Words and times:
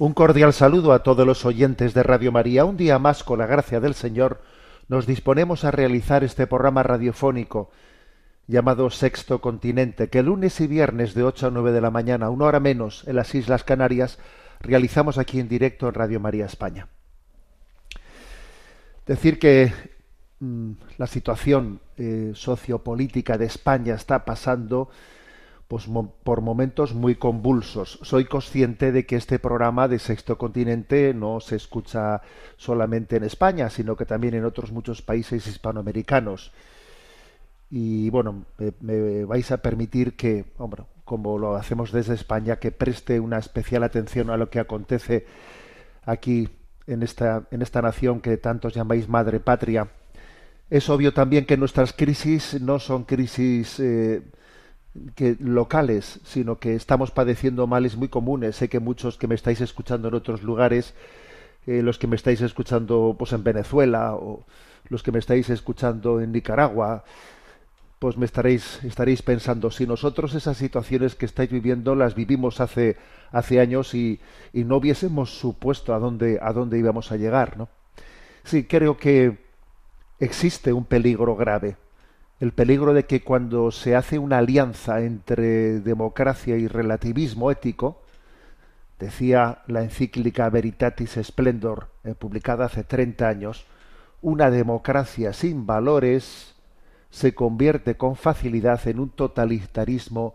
Un 0.00 0.14
cordial 0.14 0.52
saludo 0.52 0.92
a 0.92 1.02
todos 1.02 1.26
los 1.26 1.44
oyentes 1.44 1.92
de 1.92 2.04
Radio 2.04 2.30
María. 2.30 2.64
Un 2.64 2.76
día 2.76 3.00
más, 3.00 3.24
con 3.24 3.40
la 3.40 3.46
gracia 3.46 3.80
del 3.80 3.94
Señor, 3.94 4.40
nos 4.86 5.08
disponemos 5.08 5.64
a 5.64 5.72
realizar 5.72 6.22
este 6.22 6.46
programa 6.46 6.84
radiofónico 6.84 7.72
llamado 8.46 8.90
Sexto 8.90 9.40
Continente, 9.40 10.08
que 10.08 10.22
lunes 10.22 10.60
y 10.60 10.68
viernes 10.68 11.14
de 11.14 11.24
8 11.24 11.48
a 11.48 11.50
9 11.50 11.72
de 11.72 11.80
la 11.80 11.90
mañana, 11.90 12.30
una 12.30 12.44
hora 12.44 12.60
menos, 12.60 13.02
en 13.08 13.16
las 13.16 13.34
Islas 13.34 13.64
Canarias, 13.64 14.20
realizamos 14.60 15.18
aquí 15.18 15.40
en 15.40 15.48
directo 15.48 15.88
en 15.88 15.94
Radio 15.94 16.20
María 16.20 16.46
España. 16.46 16.86
Decir 19.04 19.40
que 19.40 19.72
mm, 20.38 20.70
la 20.96 21.08
situación 21.08 21.80
eh, 21.96 22.30
sociopolítica 22.36 23.36
de 23.36 23.46
España 23.46 23.96
está 23.96 24.24
pasando 24.24 24.90
pues, 25.68 25.86
por 26.24 26.40
momentos 26.40 26.94
muy 26.94 27.16
convulsos. 27.16 27.98
Soy 28.02 28.24
consciente 28.24 28.90
de 28.90 29.04
que 29.04 29.16
este 29.16 29.38
programa 29.38 29.86
de 29.86 29.98
Sexto 29.98 30.38
Continente 30.38 31.12
no 31.12 31.40
se 31.40 31.56
escucha 31.56 32.22
solamente 32.56 33.16
en 33.16 33.24
España, 33.24 33.68
sino 33.68 33.94
que 33.94 34.06
también 34.06 34.34
en 34.34 34.46
otros 34.46 34.72
muchos 34.72 35.02
países 35.02 35.46
hispanoamericanos. 35.46 36.52
Y 37.70 38.08
bueno, 38.08 38.46
me, 38.80 39.26
vais 39.26 39.52
a 39.52 39.58
permitir 39.58 40.16
que, 40.16 40.46
hombre, 40.56 40.84
como 41.04 41.38
lo 41.38 41.54
hacemos 41.54 41.92
desde 41.92 42.14
España, 42.14 42.56
que 42.56 42.72
preste 42.72 43.20
una 43.20 43.38
especial 43.38 43.82
atención 43.82 44.30
a 44.30 44.38
lo 44.38 44.48
que 44.48 44.60
acontece 44.60 45.26
aquí 46.06 46.48
en 46.86 47.02
esta, 47.02 47.46
en 47.50 47.60
esta 47.60 47.82
nación 47.82 48.22
que 48.22 48.38
tantos 48.38 48.72
llamáis 48.72 49.06
madre 49.06 49.38
patria. 49.38 49.88
Es 50.70 50.88
obvio 50.88 51.12
también 51.12 51.44
que 51.44 51.58
nuestras 51.58 51.92
crisis 51.92 52.58
no 52.58 52.78
son 52.78 53.04
crisis 53.04 53.78
eh, 53.80 54.22
que 55.14 55.36
locales, 55.40 56.20
sino 56.24 56.58
que 56.58 56.74
estamos 56.74 57.10
padeciendo 57.10 57.66
males 57.66 57.96
muy 57.96 58.08
comunes. 58.08 58.56
Sé 58.56 58.68
que 58.68 58.80
muchos 58.80 59.18
que 59.18 59.26
me 59.26 59.34
estáis 59.34 59.60
escuchando 59.60 60.08
en 60.08 60.14
otros 60.14 60.42
lugares, 60.42 60.94
eh, 61.66 61.82
los 61.82 61.98
que 61.98 62.06
me 62.06 62.16
estáis 62.16 62.40
escuchando 62.40 63.16
pues 63.18 63.32
en 63.32 63.44
Venezuela 63.44 64.14
o 64.14 64.44
los 64.88 65.02
que 65.02 65.12
me 65.12 65.18
estáis 65.18 65.50
escuchando 65.50 66.20
en 66.20 66.32
Nicaragua, 66.32 67.04
pues 67.98 68.16
me 68.16 68.26
estaréis 68.26 68.82
estaréis 68.84 69.22
pensando 69.22 69.70
si 69.70 69.86
nosotros 69.86 70.34
esas 70.34 70.56
situaciones 70.56 71.14
que 71.14 71.26
estáis 71.26 71.50
viviendo 71.50 71.94
las 71.94 72.14
vivimos 72.14 72.60
hace 72.60 72.96
hace 73.32 73.60
años 73.60 73.94
y, 73.94 74.20
y 74.52 74.64
no 74.64 74.76
hubiésemos 74.76 75.36
supuesto 75.38 75.94
a 75.94 75.98
dónde 75.98 76.38
a 76.40 76.52
dónde 76.52 76.78
íbamos 76.78 77.10
a 77.10 77.16
llegar, 77.16 77.56
¿no? 77.56 77.68
Sí, 78.44 78.64
creo 78.64 78.96
que 78.96 79.38
existe 80.20 80.72
un 80.72 80.84
peligro 80.84 81.36
grave 81.36 81.76
el 82.40 82.52
peligro 82.52 82.94
de 82.94 83.04
que 83.04 83.22
cuando 83.22 83.70
se 83.70 83.96
hace 83.96 84.18
una 84.18 84.38
alianza 84.38 85.00
entre 85.00 85.80
democracia 85.80 86.56
y 86.56 86.68
relativismo 86.68 87.50
ético, 87.50 88.00
decía 88.98 89.62
la 89.66 89.82
encíclica 89.82 90.48
Veritatis 90.48 91.18
Splendor, 91.22 91.88
eh, 92.04 92.14
publicada 92.14 92.66
hace 92.66 92.84
30 92.84 93.28
años, 93.28 93.66
una 94.22 94.50
democracia 94.50 95.32
sin 95.32 95.66
valores 95.66 96.54
se 97.10 97.34
convierte 97.34 97.96
con 97.96 98.16
facilidad 98.16 98.86
en 98.86 99.00
un 99.00 99.10
totalitarismo 99.10 100.34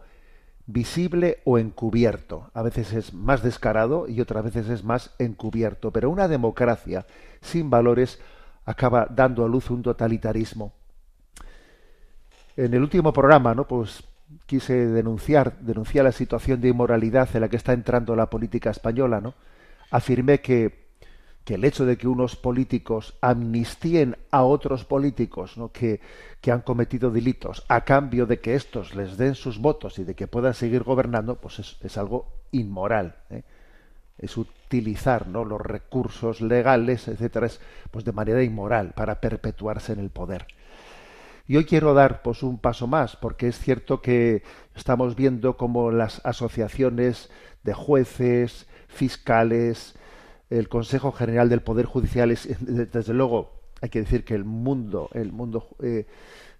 visible 0.66 1.40
o 1.44 1.58
encubierto. 1.58 2.50
A 2.54 2.64
veces 2.64 2.94
es 2.94 3.14
más 3.14 3.44
descarado 3.44 4.08
y 4.08 4.22
otras 4.22 4.44
veces 4.44 4.70
es 4.70 4.84
más 4.84 5.14
encubierto, 5.20 5.92
pero 5.92 6.10
una 6.10 6.28
democracia 6.28 7.06
sin 7.42 7.70
valores 7.70 8.20
acaba 8.66 9.08
dando 9.10 9.46
a 9.46 9.50
luz 9.50 9.70
un 9.70 9.84
totalitarismo. 9.84 10.74
En 12.56 12.74
el 12.74 12.82
último 12.82 13.14
programa, 13.14 13.56
¿no? 13.56 13.68
Pues 13.68 14.04
quise 14.46 14.88
denunciar, 14.88 15.60
denunciar 15.60 16.06
la 16.06 16.12
situación 16.12 16.62
de 16.62 16.70
inmoralidad 16.70 17.30
en 17.34 17.42
la 17.42 17.50
que 17.50 17.58
está 17.58 17.74
entrando 17.74 18.16
la 18.16 18.30
política 18.30 18.70
española, 18.70 19.22
¿no? 19.22 19.34
Afirmé 19.92 20.42
que, 20.42 20.88
que 21.44 21.56
el 21.56 21.66
hecho 21.66 21.86
de 21.86 21.98
que 21.98 22.08
unos 22.08 22.36
políticos 22.36 23.16
amnistíen 23.22 24.18
a 24.32 24.44
otros 24.44 24.86
políticos 24.86 25.58
¿no? 25.58 25.72
que, 25.72 26.00
que 26.42 26.52
han 26.52 26.62
cometido 26.62 27.12
delitos 27.12 27.64
a 27.68 27.82
cambio 27.82 28.26
de 28.26 28.40
que 28.40 28.56
estos 28.56 28.96
les 28.96 29.18
den 29.18 29.36
sus 29.36 29.60
votos 29.60 30.00
y 30.00 30.04
de 30.04 30.16
que 30.16 30.28
puedan 30.28 30.54
seguir 30.54 30.84
gobernando, 30.84 31.36
pues 31.36 31.60
es, 31.60 31.78
es 31.82 31.98
algo 31.98 32.28
inmoral. 32.52 33.18
¿eh? 33.30 33.44
es 34.18 34.38
utilizar 34.38 35.28
¿no? 35.28 35.44
los 35.44 35.62
recursos 35.62 36.42
legales, 36.42 37.08
etcétera, 37.08 37.48
es, 37.48 37.60
pues 37.92 38.06
de 38.06 38.12
manera 38.12 38.44
inmoral 38.44 38.94
para 38.96 39.20
perpetuarse 39.20 39.94
en 39.94 40.00
el 40.00 40.10
poder. 40.10 40.48
Y 41.48 41.58
hoy 41.58 41.66
quiero 41.66 41.94
dar 41.94 42.22
pues 42.22 42.42
un 42.42 42.58
paso 42.58 42.88
más, 42.88 43.18
porque 43.18 43.48
es 43.48 43.60
cierto 43.60 44.02
que 44.02 44.44
estamos 44.76 45.16
viendo 45.16 45.58
cómo 45.58 45.92
las 45.92 46.26
asociaciones 46.26 47.30
de 47.64 47.74
jueces, 47.74 48.68
fiscales, 48.88 49.96
el 50.50 50.70
Consejo 50.70 51.12
General 51.12 51.50
del 51.50 51.62
Poder 51.62 51.86
Judicial 51.86 52.32
es, 52.32 52.48
desde 52.60 53.14
luego, 53.14 53.52
hay 53.82 53.90
que 53.90 54.00
decir 54.00 54.24
que 54.24 54.36
el 54.36 54.46
mundo, 54.46 55.10
el 55.14 55.34
mundo 55.34 55.68
eh, 55.82 56.06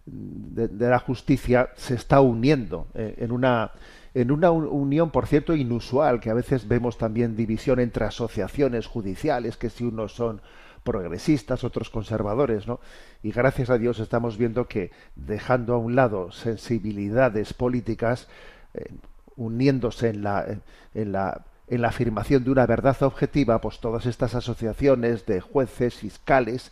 de, 0.06 0.90
la 0.90 1.00
justicia 1.00 1.70
se 1.76 1.96
está 1.96 2.20
uniendo 2.20 2.88
eh, 2.94 3.16
en 3.20 3.32
una 3.32 3.72
en 4.16 4.30
una 4.30 4.52
unión, 4.52 5.10
por 5.10 5.26
cierto, 5.26 5.56
inusual, 5.56 6.20
que 6.20 6.30
a 6.30 6.36
veces 6.36 6.68
vemos 6.68 7.00
también 7.00 7.36
división 7.36 7.80
entre 7.80 8.06
asociaciones 8.06 8.86
judiciales, 8.86 9.58
que 9.58 9.72
si 9.72 9.86
unos 9.86 10.14
son 10.14 10.40
progresistas, 10.84 11.64
otros 11.64 11.90
conservadores, 11.90 12.68
¿no? 12.68 12.80
Y 13.22 13.32
gracias 13.32 13.70
a 13.70 13.78
Dios 13.78 14.00
estamos 14.00 14.38
viendo 14.38 14.68
que 14.68 14.92
dejando 15.16 15.74
a 15.74 15.78
un 15.78 15.96
lado 15.96 16.32
sensibilidades 16.32 17.54
políticas, 17.54 18.28
eh, 18.74 18.94
uniéndose 19.36 20.10
en 20.10 20.24
la, 20.24 20.46
en 20.94 21.12
la 21.12 21.46
en 21.68 21.82
la 21.82 21.88
afirmación 21.88 22.44
de 22.44 22.52
una 22.52 22.66
verdad 22.66 23.02
objetiva, 23.04 23.60
pues 23.62 23.80
todas 23.80 24.06
estas 24.06 24.36
asociaciones 24.36 25.26
de 25.26 25.42
jueces, 25.42 25.96
fiscales 25.96 26.72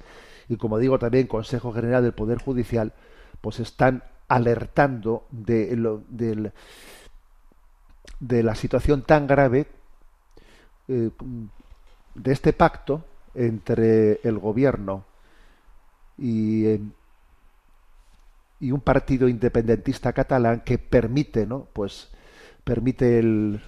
y 0.49 0.57
como 0.57 0.77
digo 0.79 0.99
también 0.99 1.27
Consejo 1.27 1.73
General 1.73 2.03
del 2.03 2.13
Poder 2.13 2.39
Judicial, 2.39 2.93
pues 3.39 3.59
están 3.59 4.03
alertando 4.27 5.25
de, 5.31 5.75
lo, 5.75 6.03
de, 6.09 6.51
de 8.19 8.43
la 8.43 8.55
situación 8.55 9.03
tan 9.03 9.27
grave 9.27 9.67
eh, 10.87 11.09
de 12.15 12.31
este 12.31 12.53
pacto 12.53 13.05
entre 13.35 14.19
el 14.23 14.37
gobierno 14.37 15.05
y, 16.17 16.79
un 18.61 18.81
partido 18.81 19.27
independentista 19.27 20.13
catalán 20.13 20.61
que 20.61 20.77
permite, 20.77 21.47
¿no? 21.47 21.67
Pues 21.73 22.09
permite 22.63 23.17
el, 23.17 23.61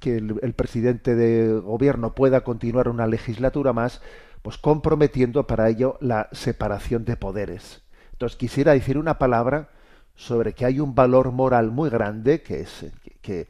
que 0.00 0.16
el, 0.16 0.54
presidente 0.54 1.14
de 1.14 1.60
gobierno 1.60 2.14
pueda 2.14 2.42
continuar 2.42 2.88
una 2.88 3.06
legislatura 3.06 3.74
más, 3.74 4.00
pues 4.40 4.56
comprometiendo 4.56 5.46
para 5.46 5.68
ello 5.68 5.98
la 6.00 6.28
separación 6.32 7.04
de 7.04 7.16
poderes. 7.16 7.82
Entonces 8.12 8.38
quisiera 8.38 8.72
decir 8.72 8.96
una 8.96 9.18
palabra 9.18 9.68
sobre 10.14 10.54
que 10.54 10.64
hay 10.64 10.80
un 10.80 10.94
valor 10.94 11.30
moral 11.30 11.70
muy 11.70 11.90
grande 11.90 12.42
que 12.42 12.60
es 12.60 12.86
que 13.20 13.46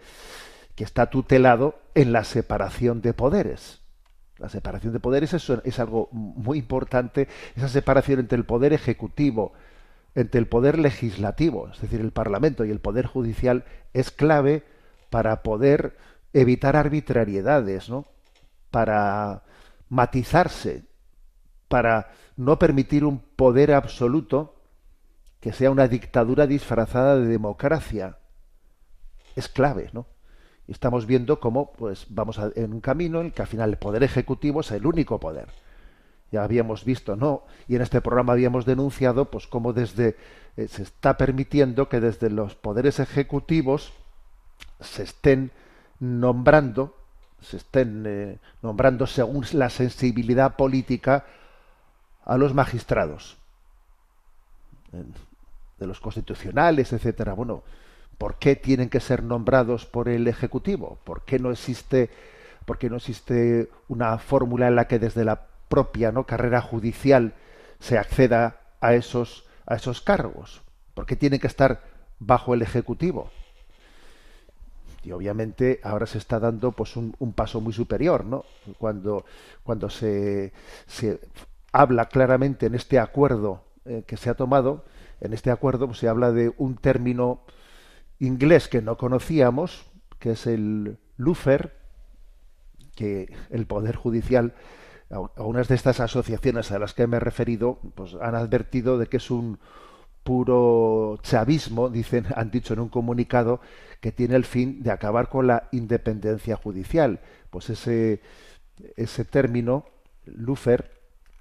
está 0.76 1.10
tutelado 1.10 1.78
en 1.94 2.12
la 2.12 2.24
separación 2.24 3.02
de 3.02 3.14
poderes. 3.14 3.81
La 4.42 4.48
separación 4.48 4.92
de 4.92 4.98
poderes 4.98 5.32
es, 5.34 5.78
algo 5.78 6.08
muy 6.10 6.58
importante, 6.58 7.28
esa 7.54 7.68
separación 7.68 8.18
entre 8.18 8.36
el 8.36 8.44
poder 8.44 8.72
ejecutivo, 8.72 9.52
entre 10.16 10.40
el 10.40 10.48
poder 10.48 10.80
legislativo, 10.80 11.68
es 11.68 11.80
decir, 11.80 12.00
el 12.00 12.10
Parlamento 12.10 12.64
y 12.64 12.72
el 12.72 12.80
poder 12.80 13.06
judicial, 13.06 13.64
es 13.92 14.10
clave 14.10 14.64
para 15.10 15.44
poder 15.44 15.96
evitar 16.32 16.74
arbitrariedades, 16.74 17.88
¿no? 17.88 18.04
Para 18.72 19.44
matizarse, 19.88 20.82
para 21.68 22.10
no 22.36 22.58
permitir 22.58 23.04
un 23.04 23.20
poder 23.20 23.72
absoluto 23.72 24.56
que 25.38 25.52
sea 25.52 25.70
una 25.70 25.86
dictadura 25.86 26.48
disfrazada 26.48 27.14
de 27.14 27.28
democracia. 27.28 28.18
Es 29.36 29.48
clave, 29.48 29.90
¿no? 29.92 30.06
Estamos 30.72 31.06
viendo 31.06 31.38
cómo 31.38 31.72
pues, 31.72 32.06
vamos 32.08 32.40
en 32.54 32.72
un 32.72 32.80
camino 32.80 33.20
en 33.20 33.26
el 33.26 33.32
que 33.32 33.42
al 33.42 33.48
final 33.48 33.70
el 33.70 33.76
poder 33.76 34.02
ejecutivo 34.02 34.62
es 34.62 34.70
el 34.70 34.86
único 34.86 35.20
poder. 35.20 35.48
Ya 36.30 36.42
habíamos 36.42 36.86
visto, 36.86 37.14
¿no? 37.14 37.42
Y 37.68 37.76
en 37.76 37.82
este 37.82 38.00
programa 38.00 38.32
habíamos 38.32 38.64
denunciado 38.64 39.30
pues 39.30 39.46
cómo 39.46 39.74
desde 39.74 40.16
eh, 40.56 40.68
se 40.68 40.82
está 40.82 41.18
permitiendo 41.18 41.90
que 41.90 42.00
desde 42.00 42.30
los 42.30 42.54
poderes 42.54 43.00
ejecutivos 43.00 43.92
se 44.80 45.02
estén 45.02 45.50
nombrando, 46.00 46.96
se 47.42 47.58
estén 47.58 48.04
eh, 48.06 48.38
nombrando 48.62 49.06
según 49.06 49.44
la 49.52 49.68
sensibilidad 49.68 50.56
política 50.56 51.26
a 52.24 52.38
los 52.38 52.54
magistrados 52.54 53.36
de 54.90 55.86
los 55.86 56.00
constitucionales, 56.00 56.92
etcétera. 56.94 57.34
Bueno, 57.34 57.62
¿por 58.18 58.36
qué 58.36 58.56
tienen 58.56 58.88
que 58.88 59.00
ser 59.00 59.22
nombrados 59.22 59.86
por 59.86 60.08
el 60.08 60.28
ejecutivo? 60.28 60.98
¿Por 61.04 61.24
qué 61.24 61.38
no 61.38 61.50
existe, 61.50 62.10
por 62.64 62.78
qué 62.78 62.88
no 62.90 62.96
existe 62.96 63.70
una 63.88 64.18
fórmula 64.18 64.68
en 64.68 64.76
la 64.76 64.86
que 64.86 64.98
desde 64.98 65.24
la 65.24 65.46
propia 65.68 66.12
carrera 66.26 66.60
judicial 66.60 67.34
se 67.78 67.98
acceda 67.98 68.60
a 68.80 68.94
esos 68.94 69.46
a 69.66 69.76
esos 69.76 70.00
cargos? 70.00 70.62
¿Por 70.94 71.06
qué 71.06 71.16
tienen 71.16 71.40
que 71.40 71.46
estar 71.46 71.82
bajo 72.18 72.54
el 72.54 72.62
ejecutivo? 72.62 73.30
y 75.04 75.12
obviamente 75.12 75.80
ahora 75.82 76.06
se 76.06 76.18
está 76.18 76.38
dando 76.38 76.72
pues 76.72 76.96
un, 76.96 77.12
paso 77.34 77.60
muy 77.60 77.72
superior 77.72 78.24
no 78.24 78.44
cuando 78.78 79.24
cuando 79.62 79.90
se, 79.90 80.52
se 80.86 81.20
habla 81.72 82.06
claramente 82.06 82.66
en 82.66 82.74
este 82.74 82.98
acuerdo 82.98 83.64
eh, 83.84 84.04
que 84.06 84.16
se 84.16 84.30
ha 84.30 84.34
tomado 84.34 84.84
en 85.20 85.32
este 85.32 85.50
acuerdo 85.50 85.86
pues, 85.86 85.98
se 85.98 86.08
habla 86.08 86.30
de 86.30 86.52
un 86.56 86.76
término 86.76 87.40
inglés 88.22 88.68
que 88.68 88.80
no 88.82 88.96
conocíamos, 88.96 89.84
que 90.18 90.32
es 90.32 90.46
el 90.46 90.98
LUFER, 91.16 91.76
que 92.94 93.34
el 93.50 93.66
Poder 93.66 93.96
Judicial, 93.96 94.54
algunas 95.10 95.66
de 95.66 95.74
estas 95.74 95.98
asociaciones 95.98 96.70
a 96.70 96.78
las 96.78 96.94
que 96.94 97.06
me 97.08 97.16
he 97.16 97.20
referido, 97.20 97.80
pues 97.96 98.14
han 98.14 98.36
advertido 98.36 98.96
de 98.96 99.08
que 99.08 99.16
es 99.16 99.30
un 99.30 99.58
puro 100.22 101.18
chavismo, 101.22 101.88
dicen, 101.88 102.26
han 102.36 102.52
dicho 102.52 102.74
en 102.74 102.80
un 102.80 102.88
comunicado, 102.88 103.60
que 104.00 104.12
tiene 104.12 104.36
el 104.36 104.44
fin 104.44 104.84
de 104.84 104.92
acabar 104.92 105.28
con 105.28 105.48
la 105.48 105.68
independencia 105.72 106.56
judicial. 106.56 107.20
Pues 107.50 107.70
ese, 107.70 108.20
ese 108.96 109.24
término, 109.24 109.84
LUFER, 110.26 110.92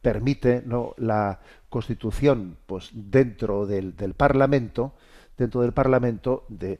permite 0.01 0.63
¿no? 0.65 0.95
la 0.97 1.41
constitución 1.69 2.57
pues 2.65 2.89
dentro 2.91 3.67
del, 3.67 3.95
del 3.95 4.15
Parlamento 4.15 4.95
dentro 5.41 5.61
del 5.61 5.73
Parlamento 5.73 6.45
de 6.47 6.79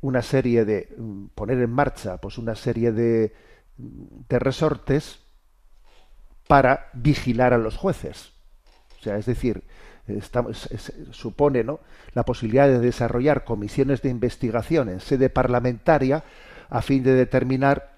una 0.00 0.22
serie 0.22 0.64
de 0.64 0.94
mm, 0.96 1.26
poner 1.34 1.58
en 1.58 1.70
marcha 1.70 2.18
pues 2.18 2.38
una 2.38 2.54
serie 2.54 2.92
de, 2.92 3.34
de 3.76 4.38
resortes 4.38 5.20
para 6.46 6.90
vigilar 6.92 7.52
a 7.52 7.58
los 7.58 7.76
jueces 7.76 8.32
o 8.98 9.02
sea 9.02 9.16
es 9.16 9.26
decir 9.26 9.64
estamos, 10.06 10.68
supone 11.10 11.64
¿no? 11.64 11.80
la 12.14 12.24
posibilidad 12.24 12.68
de 12.68 12.80
desarrollar 12.80 13.44
comisiones 13.44 14.02
de 14.02 14.10
investigación 14.10 14.88
en 14.88 15.00
sede 15.00 15.30
parlamentaria 15.30 16.24
a 16.68 16.82
fin 16.82 17.02
de 17.02 17.14
determinar 17.14 17.92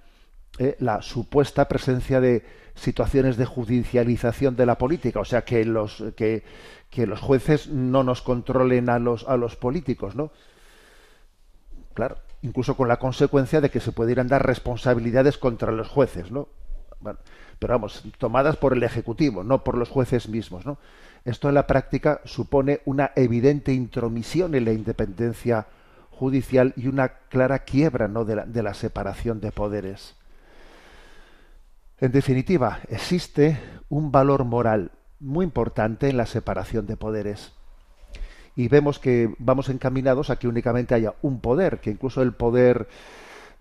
eh, 0.59 0.76
la 0.79 1.03
supuesta 1.03 1.67
presencia 1.67 2.21
de 2.21 2.44
situaciones 2.75 3.37
de 3.37 3.44
judicialización 3.44 4.56
de 4.56 4.67
la 4.67 4.76
política, 4.76 5.21
o 5.21 5.25
sea 5.25 5.44
que 5.44 5.65
los 5.65 6.03
que, 6.17 6.43
que 6.94 7.06
los 7.08 7.20
jueces 7.20 7.67
no 7.69 8.05
nos 8.05 8.23
controlen 8.23 8.88
a 8.88 9.00
los 9.00 9.26
a 9.29 9.37
los 9.37 9.56
políticos, 9.56 10.14
¿no? 10.14 10.31
Claro, 11.93 12.19
incluso 12.43 12.76
con 12.76 12.87
la 12.87 12.99
consecuencia 12.99 13.61
de 13.61 13.69
que 13.69 13.81
se 13.81 13.91
pudieran 13.91 14.29
dar 14.29 14.46
responsabilidades 14.46 15.37
contra 15.37 15.73
los 15.73 15.88
jueces, 15.88 16.31
¿no? 16.31 16.46
Pero 17.58 17.75
vamos, 17.75 18.05
tomadas 18.19 18.56
por 18.56 18.73
el 18.75 18.82
ejecutivo, 18.85 19.43
no 19.43 19.64
por 19.64 19.76
los 19.76 19.88
jueces 19.88 20.29
mismos, 20.29 20.64
¿no? 20.64 20.79
Esto 21.25 21.49
en 21.49 21.55
la 21.55 21.67
práctica 21.67 22.20
supone 22.25 22.81
una 22.85 23.11
evidente 23.17 23.73
intromisión 23.73 24.55
en 24.55 24.64
la 24.64 24.73
independencia 24.73 25.67
judicial 26.11 26.75
y 26.76 26.87
una 26.87 27.08
clara 27.08 27.61
quiebra 27.61 28.06
¿no? 28.06 28.25
de, 28.25 28.37
la, 28.37 28.47
de 28.47 28.62
la 28.62 28.75
separación 28.75 29.40
de 29.40 29.50
poderes. 29.50 30.14
En 31.99 32.12
definitiva, 32.12 32.81
existe 32.88 33.58
un 33.88 34.12
valor 34.12 34.44
moral 34.44 34.93
muy 35.20 35.44
importante 35.44 36.08
en 36.08 36.16
la 36.16 36.26
separación 36.26 36.87
de 36.87 36.96
poderes. 36.96 37.52
Y 38.56 38.69
vemos 38.69 38.99
que 38.99 39.34
vamos 39.38 39.69
encaminados 39.69 40.31
a 40.31 40.37
que 40.37 40.49
únicamente 40.49 40.94
haya 40.94 41.14
un 41.22 41.40
poder, 41.40 41.81
que 41.81 41.90
incluso 41.90 42.22
el 42.22 42.32
poder 42.32 42.87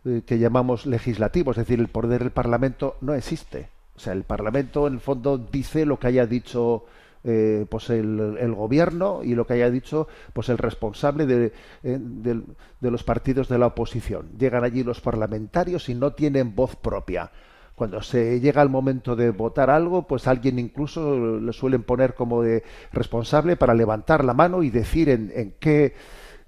eh, 0.06 0.22
que 0.26 0.38
llamamos 0.38 0.86
legislativo, 0.86 1.52
es 1.52 1.58
decir, 1.58 1.80
el 1.80 1.88
poder 1.88 2.22
del 2.22 2.32
Parlamento, 2.32 2.98
no 3.02 3.14
existe. 3.14 3.70
O 3.96 4.00
sea, 4.00 4.14
el 4.14 4.24
Parlamento 4.24 4.88
en 4.88 4.94
el 4.94 5.00
fondo 5.00 5.38
dice 5.38 5.86
lo 5.86 6.00
que 6.00 6.08
haya 6.08 6.26
dicho 6.26 6.86
eh, 7.24 7.66
pues 7.70 7.90
el, 7.90 8.54
gobierno 8.54 9.22
y 9.24 9.34
lo 9.34 9.48
que 9.48 9.54
haya 9.54 9.72
dicho 9.72 10.10
pues 10.34 10.50
el 10.50 10.58
responsable 10.58 11.26
de, 11.26 11.54
eh, 11.84 11.98
de, 12.00 12.92
los 12.92 13.04
partidos 13.04 13.48
de 13.48 13.58
la 13.58 13.68
oposición. 13.68 14.30
Llegan 14.38 14.66
allí 14.66 14.84
los 14.84 15.00
parlamentarios 15.00 15.88
y 15.88 15.96
no 15.96 16.12
tienen 16.12 16.54
voz 16.54 16.76
propia 16.76 17.32
cuando 17.76 18.02
se 18.04 18.40
llega 18.40 18.62
el 18.62 18.70
momento 18.70 19.16
de 19.16 19.32
votar 19.32 19.70
algo, 19.70 20.08
pues 20.08 20.28
alguien 20.28 20.60
incluso 20.60 21.40
le 21.40 21.54
suelen 21.54 21.84
poner 21.84 22.14
como 22.14 22.44
de 22.44 22.64
responsable 22.92 23.56
para 23.56 23.74
levantar 23.74 24.24
la 24.24 24.34
mano 24.34 24.62
y 24.64 24.70
decir 24.70 25.10
en, 25.10 25.56
qué 25.60 25.96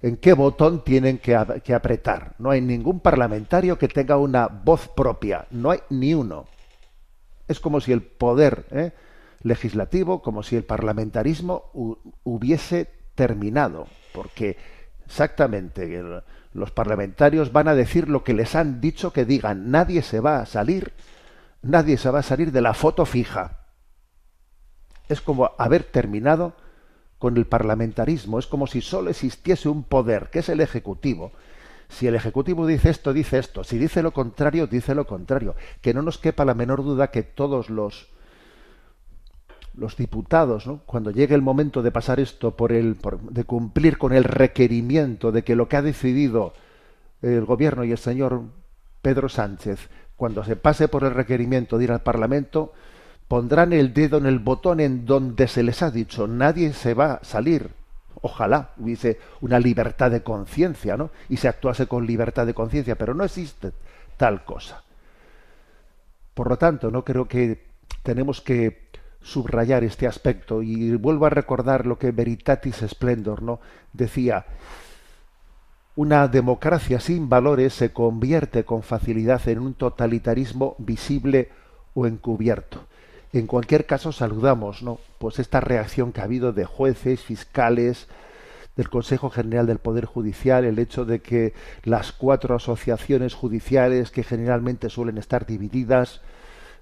en 0.02 0.18
qué 0.18 0.34
botón 0.34 0.84
tienen 0.84 1.18
que, 1.18 1.34
apretar. 1.34 2.34
No 2.38 2.50
hay 2.50 2.60
ningún 2.60 3.00
parlamentario 3.00 3.78
que 3.78 3.88
tenga 3.88 4.16
una 4.18 4.46
voz 4.46 4.88
propia, 4.88 5.46
no 5.50 5.72
hay 5.72 5.80
ni 5.90 6.14
uno. 6.14 6.46
Es 7.48 7.58
como 7.58 7.80
si 7.80 7.92
el 7.92 8.02
poder 8.02 8.66
¿eh? 8.70 8.92
legislativo, 9.42 10.22
como 10.22 10.42
si 10.42 10.54
el 10.54 10.64
parlamentarismo 10.64 11.70
hubiese 12.22 12.88
terminado, 13.16 13.88
porque 14.12 14.56
exactamente 15.06 16.02
los 16.52 16.70
parlamentarios 16.70 17.52
van 17.52 17.68
a 17.68 17.74
decir 17.74 18.08
lo 18.08 18.22
que 18.22 18.34
les 18.34 18.54
han 18.54 18.80
dicho 18.80 19.12
que 19.12 19.24
digan, 19.24 19.70
nadie 19.70 20.02
se 20.02 20.20
va 20.20 20.40
a 20.40 20.46
salir 20.46 20.92
nadie 21.66 21.96
se 21.96 22.10
va 22.10 22.20
a 22.20 22.22
salir 22.22 22.52
de 22.52 22.60
la 22.60 22.74
foto 22.74 23.04
fija. 23.06 23.66
Es 25.08 25.20
como 25.20 25.50
haber 25.58 25.84
terminado 25.84 26.54
con 27.18 27.36
el 27.36 27.46
parlamentarismo, 27.46 28.38
es 28.38 28.46
como 28.46 28.66
si 28.66 28.80
solo 28.80 29.10
existiese 29.10 29.68
un 29.68 29.84
poder, 29.84 30.30
que 30.30 30.40
es 30.40 30.48
el 30.48 30.60
Ejecutivo. 30.60 31.32
Si 31.88 32.06
el 32.06 32.14
Ejecutivo 32.14 32.66
dice 32.66 32.90
esto, 32.90 33.12
dice 33.12 33.38
esto. 33.38 33.64
Si 33.64 33.78
dice 33.78 34.02
lo 34.02 34.12
contrario, 34.12 34.66
dice 34.66 34.94
lo 34.94 35.06
contrario. 35.06 35.54
Que 35.80 35.94
no 35.94 36.02
nos 36.02 36.18
quepa 36.18 36.44
la 36.44 36.54
menor 36.54 36.82
duda 36.82 37.10
que 37.10 37.22
todos 37.22 37.70
los 37.70 38.08
los 39.76 39.96
diputados, 39.96 40.64
cuando 40.86 41.10
llegue 41.10 41.34
el 41.34 41.42
momento 41.42 41.82
de 41.82 41.92
pasar 41.92 42.18
esto 42.18 42.56
por 42.56 42.72
el, 42.72 42.96
de 43.30 43.44
cumplir 43.44 43.98
con 43.98 44.14
el 44.14 44.24
requerimiento 44.24 45.32
de 45.32 45.44
que 45.44 45.54
lo 45.54 45.68
que 45.68 45.76
ha 45.76 45.82
decidido 45.82 46.54
el 47.20 47.44
gobierno 47.44 47.84
y 47.84 47.92
el 47.92 47.98
señor 47.98 48.44
Pedro 49.02 49.28
Sánchez 49.28 49.90
cuando 50.16 50.44
se 50.44 50.56
pase 50.56 50.88
por 50.88 51.04
el 51.04 51.14
requerimiento 51.14 51.78
de 51.78 51.84
ir 51.84 51.92
al 51.92 52.02
Parlamento, 52.02 52.72
pondrán 53.28 53.72
el 53.72 53.92
dedo 53.92 54.18
en 54.18 54.26
el 54.26 54.38
botón 54.38 54.80
en 54.80 55.04
donde 55.06 55.48
se 55.48 55.62
les 55.62 55.82
ha 55.82 55.90
dicho, 55.90 56.26
nadie 56.26 56.72
se 56.72 56.94
va 56.94 57.14
a 57.14 57.24
salir. 57.24 57.70
Ojalá 58.22 58.70
hubiese 58.78 59.18
una 59.40 59.58
libertad 59.58 60.10
de 60.10 60.22
conciencia, 60.22 60.96
¿no? 60.96 61.10
Y 61.28 61.36
se 61.36 61.48
actuase 61.48 61.86
con 61.86 62.06
libertad 62.06 62.46
de 62.46 62.54
conciencia, 62.54 62.96
pero 62.96 63.14
no 63.14 63.24
existe 63.24 63.72
tal 64.16 64.44
cosa. 64.44 64.82
Por 66.34 66.48
lo 66.48 66.56
tanto, 66.56 66.90
no 66.90 67.04
creo 67.04 67.28
que 67.28 67.66
tenemos 68.02 68.40
que 68.40 68.86
subrayar 69.22 69.84
este 69.84 70.06
aspecto 70.06 70.62
y 70.62 70.94
vuelvo 70.96 71.26
a 71.26 71.30
recordar 71.30 71.84
lo 71.84 71.98
que 71.98 72.12
Veritatis 72.12 72.84
Splendor, 72.86 73.42
¿no? 73.42 73.60
decía, 73.92 74.46
una 75.96 76.28
democracia 76.28 77.00
sin 77.00 77.28
valores 77.30 77.72
se 77.72 77.92
convierte 77.92 78.64
con 78.64 78.82
facilidad 78.82 79.48
en 79.48 79.58
un 79.58 79.74
totalitarismo 79.74 80.76
visible 80.78 81.48
o 81.94 82.06
encubierto. 82.06 82.84
En 83.32 83.46
cualquier 83.46 83.86
caso, 83.86 84.12
saludamos 84.12 84.82
¿no? 84.82 85.00
pues 85.18 85.38
esta 85.38 85.60
reacción 85.60 86.12
que 86.12 86.20
ha 86.20 86.24
habido 86.24 86.52
de 86.52 86.66
jueces, 86.66 87.22
fiscales, 87.22 88.08
del 88.76 88.90
Consejo 88.90 89.30
General 89.30 89.66
del 89.66 89.78
Poder 89.78 90.04
Judicial, 90.04 90.66
el 90.66 90.78
hecho 90.78 91.06
de 91.06 91.20
que 91.20 91.54
las 91.82 92.12
cuatro 92.12 92.54
asociaciones 92.54 93.32
judiciales 93.32 94.10
que 94.10 94.22
generalmente 94.22 94.90
suelen 94.90 95.16
estar 95.16 95.46
divididas, 95.46 96.20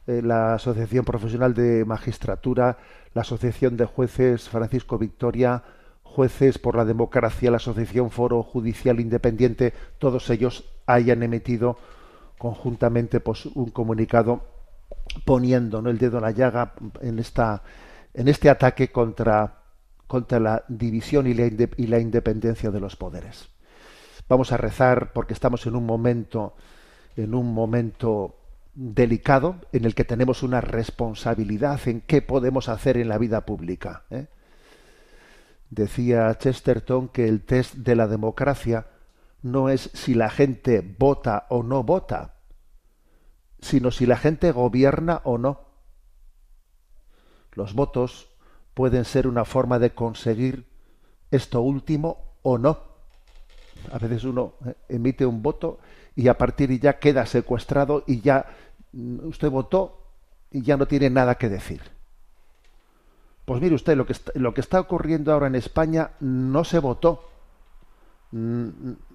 eh, 0.09 0.21
la 0.23 0.54
Asociación 0.54 1.04
Profesional 1.04 1.54
de 1.54 1.85
Magistratura, 1.85 2.78
la 3.14 3.23
Asociación 3.23 3.76
de 3.76 3.85
Jueces 3.85 4.49
Francisco 4.49 4.99
Victoria, 4.99 5.62
jueces 6.14 6.59
por 6.59 6.76
la 6.76 6.85
democracia, 6.85 7.50
la 7.50 7.56
Asociación 7.56 8.11
Foro 8.11 8.42
Judicial 8.42 9.00
Independiente, 9.00 9.73
todos 9.99 10.30
ellos 10.30 10.64
hayan 10.87 11.23
emitido 11.23 11.76
conjuntamente 12.38 13.21
pues, 13.21 13.47
un 13.47 13.71
comunicado 13.71 14.42
poniendo 15.25 15.78
el 15.80 15.99
dedo 15.99 16.18
en 16.18 16.23
la 16.23 16.30
llaga 16.30 16.75
en 17.00 17.18
esta 17.18 17.62
en 18.14 18.28
este 18.28 18.49
ataque 18.49 18.92
contra 18.92 19.59
la 20.40 20.64
división 20.68 21.26
y 21.26 21.35
la, 21.35 21.47
y 21.47 21.87
la 21.88 21.99
independencia 21.99 22.71
de 22.71 22.80
los 22.80 22.94
poderes. 22.94 23.49
vamos 24.28 24.52
a 24.52 24.56
rezar 24.56 25.12
porque 25.12 25.35
estamos 25.35 25.66
en 25.66 25.75
un 25.75 25.85
momento, 25.85 26.54
en 27.16 27.35
un 27.35 27.52
momento 27.52 28.37
delicado 28.75 29.56
en 29.73 29.85
el 29.85 29.94
que 29.94 30.04
tenemos 30.04 30.42
una 30.44 30.61
responsabilidad 30.61 31.80
en 31.87 32.00
qué 32.02 32.23
podemos 32.23 32.68
hacer 32.68 32.97
en 32.97 33.09
la 33.09 33.18
vida 33.18 33.44
pública. 33.44 34.04
¿eh? 34.11 34.26
Decía 35.71 36.37
Chesterton 36.38 37.09
que 37.09 37.28
el 37.28 37.44
test 37.44 37.75
de 37.75 37.97
la 37.97 38.06
democracia 38.06 38.87
no 39.42 39.68
es 39.68 39.90
si 39.92 40.14
la 40.14 40.30
gente 40.30 40.80
vota 40.99 41.47
o 41.50 41.62
no 41.62 41.83
vota, 41.83 42.37
sino 43.61 43.90
si 43.90 44.06
la 44.06 44.16
gente 44.16 44.52
gobierna 44.52 45.21
o 45.25 45.38
no. 45.38 45.61
Los 47.52 47.75
votos 47.75 48.28
pueden 48.75 49.04
ser 49.04 49.26
una 49.26 49.44
forma 49.44 49.78
de 49.78 49.94
conseguir 49.94 50.66
esto 51.30 51.61
último 51.61 52.37
o 52.42 52.59
no. 52.59 52.78
A 53.92 53.99
veces 53.99 54.25
uno 54.25 54.54
¿eh? 54.66 54.75
emite 54.88 55.26
un 55.26 55.42
voto 55.42 55.78
y 56.16 56.28
a 56.28 56.38
partir 56.38 56.68
de 56.68 56.78
ya 56.78 56.99
queda 56.99 57.26
secuestrado 57.26 58.04
y 58.06 58.21
ya 58.21 58.47
mm, 58.92 59.26
usted 59.26 59.50
votó 59.50 60.04
y 60.50 60.62
ya 60.62 60.76
no 60.76 60.87
tiene 60.87 61.11
nada 61.11 61.37
que 61.37 61.49
decir. 61.49 61.94
Pues 63.45 63.61
mire 63.61 63.75
usted, 63.75 63.97
lo 63.97 64.07
que 64.07 64.13
está, 64.13 64.33
lo 64.35 64.55
que 64.55 64.61
está 64.61 64.81
ocurriendo 64.81 65.33
ahora 65.33 65.49
en 65.49 65.55
España 65.55 66.13
no 66.21 66.65
se 66.65 66.79
votó. 66.79 67.29
Mm, 68.31 68.69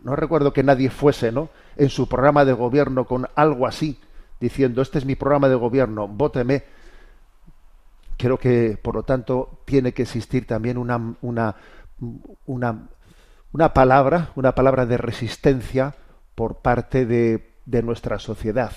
no 0.03 0.15
recuerdo 0.15 0.53
que 0.53 0.63
nadie 0.63 0.89
fuese, 0.89 1.31
¿no? 1.31 1.50
En 1.75 1.89
su 1.89 2.07
programa 2.07 2.45
de 2.45 2.53
gobierno 2.53 3.05
con 3.05 3.27
algo 3.36 3.65
así, 3.65 4.00
diciendo, 4.39 4.81
este 4.81 5.00
es 5.00 5.05
mi 5.05 5.15
programa 5.15 5.50
de 5.50 5.55
gobierno, 5.55 6.07
vóteme. 6.07 6.63
Creo 8.17 8.38
que, 8.38 8.77
por 8.81 8.95
lo 8.95 9.03
tanto, 9.03 9.62
tiene 9.65 9.93
que 9.93 10.03
existir 10.03 10.45
también 10.45 10.77
una, 10.77 11.15
una, 11.21 11.55
una, 12.45 12.89
una 13.51 13.74
palabra, 13.74 14.31
una 14.36 14.53
palabra 14.53 14.86
de 14.86 14.98
resistencia 14.98 15.95
por 16.36 16.57
parte 16.57 17.05
de, 17.05 17.50
de 17.65 17.81
nuestra 17.81 18.19
sociedad. 18.19 18.74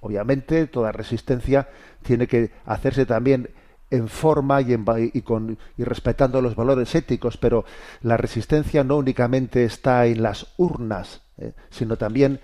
Obviamente, 0.00 0.66
toda 0.66 0.92
resistencia 0.92 1.68
tiene 2.02 2.26
que 2.26 2.50
hacerse 2.64 3.06
también 3.06 3.50
en 3.90 4.08
forma 4.08 4.60
y, 4.60 4.72
en, 4.72 4.84
y, 5.12 5.22
con, 5.22 5.58
y, 5.76 5.84
respetando 5.84 6.40
los 6.40 6.56
valores 6.56 6.94
éticos, 6.94 7.36
pero 7.36 7.64
la 8.02 8.16
resistencia 8.16 8.84
no 8.84 8.96
únicamente 8.96 9.64
está 9.64 10.06
en 10.06 10.22
las 10.22 10.54
urnas, 10.56 11.22
eh, 11.38 11.52
sino 11.70 11.96
también 11.96 12.40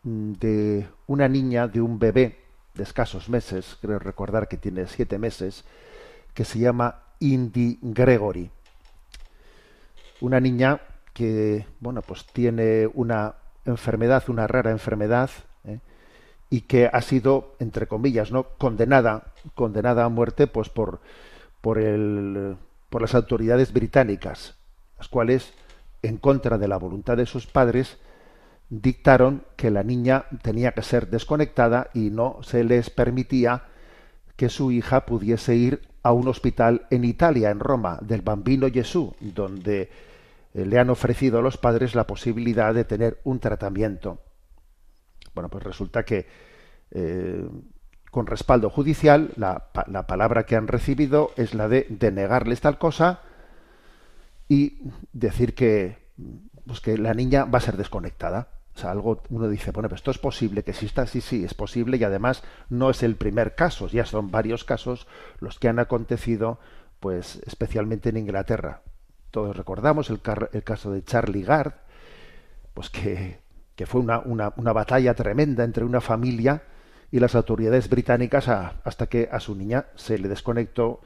mm, 0.04 0.32
de 0.34 0.88
una 1.06 1.28
niña, 1.28 1.68
de 1.68 1.80
un 1.80 1.98
bebé 1.98 2.45
de 2.76 2.82
escasos 2.82 3.28
meses, 3.28 3.76
creo 3.80 3.98
recordar 3.98 4.48
que 4.48 4.56
tiene 4.56 4.86
siete 4.86 5.18
meses, 5.18 5.64
que 6.34 6.44
se 6.44 6.58
llama 6.58 7.02
Indy 7.20 7.78
Gregory. 7.82 8.50
Una 10.20 10.40
niña 10.40 10.80
que, 11.12 11.66
bueno, 11.80 12.02
pues 12.02 12.26
tiene 12.26 12.88
una 12.94 13.34
enfermedad, 13.64 14.24
una 14.28 14.46
rara 14.46 14.70
enfermedad, 14.70 15.30
y 16.50 16.62
que 16.62 16.86
ha 16.92 17.00
sido 17.02 17.56
entre 17.58 17.86
comillas 17.86 18.30
no 18.30 18.44
condenada 18.58 19.32
condenada 19.54 20.04
a 20.04 20.08
muerte 20.08 20.46
pues 20.46 20.68
por 20.68 21.00
por 21.60 21.78
el 21.78 22.56
por 22.88 23.02
las 23.02 23.14
autoridades 23.14 23.72
británicas 23.72 24.54
las 24.98 25.08
cuales 25.08 25.52
en 26.02 26.18
contra 26.18 26.58
de 26.58 26.68
la 26.68 26.76
voluntad 26.76 27.16
de 27.16 27.26
sus 27.26 27.46
padres 27.46 27.98
dictaron 28.68 29.44
que 29.56 29.70
la 29.70 29.82
niña 29.82 30.26
tenía 30.42 30.72
que 30.72 30.82
ser 30.82 31.08
desconectada 31.08 31.90
y 31.94 32.10
no 32.10 32.38
se 32.42 32.64
les 32.64 32.90
permitía 32.90 33.64
que 34.36 34.48
su 34.48 34.70
hija 34.70 35.06
pudiese 35.06 35.54
ir 35.54 35.82
a 36.02 36.12
un 36.12 36.28
hospital 36.28 36.86
en 36.90 37.04
Italia, 37.04 37.50
en 37.50 37.60
Roma, 37.60 37.98
del 38.02 38.22
Bambino 38.22 38.68
Gesù, 38.70 39.14
donde 39.20 39.90
eh, 40.54 40.66
le 40.66 40.78
han 40.78 40.90
ofrecido 40.90 41.38
a 41.38 41.42
los 41.42 41.56
padres 41.56 41.94
la 41.94 42.06
posibilidad 42.06 42.74
de 42.74 42.84
tener 42.84 43.20
un 43.24 43.40
tratamiento. 43.40 44.20
Bueno, 45.34 45.48
pues 45.48 45.64
resulta 45.64 46.04
que 46.04 46.26
eh, 46.90 47.46
con 48.10 48.26
respaldo 48.26 48.70
judicial 48.70 49.32
la, 49.36 49.68
la, 49.88 50.06
palabra 50.06 50.46
que 50.46 50.56
han 50.56 50.68
recibido 50.68 51.32
es 51.36 51.54
la 51.54 51.68
de 51.68 51.86
denegarles 51.90 52.60
tal 52.60 52.78
cosa 52.78 53.20
y 54.48 54.78
decir 55.12 55.54
que, 55.54 55.98
pues 56.66 56.80
que 56.80 56.96
la 56.96 57.14
niña 57.14 57.44
va 57.44 57.58
a 57.58 57.62
ser 57.62 57.76
desconectada. 57.76 58.48
O 58.76 58.78
sea, 58.78 58.90
algo 58.90 59.22
uno 59.30 59.48
dice, 59.48 59.70
bueno, 59.70 59.88
pues 59.88 60.00
esto 60.00 60.10
es 60.10 60.18
posible 60.18 60.62
que 60.62 60.72
exista, 60.72 61.06
sí, 61.06 61.22
sí, 61.22 61.44
es 61.44 61.54
posible 61.54 61.96
y 61.96 62.04
además 62.04 62.42
no 62.68 62.90
es 62.90 63.02
el 63.02 63.16
primer 63.16 63.54
caso, 63.54 63.88
ya 63.88 64.04
son 64.04 64.30
varios 64.30 64.64
casos 64.64 65.06
los 65.40 65.58
que 65.58 65.68
han 65.68 65.78
acontecido, 65.78 66.58
pues 67.00 67.40
especialmente 67.46 68.10
en 68.10 68.18
Inglaterra. 68.18 68.82
Todos 69.30 69.56
recordamos 69.56 70.10
el, 70.10 70.20
caso 70.20 70.92
de 70.92 71.02
Charlie 71.02 71.42
Gard, 71.42 71.72
pues 72.74 72.90
que 72.90 73.38
que 73.76 73.84
fue 73.84 74.00
una, 74.00 74.72
batalla 74.72 75.14
tremenda 75.14 75.62
entre 75.62 75.84
una 75.84 76.00
familia 76.00 76.62
y 77.12 77.20
las 77.20 77.34
autoridades 77.34 77.88
británicas 77.88 78.48
hasta 78.48 79.06
que 79.06 79.28
a 79.30 79.38
su 79.38 79.54
niña 79.54 79.84
se 79.94 80.18
le 80.18 80.28
desconectó 80.28 81.00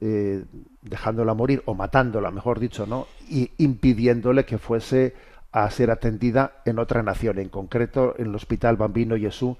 eh, 0.00 0.44
dejándola 0.80 1.34
morir 1.34 1.62
o 1.66 1.74
matándola, 1.74 2.30
mejor 2.30 2.58
dicho, 2.58 2.86
¿no? 2.86 3.06
Y 3.28 3.50
impidiéndole 3.58 4.46
que 4.46 4.56
fuese 4.56 5.14
a 5.52 5.70
ser 5.70 5.90
atendida 5.90 6.62
en 6.64 6.78
otra 6.78 7.02
nación, 7.02 7.38
en 7.38 7.48
concreto 7.48 8.14
en 8.18 8.26
el 8.26 8.34
Hospital 8.34 8.76
Bambino 8.76 9.16
Jesús, 9.16 9.56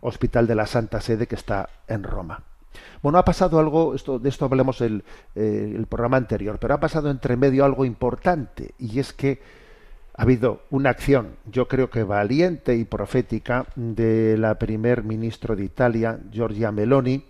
Hospital 0.00 0.46
de 0.46 0.54
la 0.54 0.66
Santa 0.66 1.00
Sede 1.00 1.26
que 1.26 1.34
está 1.34 1.68
en 1.88 2.02
Roma. 2.02 2.42
Bueno, 3.02 3.18
ha 3.18 3.24
pasado 3.24 3.58
algo, 3.58 3.94
esto, 3.94 4.18
de 4.18 4.28
esto 4.28 4.46
hablemos 4.46 4.80
el, 4.80 5.04
eh, 5.34 5.72
el 5.74 5.86
programa 5.86 6.16
anterior, 6.16 6.58
pero 6.58 6.74
ha 6.74 6.80
pasado 6.80 7.10
entre 7.10 7.36
medio 7.36 7.64
algo 7.64 7.84
importante 7.84 8.74
y 8.78 8.98
es 8.98 9.12
que 9.12 9.40
ha 10.16 10.22
habido 10.22 10.62
una 10.70 10.90
acción, 10.90 11.36
yo 11.50 11.66
creo 11.68 11.90
que 11.90 12.04
valiente 12.04 12.76
y 12.76 12.84
profética, 12.84 13.66
de 13.74 14.36
la 14.38 14.58
primer 14.58 15.02
ministro 15.02 15.56
de 15.56 15.64
Italia, 15.64 16.20
Giorgia 16.30 16.70
Meloni, 16.70 17.24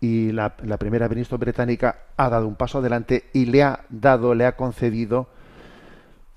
y 0.00 0.32
la, 0.32 0.56
primera 0.56 1.08
ministra 1.08 1.36
británica 1.36 2.04
ha 2.16 2.30
dado 2.30 2.48
un 2.48 2.56
paso 2.56 2.78
adelante 2.78 3.24
y 3.34 3.46
le 3.46 3.62
ha 3.62 3.84
dado, 3.90 4.34
le 4.34 4.46
ha 4.46 4.56
concedido 4.56 5.28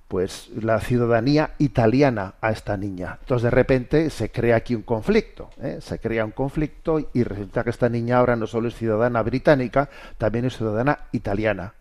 pues 0.08 0.50
la 0.62 0.80
ciudadanía 0.80 1.52
italiana 1.58 2.36
a 2.42 2.52
esta 2.52 2.78
niña. 2.78 3.18
Entonces 3.22 3.44
de 3.44 3.50
repente 3.50 4.10
se 4.10 4.30
crea 4.30 4.58
aquí 4.58 4.76
un 4.76 4.84
conflicto, 4.84 5.50
¿eh? 5.62 5.80
se 5.82 6.00
crea 6.00 6.26
un 6.26 6.32
conflicto 6.32 7.10
y 7.14 7.24
resulta 7.24 7.64
que 7.64 7.72
esta 7.72 7.90
niña 7.90 8.18
ahora 8.18 8.36
no 8.36 8.46
solo 8.46 8.68
es 8.68 8.76
ciudadana 8.76 9.24
británica, 9.24 9.90
también 10.18 10.46
es 10.46 10.58
ciudadana 10.58 11.00
italiana. 11.12 11.74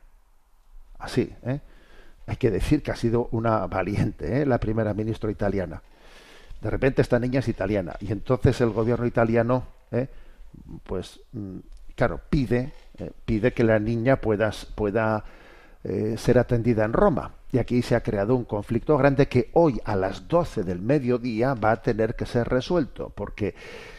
Así, 0.99 1.31
¿eh? 1.45 1.61
hay 2.27 2.37
que 2.37 2.51
decir 2.51 2.83
que 2.83 2.93
ha 2.93 2.97
sido 2.97 3.29
una 3.33 3.67
valiente, 3.67 4.41
¿eh? 4.41 4.47
la 4.47 4.59
primera 4.59 4.95
ministra 4.95 5.31
italiana. 5.31 5.83
De 6.61 6.71
repente 6.71 7.03
esta 7.03 7.19
niña 7.19 7.41
es 7.41 7.49
italiana 7.49 7.97
y 8.01 8.13
entonces 8.13 8.61
el 8.61 8.71
gobierno 8.71 9.05
italiano, 9.05 9.67
¿eh? 9.91 10.07
pues 10.85 11.21
mm, 11.33 11.59
claro, 11.97 12.21
pide, 12.31 12.73
pide 13.25 13.53
que 13.53 13.65
la 13.65 13.81
niña 13.81 14.17
pueda, 14.17 14.53
pueda 14.75 15.25
ser 16.17 16.39
atendida 16.39 16.85
en 16.85 16.93
Roma. 16.93 17.33
Y 17.53 17.59
aquí 17.59 17.83
se 17.83 17.95
ha 17.95 18.03
creado 18.03 18.35
un 18.35 18.45
conflicto 18.45 18.97
grande 18.97 19.29
que 19.29 19.51
hoy 19.53 19.79
a 19.85 19.95
las 19.95 20.27
12 20.27 20.63
del 20.65 20.81
mediodía 20.81 21.53
va 21.53 21.73
a 21.73 21.83
tener 21.83 22.17
que 22.17 22.25
ser 22.25 22.49
resuelto, 22.49 23.13
porque 23.15 23.55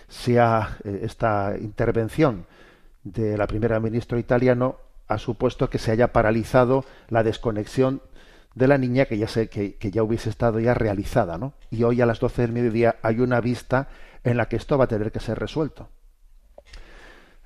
sea 0.07 0.77
eh, 0.83 1.01
esta 1.03 1.55
intervención 1.59 2.47
de 3.03 3.37
la 3.37 3.45
primera 3.45 3.79
ministra 3.79 4.17
italiano 4.17 4.77
ha 5.07 5.19
supuesto 5.19 5.69
que 5.69 5.77
se 5.77 5.91
haya 5.91 6.11
paralizado 6.11 6.83
la 7.09 7.21
desconexión 7.21 8.01
de 8.55 8.67
la 8.67 8.79
niña 8.79 9.05
que 9.05 9.17
ya 9.17 9.27
sé 9.27 9.49
que, 9.49 9.77
ya 9.79 10.01
hubiese 10.01 10.29
estado 10.29 10.59
ya 10.59 10.73
realizada, 10.73 11.37
¿no? 11.37 11.53
Y 11.69 11.83
hoy 11.83 12.01
a 12.01 12.05
las 12.05 12.19
12 12.19 12.43
del 12.43 12.51
mediodía 12.53 12.95
hay 13.03 13.19
una 13.19 13.39
vista 13.39 13.87
en 14.23 14.37
la 14.37 14.47
que 14.47 14.55
esto 14.55 14.77
va 14.77 14.85
a 14.85 14.87
tener 14.87 15.11
que 15.11 15.19
ser 15.19 15.37
resuelto. 15.37 15.89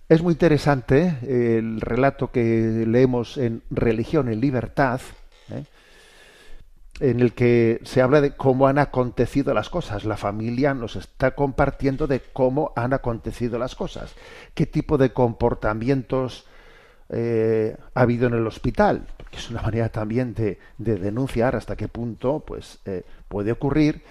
Es 0.07 0.21
muy 0.21 0.33
interesante 0.33 1.17
eh, 1.23 1.57
el 1.59 1.81
relato 1.81 2.31
que 2.31 2.85
leemos 2.87 3.37
en 3.37 3.61
Religión 3.69 4.29
en 4.29 4.39
Libertad, 4.39 5.01
¿eh? 5.49 5.63
En 6.99 7.19
el 7.19 7.33
que 7.33 7.79
se 7.83 8.01
habla 8.01 8.21
de 8.21 8.31
cómo 8.31 8.67
han 8.67 8.79
acontecido 8.79 9.53
las 9.53 9.69
cosas. 9.69 10.05
La 10.05 10.17
familia 10.17 10.73
nos 10.73 10.95
está 10.95 11.31
compartiendo 11.31 12.07
de 12.07 12.21
cómo 12.33 12.73
han 12.75 12.93
acontecido 12.93 13.59
las 13.59 13.75
cosas, 13.75 14.15
qué 14.53 14.65
tipo 14.65 14.97
de 14.97 15.13
comportamientos 15.13 16.45
eh, 17.09 17.77
ha 17.93 18.01
habido 18.01 18.27
en 18.27 18.33
el 18.33 18.47
hospital, 18.47 19.07
porque 19.17 19.37
es 19.37 19.49
una 19.49 19.61
manera 19.61 19.89
también 19.89 20.33
de, 20.33 20.59
de 20.77 20.95
denunciar 20.95 21.55
hasta 21.55 21.75
qué 21.75 21.87
punto 21.87 22.43
pues, 22.45 22.79
puede 23.27 23.51
ocurrir 23.51 24.03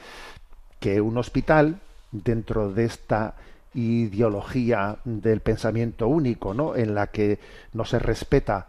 que 0.80 1.00
un 1.00 1.18
hospital, 1.18 1.80
dentro 2.12 2.72
de 2.72 2.84
esta 2.84 3.34
ideología 3.74 4.98
del 5.04 5.40
pensamiento 5.40 6.08
único, 6.08 6.54
¿no? 6.54 6.76
En 6.76 6.94
la 6.94 7.08
que 7.08 7.38
no 7.72 7.84
se 7.84 7.98
respeta 7.98 8.66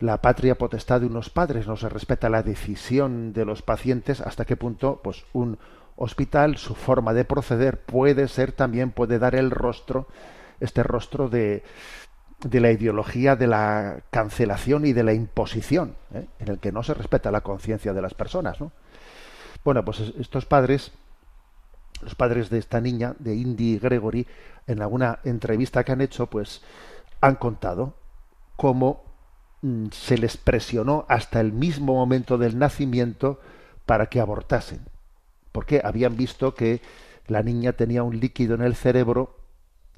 la 0.00 0.20
patria 0.20 0.56
potestad 0.56 1.00
de 1.00 1.06
unos 1.06 1.30
padres, 1.30 1.66
no 1.66 1.76
se 1.76 1.88
respeta 1.88 2.28
la 2.28 2.42
decisión 2.42 3.32
de 3.32 3.44
los 3.44 3.62
pacientes, 3.62 4.20
hasta 4.20 4.44
qué 4.44 4.56
punto, 4.56 5.00
pues, 5.02 5.24
un 5.32 5.58
hospital, 5.96 6.56
su 6.56 6.74
forma 6.74 7.12
de 7.12 7.24
proceder 7.24 7.80
puede 7.80 8.26
ser 8.28 8.52
también, 8.52 8.90
puede 8.90 9.18
dar 9.18 9.34
el 9.34 9.50
rostro, 9.50 10.08
este 10.58 10.82
rostro 10.82 11.28
de, 11.28 11.62
de 12.40 12.60
la 12.60 12.72
ideología 12.72 13.36
de 13.36 13.46
la 13.46 14.02
cancelación 14.10 14.86
y 14.86 14.94
de 14.94 15.04
la 15.04 15.12
imposición, 15.12 15.96
¿eh? 16.14 16.26
en 16.38 16.48
el 16.48 16.58
que 16.58 16.72
no 16.72 16.82
se 16.82 16.94
respeta 16.94 17.30
la 17.30 17.42
conciencia 17.42 17.92
de 17.92 18.02
las 18.02 18.14
personas, 18.14 18.60
¿no? 18.60 18.72
Bueno, 19.62 19.84
pues 19.84 20.00
estos 20.18 20.46
padres 20.46 20.92
los 22.02 22.14
padres 22.14 22.50
de 22.50 22.58
esta 22.58 22.80
niña, 22.80 23.14
de 23.18 23.34
Indy 23.34 23.78
Gregory, 23.78 24.26
en 24.66 24.80
alguna 24.80 25.18
entrevista 25.24 25.84
que 25.84 25.92
han 25.92 26.00
hecho, 26.00 26.28
pues 26.28 26.62
han 27.20 27.36
contado 27.36 27.94
cómo 28.56 29.04
se 29.90 30.16
les 30.16 30.36
presionó 30.36 31.04
hasta 31.08 31.40
el 31.40 31.52
mismo 31.52 31.94
momento 31.94 32.38
del 32.38 32.58
nacimiento 32.58 33.40
para 33.86 34.06
que 34.06 34.20
abortasen, 34.20 34.80
porque 35.52 35.82
habían 35.84 36.16
visto 36.16 36.54
que 36.54 36.80
la 37.26 37.42
niña 37.42 37.72
tenía 37.72 38.02
un 38.02 38.18
líquido 38.18 38.54
en 38.54 38.62
el 38.62 38.74
cerebro 38.74 39.36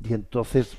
y 0.02 0.14
entonces 0.14 0.76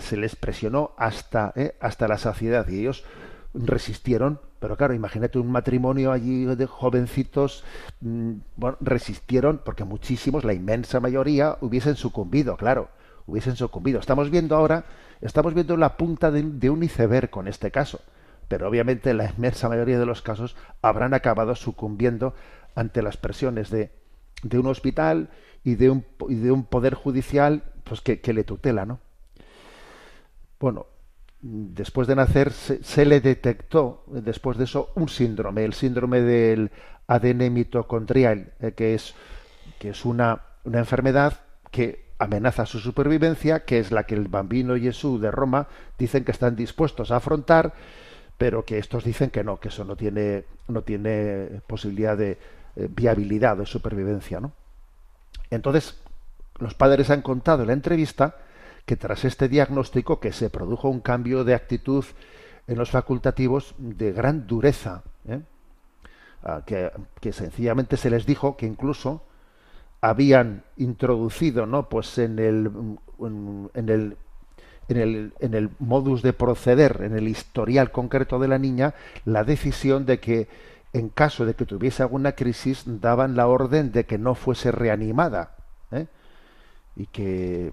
se 0.00 0.16
les 0.16 0.34
presionó 0.36 0.92
hasta, 0.96 1.52
eh, 1.56 1.76
hasta 1.80 2.08
la 2.08 2.18
saciedad 2.18 2.66
y 2.68 2.80
ellos 2.80 3.04
resistieron. 3.52 4.40
Pero 4.58 4.76
claro, 4.76 4.94
imagínate 4.94 5.38
un 5.38 5.50
matrimonio 5.50 6.10
allí 6.10 6.46
de 6.46 6.66
jovencitos, 6.66 7.64
mm, 8.00 8.32
bueno, 8.56 8.76
resistieron 8.80 9.60
porque 9.64 9.84
muchísimos, 9.84 10.44
la 10.44 10.54
inmensa 10.54 11.00
mayoría, 11.00 11.58
hubiesen 11.60 11.96
sucumbido, 11.96 12.56
claro, 12.56 12.88
hubiesen 13.26 13.56
sucumbido. 13.56 14.00
Estamos 14.00 14.30
viendo 14.30 14.56
ahora, 14.56 14.84
estamos 15.20 15.54
viendo 15.54 15.76
la 15.76 15.96
punta 15.96 16.30
de, 16.30 16.70
un 16.70 16.82
iceberg 16.82 17.30
con 17.30 17.48
este 17.48 17.70
caso, 17.70 18.00
pero 18.48 18.68
obviamente 18.68 19.14
la 19.14 19.30
inmensa 19.30 19.68
mayoría 19.68 19.98
de 19.98 20.06
los 20.06 20.22
casos 20.22 20.56
habrán 20.82 21.14
acabado 21.14 21.54
sucumbiendo 21.54 22.34
ante 22.74 23.02
las 23.02 23.16
presiones 23.16 23.70
de, 23.70 23.90
de 24.42 24.58
un 24.58 24.66
hospital 24.66 25.30
y 25.62 25.76
de 25.76 25.90
un, 25.90 26.04
y 26.28 26.34
de 26.34 26.52
un 26.52 26.64
poder 26.64 26.94
judicial 26.94 27.62
pues 27.84 28.00
que, 28.00 28.20
que 28.20 28.32
le 28.32 28.44
tutela, 28.44 28.84
¿no? 28.84 29.00
Bueno, 30.58 30.86
después 31.44 32.08
de 32.08 32.16
nacer 32.16 32.52
se, 32.52 33.04
le 33.04 33.20
detectó, 33.20 34.04
después 34.06 34.56
de 34.56 34.64
eso, 34.64 34.92
un 34.94 35.08
síndrome, 35.10 35.64
el 35.64 35.74
síndrome 35.74 36.22
del 36.22 36.70
ADN 37.06 37.52
mitocondrial, 37.52 38.54
eh, 38.60 38.72
que 38.72 38.94
es, 38.94 39.14
que 39.78 39.90
es 39.90 40.04
una, 40.06 40.40
una 40.64 40.78
enfermedad 40.78 41.42
que 41.70 42.03
amenaza 42.18 42.66
su 42.66 42.78
supervivencia, 42.78 43.64
que 43.64 43.78
es 43.78 43.90
la 43.90 44.04
que 44.04 44.14
el 44.14 44.28
bambino 44.28 44.76
Jesús 44.76 45.20
de 45.20 45.30
Roma 45.30 45.66
dicen 45.98 46.24
que 46.24 46.32
están 46.32 46.56
dispuestos 46.56 47.10
a 47.10 47.16
afrontar, 47.16 47.74
pero 48.38 48.64
que 48.64 48.78
estos 48.78 49.04
dicen 49.04 49.30
que 49.30 49.44
no, 49.44 49.58
que 49.58 49.68
eso 49.68 49.84
no 49.84 49.96
tiene, 49.96 50.44
no 50.68 50.82
tiene 50.82 51.60
posibilidad 51.66 52.16
de 52.16 52.38
eh, 52.76 52.88
viabilidad 52.90 53.56
de 53.56 53.66
supervivencia. 53.66 54.40
¿no? 54.40 54.52
Entonces, 55.50 56.00
los 56.58 56.74
padres 56.74 57.10
han 57.10 57.22
contado 57.22 57.62
en 57.62 57.68
la 57.68 57.72
entrevista 57.74 58.36
que 58.86 58.96
tras 58.96 59.24
este 59.24 59.48
diagnóstico 59.48 60.20
que 60.20 60.32
se 60.32 60.50
produjo 60.50 60.88
un 60.88 61.00
cambio 61.00 61.44
de 61.44 61.54
actitud 61.54 62.04
en 62.66 62.78
los 62.78 62.90
facultativos 62.90 63.74
de 63.78 64.12
gran 64.12 64.46
dureza, 64.46 65.02
¿eh? 65.28 65.40
ah, 66.42 66.62
que, 66.64 67.32
sencillamente 67.32 67.96
se 67.96 68.10
les 68.10 68.26
dijo 68.26 68.56
que 68.56 68.66
incluso 68.66 69.24
habían 70.04 70.64
introducido, 70.76 71.64
¿no? 71.64 71.88
Pues 71.88 72.18
en 72.18 72.38
el, 72.38 72.70
en 73.74 73.88
el 73.88 74.16
en 74.86 74.98
el, 74.98 75.32
en 75.40 75.54
el 75.54 75.70
modus 75.78 76.20
de 76.20 76.34
proceder, 76.34 77.00
en 77.04 77.16
el 77.16 77.26
historial 77.26 77.90
concreto 77.90 78.38
de 78.38 78.48
la 78.48 78.58
niña, 78.58 78.92
la 79.24 79.42
decisión 79.42 80.04
de 80.04 80.20
que 80.20 80.46
en 80.92 81.08
caso 81.08 81.46
de 81.46 81.54
que 81.54 81.64
tuviese 81.64 82.02
alguna 82.02 82.32
crisis 82.32 82.84
daban 82.86 83.34
la 83.34 83.46
orden 83.46 83.92
de 83.92 84.04
que 84.04 84.18
no 84.18 84.34
fuese 84.34 84.72
reanimada 84.72 85.56
¿eh? 85.90 86.06
y 86.96 87.06
que 87.06 87.72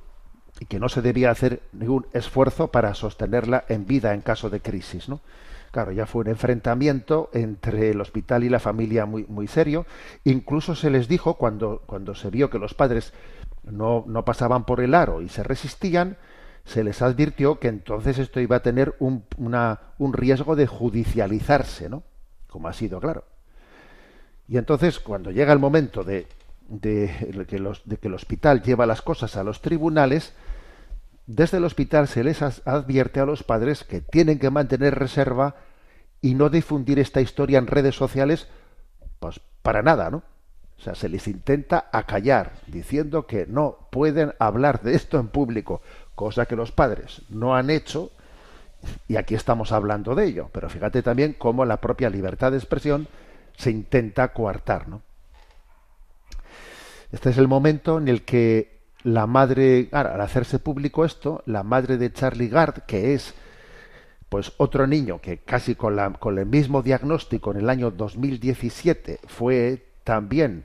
y 0.59 0.65
que 0.65 0.79
no 0.79 0.87
se 0.87 1.01
debía 1.01 1.31
hacer 1.31 1.61
ningún 1.73 2.07
esfuerzo 2.13 2.69
para 2.69 2.93
sostenerla 2.93 3.65
en 3.67 3.85
vida 3.85 4.13
en 4.13 4.21
caso 4.21 4.49
de 4.49 4.61
crisis, 4.61 5.09
¿no? 5.09 5.19
Claro, 5.71 5.93
ya 5.93 6.05
fue 6.05 6.21
un 6.21 6.27
enfrentamiento 6.27 7.29
entre 7.33 7.91
el 7.91 8.01
hospital 8.01 8.43
y 8.43 8.49
la 8.49 8.59
familia 8.59 9.05
muy, 9.05 9.25
muy 9.29 9.47
serio. 9.47 9.85
Incluso 10.25 10.75
se 10.75 10.89
les 10.89 11.07
dijo, 11.07 11.35
cuando, 11.35 11.81
cuando 11.85 12.13
se 12.13 12.29
vio 12.29 12.49
que 12.49 12.59
los 12.59 12.73
padres 12.73 13.13
no, 13.63 14.03
no 14.05 14.25
pasaban 14.25 14.65
por 14.65 14.81
el 14.81 14.93
aro 14.93 15.21
y 15.21 15.29
se 15.29 15.43
resistían, 15.43 16.17
se 16.65 16.83
les 16.83 17.01
advirtió 17.01 17.59
que 17.59 17.69
entonces 17.69 18.19
esto 18.19 18.41
iba 18.41 18.57
a 18.57 18.61
tener 18.61 18.95
un, 18.99 19.23
un 19.37 20.13
riesgo 20.13 20.57
de 20.57 20.67
judicializarse, 20.67 21.89
¿no? 21.89 22.03
Como 22.47 22.67
ha 22.67 22.73
sido, 22.73 22.99
claro. 22.99 23.23
Y 24.49 24.57
entonces, 24.57 24.99
cuando 24.99 25.31
llega 25.31 25.53
el 25.53 25.59
momento 25.59 26.03
de, 26.03 26.27
de, 26.67 27.45
que 27.47 27.59
los, 27.59 27.81
de 27.85 27.95
que 27.97 28.09
el 28.09 28.13
hospital 28.13 28.61
lleva 28.61 28.85
las 28.85 29.01
cosas 29.01 29.37
a 29.37 29.43
los 29.43 29.61
tribunales, 29.61 30.33
desde 31.27 31.57
el 31.57 31.65
hospital 31.65 32.07
se 32.07 32.23
les 32.23 32.41
advierte 32.41 33.19
a 33.19 33.25
los 33.25 33.43
padres 33.43 33.83
que 33.83 34.01
tienen 34.01 34.39
que 34.39 34.49
mantener 34.49 34.97
reserva 34.97 35.55
y 36.21 36.35
no 36.35 36.49
difundir 36.49 36.99
esta 36.99 37.21
historia 37.21 37.57
en 37.57 37.67
redes 37.67 37.95
sociales, 37.95 38.47
pues 39.19 39.39
para 39.61 39.81
nada, 39.81 40.09
¿no? 40.09 40.23
O 40.77 40.83
sea, 40.83 40.95
se 40.95 41.09
les 41.09 41.27
intenta 41.27 41.89
acallar, 41.91 42.53
diciendo 42.65 43.27
que 43.27 43.45
no 43.45 43.87
pueden 43.91 44.33
hablar 44.39 44.81
de 44.81 44.95
esto 44.95 45.19
en 45.19 45.27
público, 45.27 45.81
cosa 46.15 46.47
que 46.47 46.55
los 46.55 46.71
padres 46.71 47.21
no 47.29 47.55
han 47.55 47.69
hecho, 47.69 48.11
y 49.07 49.17
aquí 49.17 49.35
estamos 49.35 49.71
hablando 49.71 50.15
de 50.15 50.25
ello. 50.25 50.49
Pero 50.51 50.69
fíjate 50.69 51.03
también 51.03 51.33
cómo 51.33 51.65
la 51.65 51.77
propia 51.77 52.09
libertad 52.09 52.51
de 52.51 52.57
expresión 52.57 53.07
se 53.57 53.69
intenta 53.69 54.33
coartar, 54.33 54.87
¿no? 54.87 55.03
Este 57.11 57.29
es 57.29 57.37
el 57.37 57.47
momento 57.47 57.97
en 57.97 58.07
el 58.07 58.23
que 58.23 58.80
la 59.03 59.27
madre, 59.27 59.89
al 59.91 60.21
hacerse 60.21 60.59
público 60.59 61.05
esto, 61.05 61.43
la 61.45 61.63
madre 61.63 61.97
de 61.97 62.11
Charlie 62.11 62.49
Gard, 62.49 62.83
que 62.85 63.13
es 63.13 63.33
pues 64.29 64.53
otro 64.57 64.87
niño 64.87 65.19
que 65.19 65.39
casi 65.39 65.75
con, 65.75 65.95
la, 65.95 66.09
con 66.13 66.39
el 66.39 66.45
mismo 66.45 66.81
diagnóstico 66.81 67.51
en 67.51 67.57
el 67.57 67.69
año 67.69 67.91
2017 67.91 69.19
fue 69.27 69.85
también 70.05 70.63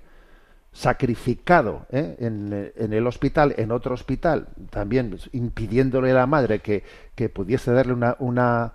sacrificado 0.73 1.87
¿eh? 1.91 2.17
en, 2.21 2.73
en, 2.77 2.93
el 2.93 3.07
hospital, 3.07 3.55
en 3.57 3.73
otro 3.73 3.95
hospital, 3.95 4.49
también 4.71 5.19
impidiéndole 5.33 6.11
a 6.13 6.15
la 6.15 6.27
madre 6.27 6.61
que, 6.61 6.85
que 7.15 7.29
pudiese 7.29 7.73
darle 7.73 7.95
una, 7.95 8.15
una, 8.21 8.73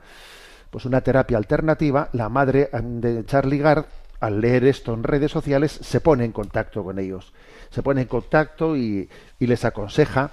pues 0.71 0.84
una 0.86 1.02
terapia 1.02 1.38
alternativa, 1.38 2.10
la 2.12 2.28
madre 2.28 2.69
de 2.74 3.24
Charlie 3.26 3.60
Gard, 3.60 3.86
al 4.22 4.40
leer 4.40 4.64
esto 4.64 4.94
en 4.94 5.04
redes 5.04 5.32
sociales, 5.32 5.72
se 5.72 6.00
pone 6.00 6.24
en 6.24 6.32
contacto 6.32 6.84
con 6.84 6.98
ellos 6.98 7.34
se 7.72 7.82
pone 7.82 8.02
en 8.02 8.08
contacto 8.08 8.78
y, 8.78 9.10
les 9.40 9.66
aconseja 9.66 10.32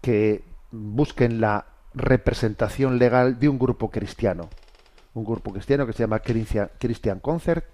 que 0.00 0.44
busquen 0.70 1.40
la 1.40 1.66
representación 1.94 2.98
legal 2.98 3.40
de 3.40 3.48
un 3.48 3.58
grupo 3.58 3.90
cristiano. 3.90 4.48
Un 5.14 5.24
grupo 5.24 5.52
cristiano 5.52 5.86
que 5.86 5.92
se 5.92 6.04
llama 6.04 6.20
Christian 6.20 7.18
Concert. 7.20 7.64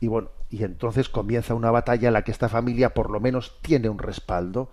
Y 0.00 0.08
bueno, 0.08 0.30
y 0.50 0.64
entonces 0.64 1.08
comienza 1.08 1.54
una 1.54 1.70
batalla 1.70 2.08
en 2.08 2.14
la 2.14 2.22
que 2.22 2.32
esta 2.32 2.48
familia 2.48 2.94
por 2.94 3.10
lo 3.10 3.20
menos 3.20 3.58
tiene 3.62 3.88
un 3.88 3.98
respaldo. 3.98 4.70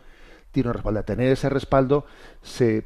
Tiene 0.51 0.69
un 0.69 0.73
respaldo. 0.73 0.99
A 1.01 1.03
tener 1.03 1.31
ese 1.31 1.49
respaldo 1.49 2.05
se, 2.41 2.85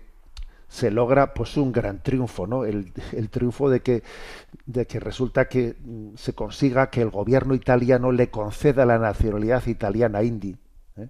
se 0.68 0.92
logra 0.92 1.34
pues 1.34 1.56
un 1.58 1.72
gran 1.72 2.04
triunfo, 2.04 2.46
¿no? 2.46 2.66
El, 2.66 2.92
triunfo 3.30 3.70
de 3.70 3.82
que, 3.82 4.04
de 4.66 4.86
que 4.86 5.00
resulta 5.00 5.48
que 5.48 5.76
mm, 5.80 6.16
se 6.16 6.34
consiga 6.34 6.90
que 6.90 7.02
el 7.02 7.10
gobierno 7.10 7.56
italiano 7.56 8.12
le 8.12 8.30
conceda 8.30 8.86
la 8.86 9.00
nacionalidad 9.00 9.66
italiana 9.68 10.20
a 10.20 10.24
Indy. 10.24 10.58
¿eh? 10.98 11.08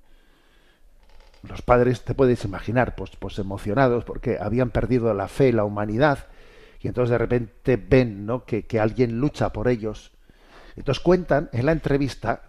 Los 1.44 1.62
padres, 1.62 2.04
te 2.04 2.14
puedes 2.14 2.46
imaginar, 2.46 2.96
pues, 2.96 3.12
pues 3.18 3.40
emocionados 3.40 4.04
porque 4.04 4.38
habían 4.40 4.70
perdido 4.70 5.14
la 5.14 5.28
fe 5.28 5.52
la 5.52 5.64
humanidad 5.64 6.28
y 6.80 6.88
entonces 6.88 7.10
de 7.10 7.18
repente 7.18 7.78
ven 7.78 8.26
¿no? 8.26 8.46
que, 8.46 8.68
que 8.68 8.80
alguien 8.80 9.20
lucha 9.20 9.52
por 9.52 9.68
ellos. 9.68 10.12
Entonces 10.76 11.04
cuentan 11.04 11.50
en 11.52 11.66
la 11.66 11.72
entrevista 11.72 12.44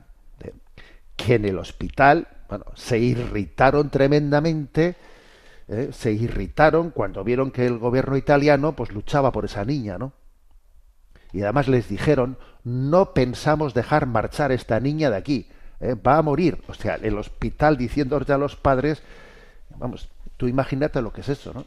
que 1.17 1.35
en 1.35 1.47
el 1.47 1.59
hospital 1.59 2.29
bueno, 2.49 2.67
se 2.75 2.99
irritaron 2.99 3.91
tremendamente 3.91 4.97
¿eh? 5.69 5.91
se 5.93 6.13
irritaron 6.13 6.91
cuando 6.91 7.25
vieron 7.25 7.51
que 7.51 7.67
el 7.67 7.79
gobierno 7.79 8.17
italiano 8.17 8.75
pues 8.75 8.93
luchaba 8.93 9.33
por 9.33 9.45
esa 9.45 9.65
niña, 9.65 9.99
¿no? 9.99 10.13
Y 11.33 11.43
además 11.43 11.69
les 11.69 11.89
dijeron, 11.89 12.39
no 12.65 13.13
pensamos 13.13 13.75
dejar 13.75 14.07
marchar 14.07 14.51
esta 14.51 14.81
niña 14.81 15.11
de 15.11 15.17
aquí, 15.17 15.49
¿eh? 15.81 15.95
va 15.95 16.17
a 16.17 16.23
morir. 16.23 16.63
O 16.69 16.75
sea, 16.75 16.95
el 16.95 17.19
hospital 17.19 17.77
diciendo 17.77 18.17
a 18.17 18.39
los 18.39 18.57
padres, 18.57 19.03
vamos, 19.77 20.09
tú 20.39 20.49
imagínate 20.49 21.03
lo 21.03 21.13
que 21.13 21.21
es 21.21 21.29
eso, 21.29 21.53
¿no? 21.53 21.67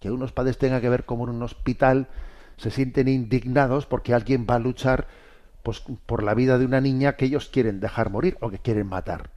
Que 0.00 0.10
unos 0.10 0.32
padres 0.32 0.58
tengan 0.58 0.82
que 0.82 0.90
ver 0.90 1.04
como 1.04 1.24
en 1.24 1.30
un 1.30 1.42
hospital 1.42 2.08
se 2.58 2.70
sienten 2.70 3.08
indignados 3.08 3.86
porque 3.86 4.12
alguien 4.12 4.46
va 4.48 4.56
a 4.56 4.58
luchar 4.58 5.08
pues, 5.62 5.82
por 6.04 6.22
la 6.22 6.34
vida 6.34 6.58
de 6.58 6.66
una 6.66 6.82
niña 6.82 7.16
que 7.16 7.24
ellos 7.24 7.48
quieren 7.48 7.80
dejar 7.80 8.10
morir 8.10 8.36
o 8.40 8.50
que 8.50 8.58
quieren 8.58 8.86
matar 8.86 9.30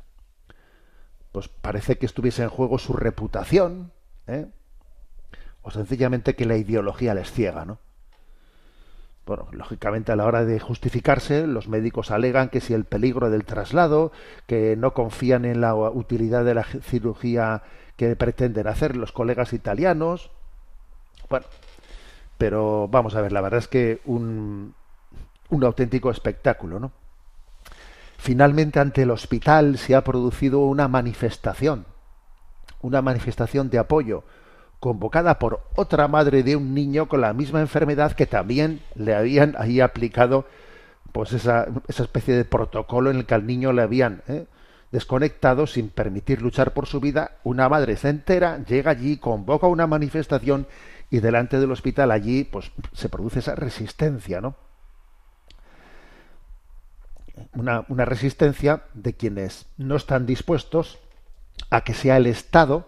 pues 1.31 1.47
parece 1.47 1.97
que 1.97 2.05
estuviese 2.05 2.43
en 2.43 2.49
juego 2.49 2.79
su 2.79 2.93
reputación, 2.93 3.91
¿eh? 4.27 4.47
o 5.61 5.71
sencillamente 5.71 6.35
que 6.35 6.45
la 6.45 6.57
ideología 6.57 7.13
les 7.13 7.31
ciega, 7.31 7.65
¿no? 7.65 7.79
Bueno, 9.25 9.49
lógicamente 9.51 10.13
a 10.13 10.15
la 10.15 10.25
hora 10.25 10.45
de 10.45 10.57
justificarse, 10.57 11.45
los 11.47 11.67
médicos 11.67 12.11
alegan 12.11 12.47
que 12.47 12.61
si 12.61 12.73
el 12.73 12.85
peligro 12.85 13.29
del 13.29 13.43
traslado, 13.43 14.13
que 14.45 14.77
no 14.77 14.93
confían 14.93 15.43
en 15.43 15.59
la 15.59 15.75
utilidad 15.75 16.45
de 16.45 16.53
la 16.53 16.63
cirugía 16.63 17.63
que 17.97 18.15
pretenden 18.15 18.67
hacer 18.67 18.95
los 18.95 19.11
colegas 19.11 19.51
italianos. 19.51 20.31
Bueno, 21.29 21.45
pero 22.37 22.87
vamos 22.87 23.15
a 23.15 23.21
ver, 23.21 23.33
la 23.33 23.41
verdad 23.41 23.57
es 23.57 23.67
que 23.67 23.99
un, 24.05 24.73
un 25.49 25.63
auténtico 25.65 26.09
espectáculo, 26.09 26.79
¿no? 26.79 26.93
Finalmente, 28.17 28.79
ante 28.79 29.03
el 29.03 29.11
hospital 29.11 29.77
se 29.77 29.95
ha 29.95 30.03
producido 30.03 30.59
una 30.61 30.87
manifestación, 30.87 31.85
una 32.81 33.01
manifestación 33.01 33.69
de 33.69 33.79
apoyo, 33.79 34.23
convocada 34.79 35.39
por 35.39 35.61
otra 35.75 36.07
madre 36.07 36.43
de 36.43 36.55
un 36.55 36.73
niño 36.73 37.07
con 37.07 37.21
la 37.21 37.33
misma 37.33 37.61
enfermedad 37.61 38.11
que 38.13 38.25
también 38.25 38.81
le 38.95 39.15
habían 39.15 39.55
ahí 39.57 39.79
aplicado 39.79 40.45
pues 41.11 41.33
esa, 41.33 41.67
esa 41.87 42.03
especie 42.03 42.35
de 42.35 42.45
protocolo 42.45 43.09
en 43.09 43.17
el 43.17 43.25
que 43.25 43.33
al 43.33 43.47
niño 43.47 43.73
le 43.73 43.81
habían 43.81 44.21
¿eh? 44.27 44.45
desconectado 44.91 45.65
sin 45.65 45.89
permitir 45.89 46.41
luchar 46.41 46.73
por 46.73 46.85
su 46.85 46.99
vida. 46.99 47.37
Una 47.43 47.69
madre 47.69 47.95
se 47.97 48.09
entera, 48.09 48.63
llega 48.65 48.91
allí, 48.91 49.17
convoca 49.17 49.67
una 49.67 49.87
manifestación 49.87 50.67
y 51.09 51.19
delante 51.19 51.59
del 51.59 51.71
hospital 51.71 52.11
allí 52.11 52.43
pues 52.43 52.71
se 52.93 53.09
produce 53.09 53.39
esa 53.39 53.55
resistencia, 53.55 54.41
¿no? 54.41 54.55
Una, 57.53 58.05
resistencia 58.05 58.83
de 58.93 59.13
quienes 59.13 59.67
no 59.77 59.95
están 59.95 60.25
dispuestos 60.25 60.99
a 61.69 61.81
que 61.81 61.93
sea 61.93 62.17
el 62.17 62.27
Estado 62.27 62.87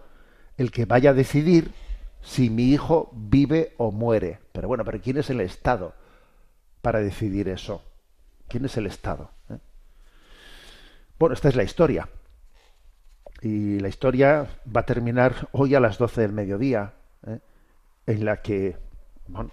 el 0.57 0.71
que 0.71 0.85
vaya 0.85 1.11
a 1.11 1.13
decidir 1.13 1.71
si 2.21 2.49
mi 2.49 2.71
hijo 2.71 3.11
vive 3.13 3.73
o 3.77 3.91
muere. 3.91 4.39
Pero 4.51 4.67
bueno, 4.67 4.83
pero 4.83 4.99
¿quién 5.01 5.17
es 5.17 5.29
el 5.29 5.41
Estado 5.41 5.93
para 6.81 6.99
decidir 6.99 7.47
eso? 7.47 7.83
¿Quién 8.47 8.65
es 8.65 8.75
el 8.77 8.85
Estado? 8.85 9.31
¿Eh? 9.49 9.57
Bueno, 11.17 11.33
esta 11.33 11.49
es 11.49 11.55
la 11.55 11.63
historia. 11.63 12.09
Y 13.41 13.79
la 13.79 13.87
historia 13.87 14.47
va 14.75 14.81
a 14.81 14.85
terminar 14.85 15.47
hoy 15.53 15.75
a 15.75 15.79
las 15.79 15.97
12 15.97 16.21
del 16.21 16.33
mediodía, 16.33 16.93
¿eh? 17.25 17.39
en 18.05 18.25
la 18.25 18.41
que 18.41 18.75
bueno, 19.29 19.51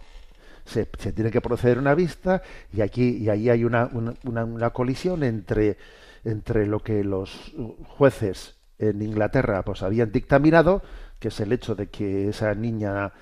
se, 0.66 0.84
tiene 0.84 1.30
que 1.30 1.40
proceder 1.40 1.78
una 1.78 1.94
vista 1.94 2.42
y 2.72 2.80
aquí 2.80 3.18
y 3.18 3.28
ahí 3.28 3.48
hay 3.48 3.64
una, 3.64 3.88
una, 4.24 4.70
colisión 4.70 5.22
entre, 5.22 5.76
entre 6.24 6.66
lo 6.66 6.80
que 6.80 7.04
los 7.04 7.54
jueces 7.96 8.56
en 8.78 9.00
Inglaterra 9.02 9.62
pues 9.62 9.82
habían 9.82 10.12
dictaminado, 10.12 10.82
que 11.18 11.28
es 11.28 11.40
el 11.40 11.52
hecho 11.52 11.74
de 11.74 11.86
que 11.86 12.28
esa 12.28 12.54
niña 12.54 13.12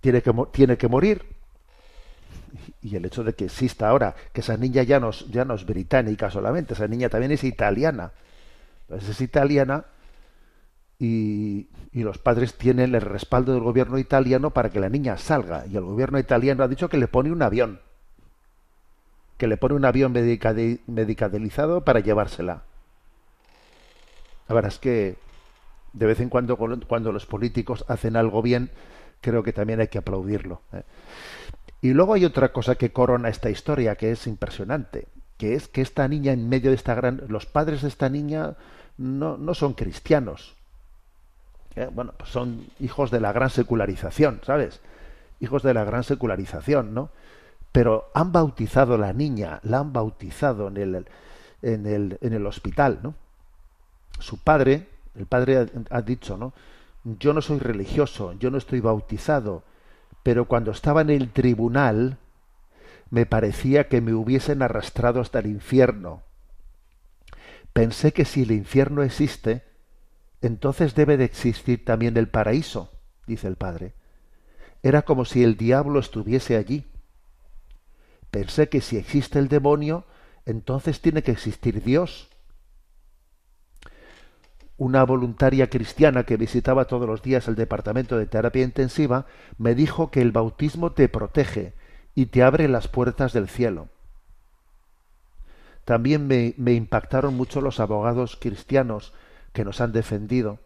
tiene 0.00 0.22
que, 0.22 0.32
tiene 0.52 0.76
que 0.76 0.88
morir, 0.88 1.22
y 2.82 2.96
el 2.96 3.04
hecho 3.04 3.24
de 3.24 3.34
que 3.34 3.46
exista 3.46 3.88
ahora, 3.88 4.14
que 4.32 4.40
esa 4.40 4.56
niña 4.56 4.82
ya 4.82 5.00
no, 5.00 5.10
ya 5.10 5.44
no 5.44 5.54
es 5.54 5.64
británica 5.64 6.30
solamente, 6.30 6.74
esa 6.74 6.88
niña 6.88 7.08
también 7.08 7.32
es 7.32 7.44
italiana. 7.44 8.12
Entonces 8.82 9.10
es 9.10 9.20
italiana 9.20 9.84
y, 10.98 11.68
los 11.92 12.18
padres 12.18 12.56
tienen 12.56 12.94
el 12.94 13.00
respaldo 13.00 13.52
del 13.52 13.62
gobierno 13.62 13.98
italiano 13.98 14.50
para 14.50 14.70
que 14.70 14.80
la 14.80 14.88
niña 14.88 15.16
salga. 15.16 15.66
Y 15.66 15.76
el 15.76 15.84
gobierno 15.84 16.18
italiano 16.18 16.62
ha 16.62 16.68
dicho 16.68 16.88
que 16.88 16.98
le 16.98 17.08
pone 17.08 17.32
un 17.32 17.42
avión, 17.42 17.80
que 19.36 19.48
le 19.48 19.56
pone 19.56 19.74
un 19.74 19.84
avión 19.84 20.12
medicalizado 20.12 21.84
para 21.84 22.00
llevársela. 22.00 22.62
La 24.48 24.54
verdad 24.54 24.72
es 24.72 24.78
que 24.78 25.16
de 25.92 26.06
vez 26.06 26.20
en 26.20 26.28
cuando, 26.28 26.56
cuando 26.56 27.12
los 27.12 27.26
políticos 27.26 27.84
hacen 27.88 28.16
algo 28.16 28.42
bien, 28.42 28.70
creo 29.20 29.42
que 29.42 29.52
también 29.52 29.80
hay 29.80 29.88
que 29.88 29.98
aplaudirlo. 29.98 30.62
¿eh? 30.72 30.82
Y 31.82 31.92
luego 31.92 32.14
hay 32.14 32.24
otra 32.24 32.52
cosa 32.52 32.76
que 32.76 32.92
corona 32.92 33.28
esta 33.28 33.50
historia 33.50 33.96
que 33.96 34.12
es 34.12 34.26
impresionante, 34.26 35.08
que 35.36 35.54
es 35.54 35.66
que 35.66 35.80
esta 35.80 36.06
niña 36.06 36.32
en 36.32 36.48
medio 36.48 36.70
de 36.70 36.76
esta 36.76 36.94
gran... 36.94 37.22
Los 37.28 37.46
padres 37.46 37.82
de 37.82 37.88
esta 37.88 38.08
niña 38.08 38.56
no, 38.98 39.36
no 39.38 39.54
son 39.54 39.72
cristianos, 39.74 40.56
eh, 41.76 41.88
bueno, 41.92 42.12
pues 42.16 42.30
son 42.30 42.66
hijos 42.80 43.10
de 43.10 43.20
la 43.20 43.32
gran 43.32 43.50
secularización, 43.50 44.40
¿sabes? 44.44 44.80
Hijos 45.40 45.62
de 45.62 45.74
la 45.74 45.84
gran 45.84 46.04
secularización, 46.04 46.94
¿no? 46.94 47.10
Pero 47.72 48.10
han 48.14 48.32
bautizado 48.32 48.94
a 48.94 48.98
la 48.98 49.12
niña, 49.12 49.60
la 49.62 49.78
han 49.78 49.92
bautizado 49.92 50.68
en 50.68 50.76
el, 50.76 51.06
en 51.62 51.86
el, 51.86 52.18
en 52.20 52.32
el 52.32 52.46
hospital, 52.46 52.98
¿no? 53.02 53.14
Su 54.18 54.38
padre, 54.38 54.88
el 55.14 55.26
padre 55.26 55.68
ha, 55.90 56.02
dicho, 56.02 56.36
¿no? 56.36 56.52
Yo 57.04 57.32
no 57.32 57.40
soy 57.40 57.58
religioso, 57.58 58.34
yo 58.34 58.50
no 58.50 58.58
estoy 58.58 58.80
bautizado, 58.80 59.62
pero 60.22 60.46
cuando 60.46 60.72
estaba 60.72 61.00
en 61.00 61.10
el 61.10 61.30
tribunal 61.30 62.18
me 63.08 63.26
parecía 63.26 63.88
que 63.88 64.00
me 64.00 64.12
hubiesen 64.12 64.62
arrastrado 64.62 65.20
hasta 65.20 65.38
el 65.38 65.46
infierno. 65.46 66.22
Pensé 67.72 68.12
que 68.12 68.24
si 68.24 68.42
el 68.42 68.50
infierno 68.50 69.02
existe, 69.02 69.64
entonces 70.42 70.94
debe 70.94 71.16
de 71.16 71.24
existir 71.24 71.84
también 71.84 72.16
el 72.16 72.28
paraíso, 72.28 72.90
dice 73.26 73.46
el 73.46 73.56
padre. 73.56 73.94
Era 74.82 75.02
como 75.02 75.24
si 75.24 75.42
el 75.44 75.56
diablo 75.56 76.00
estuviese 76.00 76.56
allí. 76.56 76.86
Pensé 78.30 78.68
que 78.68 78.80
si 78.80 78.96
existe 78.96 79.38
el 79.38 79.48
demonio, 79.48 80.06
entonces 80.46 81.00
tiene 81.00 81.22
que 81.22 81.32
existir 81.32 81.82
Dios. 81.82 82.28
Una 84.78 85.04
voluntaria 85.04 85.68
cristiana 85.68 86.24
que 86.24 86.38
visitaba 86.38 86.86
todos 86.86 87.06
los 87.06 87.20
días 87.20 87.48
el 87.48 87.54
departamento 87.54 88.16
de 88.16 88.26
terapia 88.26 88.64
intensiva 88.64 89.26
me 89.58 89.74
dijo 89.74 90.10
que 90.10 90.22
el 90.22 90.32
bautismo 90.32 90.92
te 90.92 91.10
protege 91.10 91.74
y 92.14 92.26
te 92.26 92.42
abre 92.42 92.66
las 92.66 92.88
puertas 92.88 93.34
del 93.34 93.48
cielo. 93.48 93.88
También 95.84 96.26
me, 96.26 96.54
me 96.56 96.72
impactaron 96.72 97.36
mucho 97.36 97.60
los 97.60 97.78
abogados 97.78 98.38
cristianos 98.40 99.12
que 99.52 99.64
nos 99.64 99.80
han 99.80 99.92
defendido, 99.92 100.58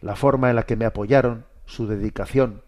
la 0.00 0.16
forma 0.16 0.50
en 0.50 0.56
la 0.56 0.64
que 0.64 0.76
me 0.76 0.84
apoyaron, 0.84 1.46
su 1.66 1.86
dedicación. 1.86 2.62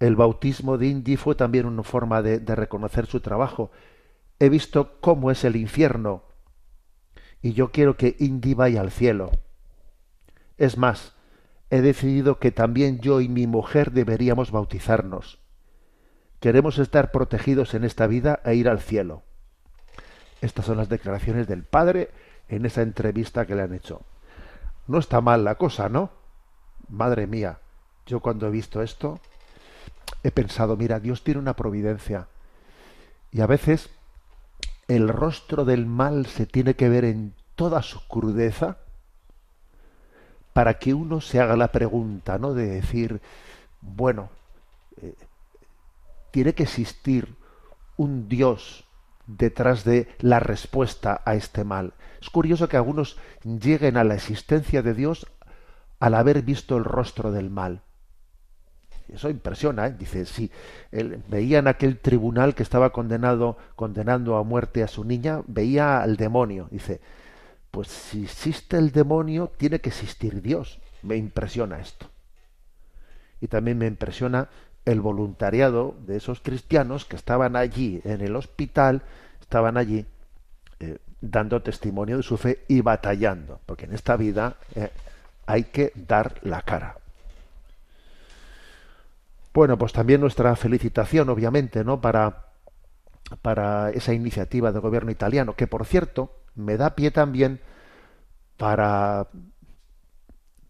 El 0.00 0.16
bautismo 0.16 0.76
de 0.76 0.88
Indy 0.88 1.16
fue 1.16 1.34
también 1.34 1.66
una 1.66 1.82
forma 1.82 2.20
de, 2.20 2.38
reconocer 2.54 3.06
su 3.06 3.20
trabajo. 3.20 3.70
He 4.38 4.48
visto 4.48 5.00
cómo 5.00 5.30
es 5.30 5.44
el 5.44 5.56
infierno 5.56 6.24
y 7.40 7.52
yo 7.52 7.70
quiero 7.70 7.96
que 7.96 8.16
Indy 8.18 8.54
vaya 8.54 8.80
al 8.80 8.90
cielo. 8.90 9.30
Es 10.58 10.76
más, 10.76 11.14
he 11.70 11.80
decidido 11.80 12.38
que 12.38 12.50
también 12.50 13.00
yo 13.00 13.20
y 13.20 13.28
mi 13.28 13.46
mujer 13.46 13.92
deberíamos 13.92 14.50
bautizarnos. 14.50 15.38
Queremos 16.40 16.78
estar 16.78 17.10
protegidos 17.10 17.74
en 17.74 17.84
esta 17.84 18.06
vida 18.06 18.40
e 18.44 18.54
ir 18.54 18.68
al 18.68 18.80
cielo. 18.80 19.22
Estas 20.40 20.66
son 20.66 20.76
las 20.76 20.88
declaraciones 20.88 21.46
del 21.46 21.64
Padre 21.64 22.10
en 22.48 22.66
esa 22.66 22.82
entrevista 22.82 23.46
que 23.46 23.54
le 23.54 23.62
han 23.62 23.74
hecho. 23.74 24.02
No 24.86 24.98
está 24.98 25.20
mal 25.20 25.44
la 25.44 25.54
cosa, 25.56 25.88
¿no? 25.88 26.10
Madre 26.88 27.26
mía, 27.26 27.58
yo 28.06 28.20
cuando 28.20 28.46
he 28.46 28.50
visto 28.50 28.82
esto 28.82 29.20
he 30.22 30.30
pensado, 30.30 30.76
mira, 30.76 31.00
Dios 31.00 31.22
tiene 31.22 31.40
una 31.40 31.54
providencia. 31.54 32.28
Y 33.30 33.40
a 33.40 33.46
veces 33.46 33.90
el 34.88 35.08
rostro 35.08 35.64
del 35.64 35.86
mal 35.86 36.26
se 36.26 36.46
tiene 36.46 36.74
que 36.74 36.88
ver 36.88 37.04
en 37.04 37.34
toda 37.54 37.82
su 37.82 38.06
crudeza 38.08 38.78
para 40.52 40.78
que 40.78 40.94
uno 40.94 41.20
se 41.20 41.40
haga 41.40 41.56
la 41.56 41.72
pregunta, 41.72 42.38
¿no? 42.38 42.54
De 42.54 42.66
decir, 42.66 43.20
bueno, 43.80 44.30
eh, 45.02 45.14
tiene 46.30 46.54
que 46.54 46.62
existir 46.62 47.34
un 47.96 48.28
Dios 48.28 48.84
detrás 49.26 49.84
de 49.84 50.08
la 50.20 50.40
respuesta 50.40 51.22
a 51.24 51.34
este 51.34 51.64
mal. 51.64 51.92
Es 52.24 52.30
curioso 52.30 52.70
que 52.70 52.78
algunos 52.78 53.18
lleguen 53.42 53.98
a 53.98 54.02
la 54.02 54.14
existencia 54.14 54.80
de 54.80 54.94
Dios 54.94 55.26
al 56.00 56.14
haber 56.14 56.40
visto 56.40 56.78
el 56.78 56.84
rostro 56.84 57.30
del 57.32 57.50
mal. 57.50 57.82
Eso 59.12 59.28
impresiona, 59.28 59.88
¿eh? 59.88 59.94
dice, 59.98 60.24
si 60.24 60.50
él, 60.90 61.22
veía 61.28 61.58
en 61.58 61.66
aquel 61.66 61.98
tribunal 61.98 62.54
que 62.54 62.62
estaba 62.62 62.94
condenado, 62.94 63.58
condenando 63.76 64.38
a 64.38 64.42
muerte 64.42 64.82
a 64.82 64.88
su 64.88 65.04
niña, 65.04 65.42
veía 65.46 66.00
al 66.00 66.16
demonio. 66.16 66.66
Dice, 66.70 67.02
pues 67.70 67.88
si 67.88 68.24
existe 68.24 68.78
el 68.78 68.90
demonio, 68.90 69.52
tiene 69.58 69.80
que 69.80 69.90
existir 69.90 70.40
Dios. 70.40 70.80
Me 71.02 71.16
impresiona 71.16 71.78
esto. 71.78 72.06
Y 73.42 73.48
también 73.48 73.76
me 73.76 73.86
impresiona 73.86 74.48
el 74.86 75.02
voluntariado 75.02 75.94
de 76.06 76.16
esos 76.16 76.40
cristianos 76.40 77.04
que 77.04 77.16
estaban 77.16 77.54
allí 77.54 78.00
en 78.04 78.22
el 78.22 78.34
hospital, 78.34 79.02
estaban 79.42 79.76
allí 79.76 80.06
dando 81.30 81.62
testimonio 81.62 82.18
de 82.18 82.22
su 82.22 82.36
fe 82.36 82.64
y 82.68 82.80
batallando, 82.80 83.60
porque 83.66 83.86
en 83.86 83.94
esta 83.94 84.16
vida 84.16 84.56
eh, 84.74 84.90
hay 85.46 85.64
que 85.64 85.92
dar 85.94 86.34
la 86.42 86.62
cara. 86.62 86.96
Bueno, 89.52 89.78
pues 89.78 89.92
también 89.92 90.20
nuestra 90.20 90.54
felicitación, 90.56 91.28
obviamente, 91.28 91.84
¿no? 91.84 92.00
Para, 92.00 92.46
para 93.40 93.90
esa 93.90 94.12
iniciativa 94.12 94.72
del 94.72 94.80
gobierno 94.80 95.10
italiano, 95.10 95.54
que 95.54 95.66
por 95.66 95.86
cierto, 95.86 96.32
me 96.54 96.76
da 96.76 96.94
pie 96.94 97.10
también 97.10 97.60
para, 98.56 99.28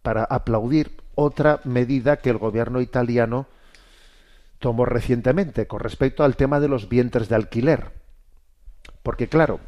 para 0.01 0.23
aplaudir 0.23 1.01
otra 1.15 1.61
medida 1.63 2.17
que 2.17 2.29
el 2.29 2.37
gobierno 2.37 2.81
italiano 2.81 3.47
tomó 4.59 4.85
recientemente 4.85 5.67
con 5.67 5.79
respecto 5.79 6.23
al 6.23 6.35
tema 6.35 6.59
de 6.59 6.67
los 6.67 6.89
vientres 6.89 7.29
de 7.29 7.35
alquiler. 7.35 7.91
Porque 9.03 9.27
claro, 9.27 9.59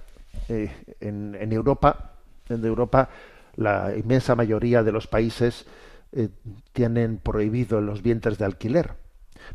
eh, 0.50 0.72
en, 1.00 1.36
en, 1.40 1.52
Europa, 1.52 2.14
en 2.50 2.64
Europa, 2.64 3.10
la 3.56 3.96
inmensa 3.96 4.36
mayoría 4.36 4.84
de 4.84 4.92
los 4.92 5.08
países 5.08 5.66
eh, 6.14 6.30
tienen 6.74 7.18
prohibido 7.18 7.82
los 7.82 8.02
vientres 8.02 8.38
de 8.38 8.46
alquiler. 8.46 8.94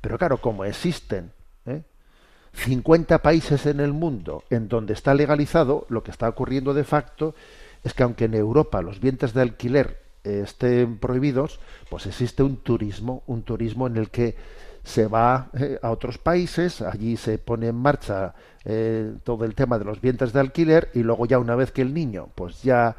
Pero 0.01 0.19
claro, 0.19 0.39
como 0.39 0.65
existen 0.65 1.33
¿eh? 1.67 1.83
50 2.53 3.23
países 3.23 3.67
en 3.67 3.81
el 3.81 3.93
mundo 3.93 4.45
en 4.51 4.69
donde 4.69 4.93
está 4.93 5.15
legalizado, 5.15 5.87
lo 5.89 6.03
que 6.03 6.11
está 6.11 6.29
ocurriendo 6.29 6.75
de 6.75 6.85
facto 6.85 7.35
es 7.83 7.95
que 7.95 8.03
aunque 8.03 8.27
en 8.27 8.35
Europa 8.35 8.83
los 8.83 9.01
vientres 9.01 9.33
de 9.33 9.43
alquiler 9.43 10.03
eh, 10.25 10.43
estén 10.45 10.99
prohibidos, 10.99 11.59
pues 11.89 12.07
existe 12.07 12.43
un 12.43 12.59
turismo, 12.59 13.23
un 13.27 13.43
turismo 13.43 13.87
en 13.87 13.97
el 13.97 14.11
que 14.11 14.37
se 14.85 15.07
va 15.07 15.49
eh, 15.59 15.79
a 15.83 15.91
otros 15.91 16.19
países, 16.19 16.83
allí 16.83 17.17
se 17.17 17.39
pone 17.39 17.69
en 17.69 17.77
marcha 17.77 18.35
eh, 18.65 19.15
todo 19.25 19.45
el 19.45 19.55
tema 19.55 19.79
de 19.79 19.85
los 19.85 20.01
vientres 20.01 20.33
de 20.33 20.41
alquiler 20.41 20.91
y 20.95 21.03
luego 21.03 21.27
ya 21.27 21.39
una 21.39 21.55
vez 21.55 21.73
que 21.73 21.83
el 21.83 21.95
niño 21.95 22.29
pues 22.35 22.63
ya 22.63 22.97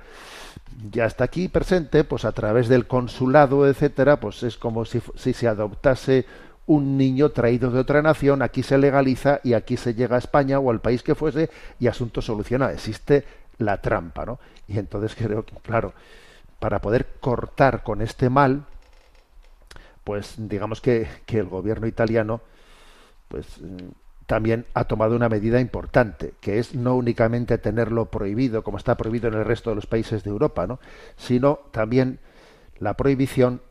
ya 0.91 1.06
está 1.06 1.26
aquí 1.26 1.48
presente, 1.48 2.04
pues 2.04 2.26
a 2.26 2.32
través 2.32 2.67
del 2.67 2.88
consulado, 2.88 3.67
etcétera, 3.67 4.19
pues 4.19 4.43
es 4.43 4.58
como 4.58 4.86
si, 4.86 5.02
si 5.15 5.34
se 5.34 5.48
adoptase 5.48 6.26
un 6.65 6.98
niño 6.98 7.30
traído 7.30 7.72
de 7.72 7.80
otra 7.80 8.02
nación, 8.02 8.41
aquí 8.41 8.63
se 8.63 8.78
legaliza 8.78 9.39
y 9.43 9.54
aquí 9.54 9.78
se 9.78 9.93
llega 9.93 10.15
a 10.15 10.19
España 10.19 10.60
o 10.60 10.72
al 10.72 10.82
país 10.82 11.04
que 11.04 11.15
fuese 11.15 11.50
y 11.80 11.88
asunto 11.88 12.22
solucionado. 12.22 12.72
Existe 12.72 13.26
la 13.58 13.82
trampa, 13.82 14.26
¿no? 14.26 14.39
Y 14.67 14.80
entonces 14.80 15.15
creo 15.17 15.46
que, 15.46 15.56
claro, 15.58 15.93
para 16.60 16.80
poder 16.80 17.08
cortar 17.19 17.84
con 17.84 18.02
este 18.02 18.30
mal, 18.30 18.65
pues 20.04 20.36
digamos 20.38 20.82
que, 20.82 21.08
que 21.26 21.39
el 21.39 21.48
gobierno 21.48 21.88
italiano, 21.88 22.42
pues 23.28 23.60
también 24.26 24.66
ha 24.74 24.86
tomado 24.86 25.16
una 25.16 25.30
medida 25.30 25.60
importante, 25.60 26.34
que 26.39 26.60
es 26.60 26.76
no 26.76 26.96
únicamente 26.96 27.58
tenerlo 27.58 28.10
prohibido, 28.10 28.63
como 28.63 28.78
está 28.78 28.96
prohibido 28.96 29.28
en 29.28 29.36
el 29.36 29.46
resto 29.46 29.70
de 29.70 29.76
los 29.76 29.86
países 29.86 30.24
de 30.24 30.30
Europa, 30.30 30.66
¿no? 30.66 30.80
sino 31.18 31.60
también 31.72 32.20
la 32.80 32.96
prohibición 32.96 33.62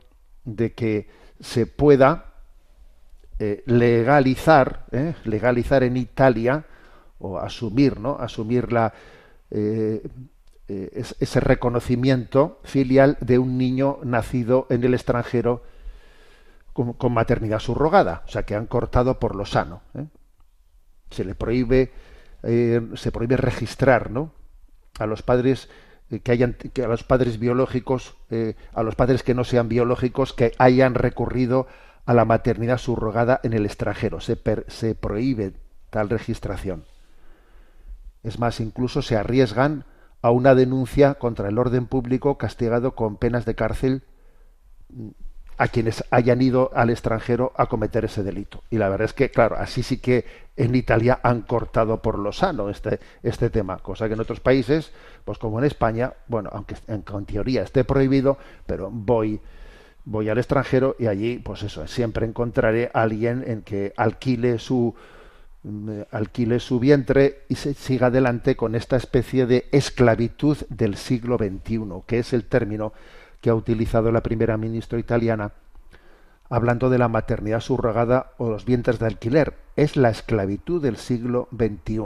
de 0.44 0.72
que 0.72 1.08
se 1.40 1.66
pueda 1.66 2.32
eh, 3.38 3.62
legalizar, 3.66 4.86
¿eh? 4.92 5.14
legalizar 5.24 5.82
en 5.82 5.96
Italia 5.96 6.64
o 7.18 7.38
asumir, 7.38 7.98
¿no? 7.98 8.16
Asumir 8.18 8.72
la, 8.72 8.92
eh, 9.50 10.02
ese 10.68 11.40
reconocimiento 11.40 12.60
filial 12.62 13.16
de 13.20 13.38
un 13.38 13.58
niño 13.58 13.98
nacido 14.04 14.66
en 14.70 14.84
el 14.84 14.94
extranjero 14.94 15.62
con, 16.72 17.12
maternidad 17.12 17.58
subrogada, 17.58 18.22
o 18.26 18.30
sea 18.30 18.44
que 18.44 18.54
han 18.54 18.66
cortado 18.66 19.18
por 19.18 19.36
lo 19.36 19.44
sano. 19.44 19.82
Se 21.10 21.24
le 21.24 21.34
prohíbe, 21.34 21.92
se 22.42 23.12
prohíbe 23.12 23.36
registrar, 23.36 24.10
¿no? 24.10 24.32
A 24.98 25.06
los 25.06 25.22
padres 25.22 25.68
que 26.22 26.32
hayan 26.32 26.54
que 26.54 26.84
a 26.84 26.88
los 26.88 27.04
padres 27.04 27.38
biológicos, 27.38 28.16
a 28.74 28.82
los 28.82 28.94
padres 28.94 29.22
que 29.22 29.34
no 29.34 29.44
sean 29.44 29.68
biológicos, 29.68 30.32
que 30.32 30.52
hayan 30.58 30.94
recurrido 30.94 31.66
a 32.06 32.14
la 32.14 32.24
maternidad 32.24 32.78
subrogada 32.78 33.40
en 33.42 33.52
el 33.52 33.64
extranjero. 33.64 34.20
Se, 34.20 34.38
se 34.68 34.94
prohíbe 34.94 35.52
tal 35.90 36.08
registración. 36.08 36.84
Es 38.22 38.38
más, 38.38 38.60
incluso 38.60 39.02
se 39.02 39.16
arriesgan 39.16 39.84
a 40.22 40.30
una 40.30 40.54
denuncia 40.54 41.14
contra 41.14 41.48
el 41.48 41.58
orden 41.58 41.86
público 41.86 42.38
castigado 42.38 42.94
con 42.94 43.16
penas 43.16 43.44
de 43.44 43.54
cárcel 43.54 44.04
a 45.62 45.68
quienes 45.68 46.02
hayan 46.10 46.42
ido 46.42 46.72
al 46.74 46.90
extranjero 46.90 47.52
a 47.54 47.66
cometer 47.66 48.04
ese 48.04 48.24
delito. 48.24 48.64
Y 48.68 48.78
la 48.78 48.88
verdad 48.88 49.04
es 49.04 49.12
que, 49.12 49.30
claro, 49.30 49.54
así 49.56 49.84
sí 49.84 49.98
que 49.98 50.24
en 50.56 50.74
Italia 50.74 51.20
han 51.22 51.42
cortado 51.42 52.02
por 52.02 52.18
lo 52.18 52.32
sano 52.32 52.68
este, 52.68 52.98
este 53.22 53.48
tema, 53.48 53.78
cosa 53.78 54.08
que 54.08 54.14
en 54.14 54.20
otros 54.20 54.40
países, 54.40 54.90
pues 55.24 55.38
como 55.38 55.60
en 55.60 55.64
España, 55.66 56.14
bueno, 56.26 56.50
aunque 56.52 56.74
en, 56.88 57.04
teoría 57.26 57.62
esté 57.62 57.84
prohibido, 57.84 58.38
pero 58.66 58.90
voy 58.90 59.40
voy 60.04 60.28
al 60.28 60.38
extranjero 60.38 60.96
y 60.98 61.06
allí, 61.06 61.38
pues 61.38 61.62
eso, 61.62 61.86
siempre 61.86 62.26
encontraré 62.26 62.90
a 62.92 63.02
alguien 63.02 63.44
en 63.46 63.62
que 63.62 63.92
alquile 63.96 64.58
su 64.58 64.96
mm, 65.62 66.00
alquile 66.10 66.58
su 66.58 66.80
vientre 66.80 67.42
y 67.48 67.54
se 67.54 67.74
siga 67.74 68.08
adelante 68.08 68.56
con 68.56 68.74
esta 68.74 68.96
especie 68.96 69.46
de 69.46 69.68
esclavitud 69.70 70.56
del 70.70 70.96
siglo 70.96 71.38
XXI, 71.38 72.02
que 72.04 72.18
es 72.18 72.32
el 72.32 72.46
término 72.46 72.92
que 73.42 73.50
ha 73.50 73.54
utilizado 73.54 74.10
la 74.10 74.22
primera 74.22 74.56
ministra 74.56 74.98
italiana 74.98 75.52
hablando 76.48 76.88
de 76.88 76.98
la 76.98 77.08
maternidad 77.08 77.60
subrogada 77.60 78.32
o 78.38 78.48
los 78.48 78.64
vientres 78.64 78.98
de 78.98 79.06
alquiler. 79.06 79.58
Es 79.76 79.96
la 79.96 80.08
esclavitud 80.08 80.82
del 80.82 80.96
siglo 80.96 81.48
XXI. 81.54 82.00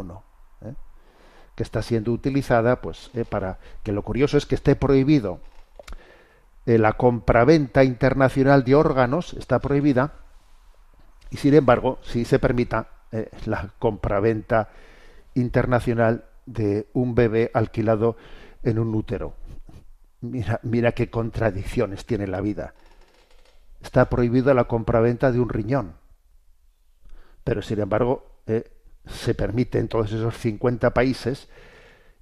¿eh? 0.63 0.75
que 1.55 1.63
está 1.63 1.83
siendo 1.83 2.11
utilizada 2.11 2.81
pues 2.81 3.11
eh, 3.15 3.25
para 3.25 3.59
que 3.85 3.93
lo 3.93 4.03
curioso 4.03 4.37
es 4.37 4.47
que 4.47 4.57
esté 4.57 4.75
prohibido 4.75 5.41
la 6.67 6.95
compraventa 6.95 7.85
internacional 7.85 8.65
de 8.65 8.75
órganos 8.75 9.35
está 9.35 9.61
prohibida 9.61 10.15
y 11.31 11.37
sin 11.37 11.55
embargo 11.55 11.99
sí 12.03 12.25
se 12.25 12.41
permita 12.41 12.89
eh, 13.13 13.31
la 13.47 13.71
compraventa 13.79 14.71
internacional 15.35 16.25
de 16.45 16.89
un 16.93 17.15
bebé 17.15 17.51
alquilado 17.55 18.17
en 18.63 18.79
un 18.79 18.95
útero. 18.95 19.35
Mira, 20.31 20.61
mira 20.63 20.93
qué 20.93 21.11
contradicciones 21.11 22.05
tiene 22.05 22.27
la 22.27 22.41
vida. 22.41 22.75
Está 23.83 24.09
prohibida 24.09 24.55
la 24.55 24.65
compraventa 24.65 25.31
de 25.31 25.41
un 25.41 25.49
riñón, 25.49 25.95
pero 27.45 27.63
sin 27.63 27.81
embargo 27.81 28.27
eh, 28.47 28.65
se 29.07 29.35
permite 29.35 29.79
en 29.79 29.89
todos 29.89 30.13
esos 30.13 30.37
50 30.37 30.93
países 30.93 31.49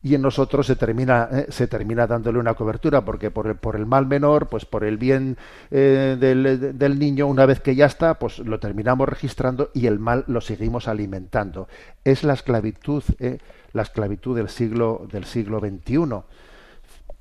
y 0.04 0.14
en 0.14 0.20
nosotros 0.20 0.66
se 0.66 0.76
termina 0.76 1.28
eh, 1.32 1.46
se 1.48 1.66
termina 1.66 2.06
dándole 2.06 2.38
una 2.38 2.54
cobertura 2.54 3.04
porque 3.04 3.30
por 3.30 3.46
el, 3.46 3.56
por 3.56 3.74
el 3.74 3.86
mal 3.86 4.06
menor 4.06 4.48
pues 4.48 4.66
por 4.66 4.84
el 4.84 4.98
bien 4.98 5.38
eh, 5.70 6.16
del, 6.20 6.78
del, 6.78 6.98
niño 6.98 7.26
una 7.26 7.46
vez 7.46 7.60
que 7.60 7.74
ya 7.74 7.86
está 7.86 8.18
pues 8.18 8.38
lo 8.38 8.60
terminamos 8.60 9.08
registrando 9.08 9.70
y 9.72 9.86
el 9.86 9.98
mal 9.98 10.24
lo 10.28 10.42
seguimos 10.42 10.86
alimentando. 10.88 11.68
Es 12.04 12.22
la 12.22 12.34
esclavitud 12.34 13.02
eh, 13.18 13.38
la 13.72 13.82
esclavitud 13.82 14.36
del 14.36 14.50
siglo 14.50 15.08
del 15.10 15.24
siglo 15.24 15.58
XXI 15.58 16.22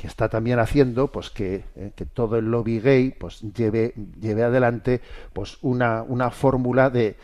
que 0.04 0.08
está 0.08 0.28
también 0.28 0.60
haciendo 0.60 1.13
pues 1.13 1.30
que, 1.30 1.63
eh, 1.78 1.94
que 1.96 2.06
todo 2.06 2.36
el 2.36 2.52
lobby 2.52 2.82
gay 2.82 3.12
pues 3.12 3.39
lleve 3.54 3.94
lleve 4.20 4.44
adelante 4.44 5.00
pues 5.32 5.60
una 5.62 6.04
una 6.04 6.30
fórmula 6.30 6.89
de 6.89 7.16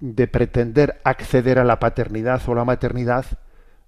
de 0.00 0.28
pretender 0.28 1.00
acceder 1.04 1.58
a 1.58 1.64
la 1.64 1.78
paternidad 1.78 2.42
o 2.46 2.54
la 2.54 2.66
maternidad 2.66 3.24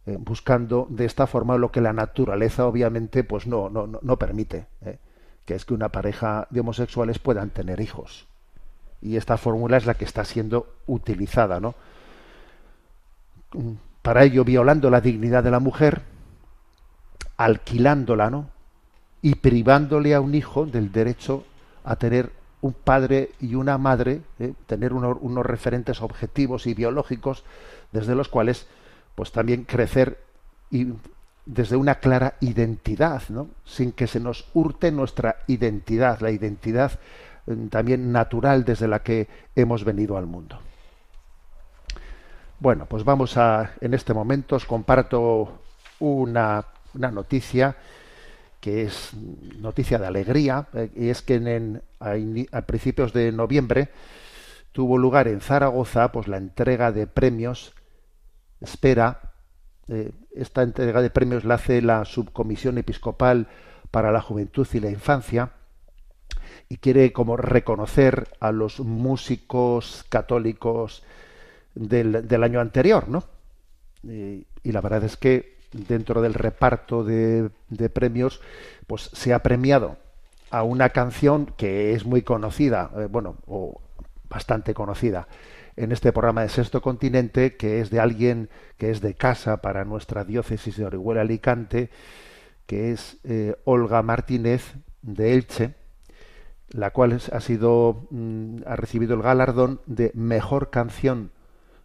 eh, 0.07 0.16
buscando 0.18 0.87
de 0.88 1.05
esta 1.05 1.26
forma 1.26 1.59
lo 1.59 1.70
que 1.70 1.83
la 1.83 1.92
naturaleza 1.92 2.66
obviamente 2.66 3.24
pues 3.24 3.46
no, 3.46 3.68
no, 3.68 3.87
no 3.87 4.16
permite, 4.16 4.68
eh, 4.87 4.96
que 5.44 5.55
es 5.55 5.66
que 5.66 5.74
una 5.74 5.90
pareja 5.90 6.46
de 6.48 6.61
homosexuales 6.61 7.18
puedan 7.18 7.50
tener 7.50 7.79
hijos. 7.83 8.26
Y 9.03 9.16
esta 9.16 9.37
fórmula 9.37 9.76
es 9.76 9.85
la 9.85 9.92
que 9.92 10.07
está 10.07 10.24
siendo 10.24 10.76
utilizada, 10.87 11.61
¿no? 11.61 11.74
Para 14.00 14.24
ello, 14.24 14.44
violando 14.44 14.88
la 14.88 15.03
dignidad 15.03 15.44
de 15.44 15.50
la 15.50 15.61
mujer, 15.61 16.00
alquilándola, 17.40 18.29
¿no? 18.29 18.50
y 19.22 19.37
privándole 19.37 20.14
a 20.14 20.20
un 20.20 20.35
hijo 20.35 20.66
del 20.66 20.92
derecho 20.92 21.44
a 21.85 21.96
tener 21.96 22.33
un 22.61 22.74
padre 22.74 23.31
y 23.40 23.55
una 23.55 23.79
madre, 23.79 24.20
¿eh? 24.38 24.53
tener 24.66 24.92
unos 24.92 25.46
referentes 25.46 26.03
objetivos 26.03 26.66
y 26.66 26.74
biológicos 26.74 27.44
desde 27.92 28.14
los 28.14 28.29
cuales 28.29 28.66
pues 29.14 29.33
también 29.33 29.64
crecer 29.64 30.22
y 30.70 30.88
desde 31.46 31.76
una 31.76 31.94
clara 31.94 32.35
identidad, 32.40 33.22
¿no? 33.31 33.48
sin 33.64 33.92
que 33.92 34.07
se 34.07 34.20
nos 34.20 34.46
hurte 34.53 34.92
nuestra 34.92 35.37
identidad, 35.46 36.20
la 36.20 36.31
identidad 36.31 37.00
mm, 37.46 37.68
también 37.68 38.12
natural 38.12 38.66
desde 38.66 38.87
la 38.87 39.03
que 39.03 39.29
hemos 39.57 39.85
venido 39.85 40.18
al 40.18 40.26
mundo. 40.26 40.59
Bueno, 42.59 42.85
pues 42.85 43.03
vamos 43.05 43.38
a, 43.38 43.70
en 43.81 43.94
este 43.94 44.12
momento 44.12 44.57
os 44.57 44.66
comparto 44.66 45.61
una, 46.00 46.66
una 46.94 47.11
noticia 47.11 47.76
que 48.61 48.83
es 48.83 49.14
noticia 49.59 49.98
de 49.98 50.07
alegría, 50.07 50.68
eh, 50.74 50.90
y 50.94 51.09
es 51.09 51.22
que 51.22 51.35
en, 51.37 51.83
a, 51.98 52.62
principios 52.62 53.12
de 53.12 53.33
noviembre 53.33 53.88
tuvo 54.72 54.98
lugar 54.98 55.29
en 55.29 55.40
Zaragoza 55.40 56.12
pues 56.12 56.29
la 56.29 56.37
entrega 56.37 56.92
de 56.92 57.07
premios 57.07 57.72
Espera. 58.61 59.33
Eh, 59.88 60.12
esta 60.37 60.62
entrega 60.62 61.00
de 61.00 61.09
premios 61.09 61.44
la 61.44 61.55
hace 61.55 61.81
la 61.81 62.05
Subcomisión 62.05 62.76
Episcopal 62.76 63.48
para 63.90 64.12
la 64.12 64.20
Juventud 64.20 64.68
y 64.74 64.81
la 64.81 64.90
Infancia 64.90 65.53
y 66.68 66.76
quiere 66.76 67.12
como 67.12 67.38
reconocer 67.38 68.29
a 68.38 68.53
los 68.53 68.81
músicos 68.81 70.05
católicos 70.11 71.03
del, 71.74 72.29
del 72.29 72.44
año 72.44 72.61
anterior, 72.61 73.09
¿no? 73.09 73.24
y 74.03 74.72
la 74.72 74.81
verdad 74.81 75.05
es 75.05 75.16
que 75.16 75.59
dentro 75.72 76.22
del 76.22 76.35
reparto 76.35 77.04
de, 77.04 77.50
premios, 77.92 78.40
pues 78.87 79.11
se 79.12 79.33
ha 79.33 79.42
premiado 79.42 79.96
a 80.50 80.62
una 80.62 80.90
canción 80.90 81.46
que 81.56 81.92
es 81.92 82.04
muy 82.04 82.22
conocida, 82.22 82.90
eh, 82.96 83.09
bueno, 83.11 83.37
o 83.46 83.80
bastante 84.28 84.74
conocida 84.74 85.28
en 85.76 85.92
este 85.92 86.12
programa 86.12 86.42
de 86.42 86.48
Sexto 86.48 86.83
Continente, 86.83 87.56
que 87.56 87.80
es 87.80 87.90
de 87.90 88.00
alguien 88.00 88.50
que 88.76 88.90
es 88.90 89.00
de 89.00 89.14
casa 89.14 89.59
para 89.59 89.85
nuestra 89.85 90.24
diócesis 90.24 90.76
de 90.76 90.85
Orihuela 90.85 91.22
Alicante, 91.22 91.90
que 92.66 92.92
es 92.92 93.18
eh, 93.24 93.56
Olga 93.64 94.02
Martínez 94.02 94.74
de 95.02 95.35
Elche, 95.35 95.74
la 96.70 96.90
cual 96.90 97.20
ha 97.33 97.40
sido 97.40 98.06
mm, 98.11 98.59
ha 98.66 98.76
recibido 98.76 99.14
el 99.14 99.22
galardón 99.22 99.80
de 99.87 100.12
mejor 100.14 100.70
canción 100.70 101.30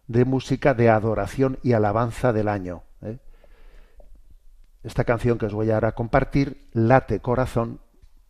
de 0.06 0.24
música 0.24 0.74
de 0.74 0.88
adoración 0.90 1.58
y 1.62 1.72
alabanza 1.72 2.32
del 2.32 2.48
año. 2.48 2.82
Esta 4.86 5.02
canción 5.02 5.36
que 5.36 5.46
os 5.46 5.52
voy 5.52 5.68
a 5.72 5.92
compartir, 5.92 6.68
Late 6.72 7.18
Corazón, 7.18 7.80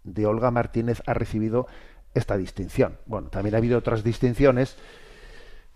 de 0.05 0.25
Olga 0.25 0.51
Martínez, 0.51 1.03
ha 1.05 1.13
recibido 1.13 1.67
esta 2.15 2.39
distinción. 2.39 2.97
Bueno, 3.05 3.29
también 3.29 3.55
ha 3.55 3.59
habido 3.59 3.77
otras 3.79 4.03
distinciones 4.03 4.79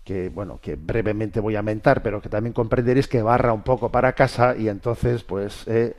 que, 0.03 0.29
bueno, 0.29 0.59
que 0.59 0.77
brevemente 0.77 1.39
voy 1.39 1.55
a 1.55 1.61
mentar, 1.61 2.01
pero 2.01 2.19
que 2.19 2.29
también 2.29 2.53
comprenderéis 2.53 3.07
que 3.07 3.21
barra 3.21 3.53
un 3.53 3.61
poco 3.61 3.91
para 3.91 4.13
casa 4.13 4.55
y 4.57 4.69
entonces, 4.69 5.23
pues, 5.23 5.67
eh, 5.67 5.95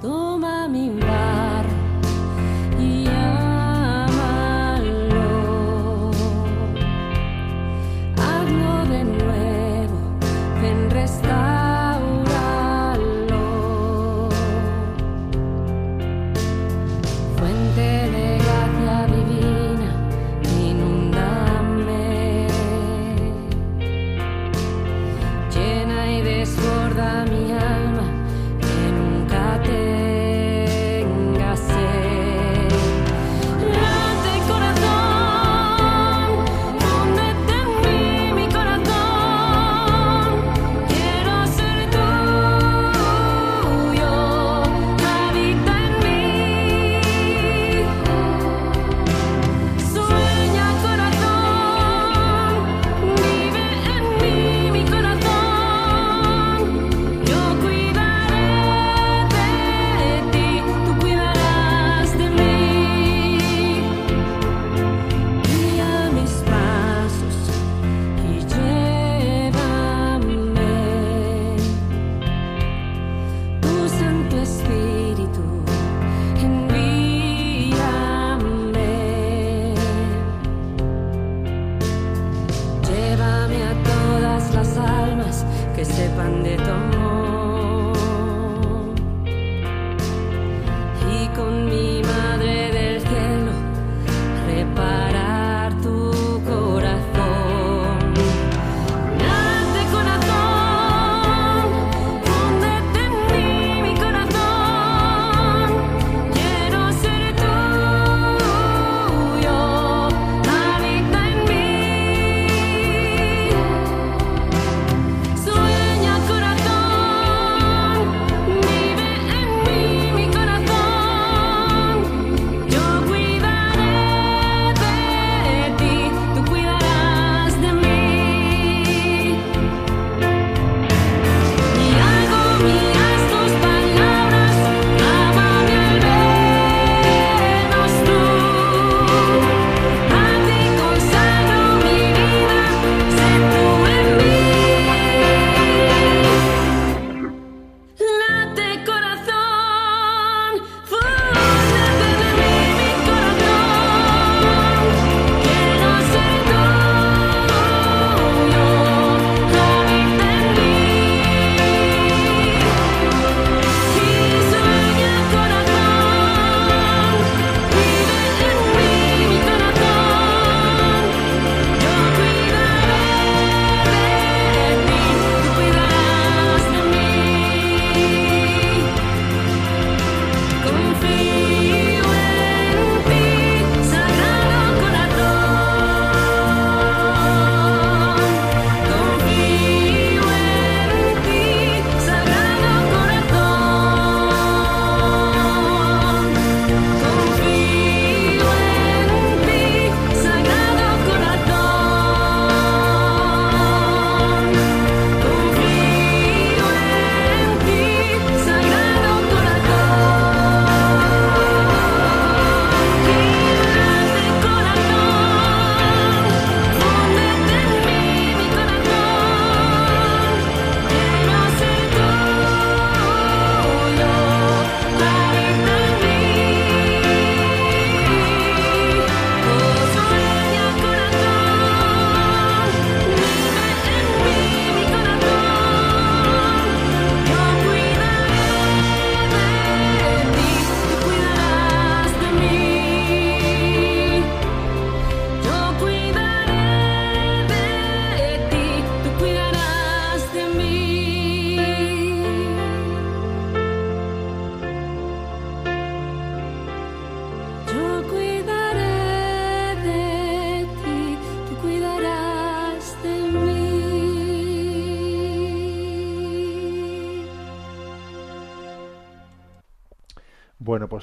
Toma 0.00 0.66
mi 0.66 0.88
barro 0.98 1.68
y 2.80 3.06
amalo. 3.06 4.40
Hazlo 8.16 8.86
de 8.86 9.04
nuevo, 9.04 9.98
ven 10.62 10.90
restaurarlo. 10.90 11.37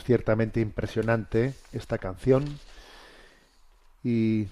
Ciertamente 0.06 0.62
impresionante 0.62 1.56
esta 1.74 1.98
canción 1.98 2.46
y 4.04 4.48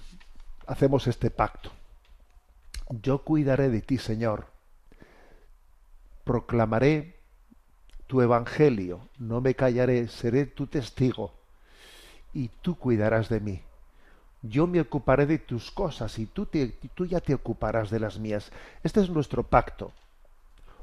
hacemos 0.66 1.06
este 1.06 1.30
pacto. 1.30 1.70
Yo 2.90 3.22
cuidaré 3.22 3.68
de 3.68 3.80
ti, 3.80 3.98
Señor. 3.98 4.46
Proclamaré 6.24 7.20
tu 8.06 8.20
evangelio, 8.20 9.08
no 9.18 9.40
me 9.40 9.54
callaré, 9.54 10.08
seré 10.08 10.46
tu 10.46 10.66
testigo 10.66 11.32
y 12.32 12.48
tú 12.48 12.76
cuidarás 12.76 13.28
de 13.28 13.40
mí. 13.40 13.62
Yo 14.42 14.66
me 14.66 14.80
ocuparé 14.80 15.24
de 15.26 15.38
tus 15.38 15.70
cosas 15.70 16.18
y 16.18 16.26
tú, 16.26 16.48
tú 16.94 17.06
ya 17.06 17.20
te 17.20 17.32
ocuparás 17.32 17.90
de 17.90 18.00
las 18.00 18.18
mías. 18.18 18.50
Este 18.82 19.00
es 19.00 19.08
nuestro 19.08 19.44
pacto. 19.44 19.92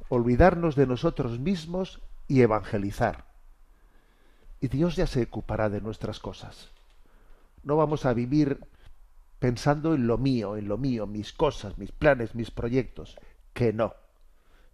Olvidarnos 0.09 0.75
de 0.75 0.87
nosotros 0.87 1.39
mismos 1.39 2.01
y 2.27 2.41
evangelizar. 2.41 3.30
Y 4.61 4.67
Dios 4.67 4.95
ya 4.95 5.07
se 5.07 5.23
ocupará 5.23 5.69
de 5.69 5.81
nuestras 5.81 6.19
cosas. 6.19 6.69
No 7.63 7.75
vamos 7.75 8.05
a 8.05 8.13
vivir 8.13 8.59
pensando 9.39 9.95
en 9.95 10.05
lo 10.05 10.19
mío, 10.19 10.55
en 10.55 10.67
lo 10.67 10.77
mío, 10.77 11.07
mis 11.07 11.33
cosas, 11.33 11.77
mis 11.79 11.91
planes, 11.91 12.35
mis 12.35 12.51
proyectos. 12.51 13.17
Que 13.53 13.73
no. 13.73 13.95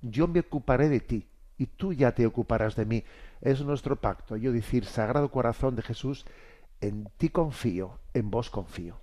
Yo 0.02 0.28
me 0.28 0.42
ocuparé 0.42 0.90
de 0.90 1.00
ti 1.00 1.26
y 1.58 1.68
tú 1.68 1.94
ya 1.94 2.12
te 2.12 2.26
ocuparás 2.26 2.76
de 2.76 2.86
mí. 2.86 3.04
Es 3.42 3.62
nuestro 3.62 3.96
pacto. 3.96 4.36
Yo 4.36 4.52
decir, 4.52 4.86
Sagrado 4.86 5.32
Corazón 5.32 5.76
de 5.78 5.82
Jesús, 5.82 6.26
en 6.82 7.10
ti 7.18 7.30
confío, 7.30 7.98
en 8.14 8.30
vos 8.30 8.50
confío. 8.50 9.00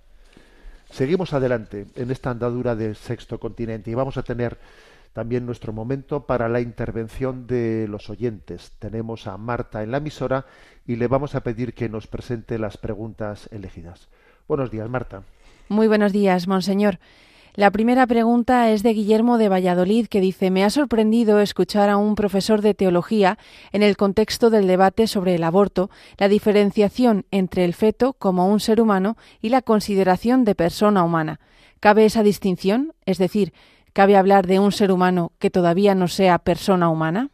Seguimos 0.91 1.33
adelante 1.33 1.87
en 1.95 2.11
esta 2.11 2.29
andadura 2.29 2.75
del 2.75 2.95
sexto 2.95 3.39
continente 3.39 3.89
y 3.89 3.95
vamos 3.95 4.17
a 4.17 4.23
tener 4.23 4.57
también 5.15 5.45
nuestro 5.45 5.71
momento 5.71 6.25
para 6.25 6.49
la 6.49 6.59
intervención 6.59 7.47
de 7.47 7.87
los 7.87 8.09
oyentes. 8.09 8.73
Tenemos 8.79 9.27
a 9.27 9.37
Marta 9.37 9.81
en 9.81 9.91
la 9.91 9.99
emisora 9.99 10.45
y 10.85 10.97
le 10.97 11.07
vamos 11.07 11.35
a 11.35 11.39
pedir 11.39 11.73
que 11.73 11.87
nos 11.87 12.05
presente 12.05 12.59
las 12.59 12.75
preguntas 12.75 13.47
elegidas. 13.53 14.09
Buenos 14.45 14.71
días, 14.71 14.89
Marta. 14.89 15.23
Muy 15.69 15.87
buenos 15.87 16.11
días, 16.11 16.49
monseñor. 16.49 16.99
La 17.53 17.71
primera 17.71 18.05
pregunta 18.05 18.69
es 18.71 18.83
de 18.83 18.93
Guillermo 18.93 19.37
de 19.37 19.47
Valladolid, 19.47 20.07
que 20.07 20.19
dice 20.19 20.51
Me 20.51 20.65
ha 20.65 20.69
sorprendido 20.69 21.39
escuchar 21.39 21.89
a 21.89 21.95
un 21.95 22.15
profesor 22.15 22.61
de 22.61 22.73
teología, 22.73 23.37
en 23.71 23.83
el 23.83 23.95
contexto 23.95 24.49
del 24.49 24.67
debate 24.67 25.07
sobre 25.07 25.35
el 25.35 25.45
aborto, 25.45 25.89
la 26.17 26.27
diferenciación 26.27 27.25
entre 27.31 27.63
el 27.63 27.73
feto 27.73 28.11
como 28.11 28.49
un 28.49 28.59
ser 28.59 28.81
humano 28.81 29.15
y 29.41 29.47
la 29.47 29.61
consideración 29.61 30.43
de 30.43 30.55
persona 30.55 31.05
humana. 31.05 31.39
¿Cabe 31.79 32.03
esa 32.03 32.21
distinción? 32.21 32.93
Es 33.05 33.17
decir, 33.17 33.53
¿cabe 33.95 34.17
hablar 34.17 34.45
de 34.45 34.59
un 34.59 34.73
ser 34.73 34.91
humano 34.91 35.31
que 35.39 35.49
todavía 35.49 35.95
no 35.95 36.09
sea 36.09 36.37
persona 36.39 36.89
humana? 36.89 37.29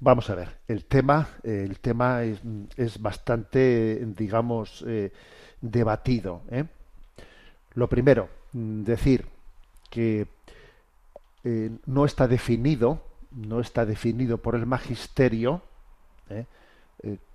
Vamos 0.00 0.28
a 0.30 0.34
ver, 0.34 0.58
el 0.66 0.84
tema, 0.84 1.28
el 1.44 1.78
tema 1.78 2.24
es, 2.24 3.00
bastante, 3.00 4.04
digamos, 4.16 4.84
eh, 4.86 5.12
debatido. 5.60 6.42
¿eh? 6.50 6.64
Lo 7.74 7.88
primero, 7.88 8.28
mm, 8.52 8.82
decir 8.82 9.26
que 9.88 10.26
eh, 11.44 11.70
no 11.86 12.04
está 12.04 12.26
definido, 12.26 13.02
no 13.30 13.60
está 13.60 13.86
definido 13.86 14.38
por 14.38 14.56
el 14.56 14.66
magisterio 14.66 15.62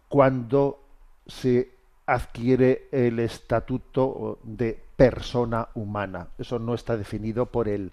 cuando 0.10 0.84
se 1.26 1.72
adquiere 2.06 2.90
el 2.92 3.20
estatuto 3.20 4.40
de 4.44 4.91
persona 5.10 5.68
humana. 5.74 6.28
Eso 6.38 6.60
no 6.60 6.76
está 6.76 6.96
definido 6.96 7.48
por 7.48 7.68
el, 7.68 7.92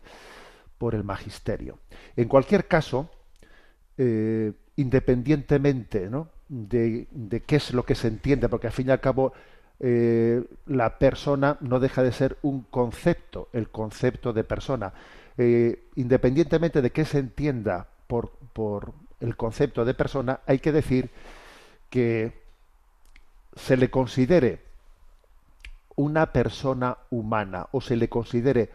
por 0.77 0.95
el 0.95 1.05
magisterio. 1.05 1.79
En 2.17 2.29
cualquier 2.29 2.69
caso, 2.69 3.09
independientemente 4.77 6.11
de, 6.49 7.09
de, 7.11 7.41
qué 7.41 7.57
es 7.57 7.73
lo 7.73 7.85
que 7.85 7.95
se 7.95 8.09
entiende, 8.09 8.51
porque 8.51 8.67
al 8.67 8.75
fin 8.75 8.89
y 8.89 8.91
al 8.91 9.01
cabo 9.01 9.33
eh, 9.81 10.45
la 10.67 10.99
persona 10.99 11.57
no 11.61 11.81
deja 11.81 12.03
de 12.03 12.13
ser 12.13 12.37
un 12.43 12.67
concepto, 12.71 13.49
el 13.55 13.71
concepto 13.71 14.35
de 14.35 14.45
persona. 14.45 14.93
Eh, 15.39 15.85
independientemente 15.97 16.83
de 16.83 16.91
qué 16.91 17.07
se 17.07 17.21
entienda 17.21 17.89
por, 18.07 18.33
por 18.53 18.93
el 19.21 19.35
concepto 19.35 19.87
de 19.87 19.95
persona, 19.95 20.41
hay 20.47 20.59
que 20.59 20.73
decir 20.73 21.09
que 21.89 22.33
se 23.57 23.79
le 23.79 23.91
considere 23.91 24.68
una 25.99 26.33
persona 26.33 26.97
humana 27.11 27.67
o 27.73 27.81
se 27.81 27.97
le 27.97 28.09
considere 28.09 28.71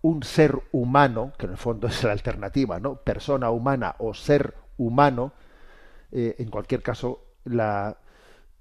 un 0.00 0.22
ser 0.22 0.60
humano, 0.70 1.32
que 1.36 1.46
en 1.46 1.52
el 1.52 1.58
fondo 1.58 1.88
es 1.88 2.04
la 2.04 2.12
alternativa, 2.12 2.78
¿no? 2.78 2.96
Persona 2.96 3.50
humana 3.50 3.96
o 3.98 4.14
ser 4.14 4.54
humano, 4.76 5.32
eh, 6.12 6.36
en 6.38 6.50
cualquier 6.50 6.82
caso, 6.82 7.20
la, 7.44 7.96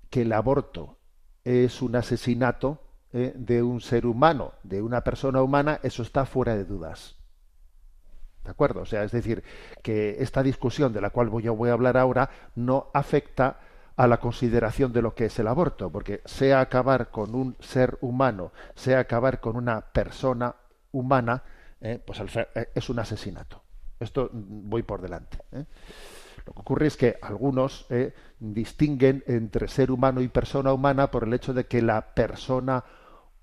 que 0.10 0.24
el 0.24 0.34
aborto 0.34 0.98
es 1.44 1.84
un 1.84 1.96
asesinato 1.96 2.80
eh, 3.14 3.34
de 3.36 3.62
un 3.62 3.82
ser 3.82 4.08
humano, 4.08 4.54
de 4.64 4.82
una 4.82 5.02
persona 5.02 5.44
humana, 5.44 5.80
eso 5.84 6.02
está 6.02 6.26
fuera 6.26 6.56
de 6.56 6.66
dudas. 6.66 7.18
¿De 8.44 8.50
acuerdo? 8.50 8.82
O 8.82 8.86
sea, 8.86 9.04
es 9.04 9.12
decir, 9.12 9.44
que 9.84 10.18
esta 10.24 10.42
discusión 10.42 10.92
de 10.92 11.02
la 11.02 11.12
cual 11.12 11.30
yo 11.44 11.56
voy 11.56 11.70
a 11.70 11.74
hablar 11.74 11.98
ahora 11.98 12.32
no 12.56 12.90
afecta 12.96 13.60
a 13.96 14.08
la 14.08 14.20
consideración 14.20 14.94
de 14.94 15.02
lo 15.02 15.14
que 15.14 15.26
es 15.26 15.40
el 15.40 15.48
aborto, 15.48 15.92
porque 15.92 16.22
sea 16.26 16.62
acabar 16.62 17.10
con 17.10 17.36
un 17.36 17.56
ser 17.60 17.98
humano, 18.02 18.52
sea 18.76 19.00
acabar 19.00 19.40
con 19.40 19.56
una 19.56 19.82
persona 19.82 20.56
humana, 20.92 21.44
eh, 21.82 22.02
pues 22.06 22.20
eh, 22.36 22.70
es 22.74 22.90
un 22.90 23.00
asesinato. 23.00 23.62
Esto 24.00 24.30
mm, 24.32 24.70
voy 24.70 24.84
por 24.84 25.02
delante. 25.02 25.38
Lo 25.52 26.54
que 26.54 26.60
ocurre 26.60 26.88
es 26.88 26.98
que 26.98 27.18
algunos 27.22 27.86
eh, 27.90 28.14
distinguen 28.40 29.24
entre 29.28 29.68
ser 29.68 29.92
humano 29.92 30.22
y 30.22 30.28
persona 30.28 30.74
humana 30.74 31.12
por 31.12 31.24
el 31.24 31.34
hecho 31.34 31.54
de 31.54 31.66
que 31.66 31.82
la 31.82 32.14
persona 32.14 32.84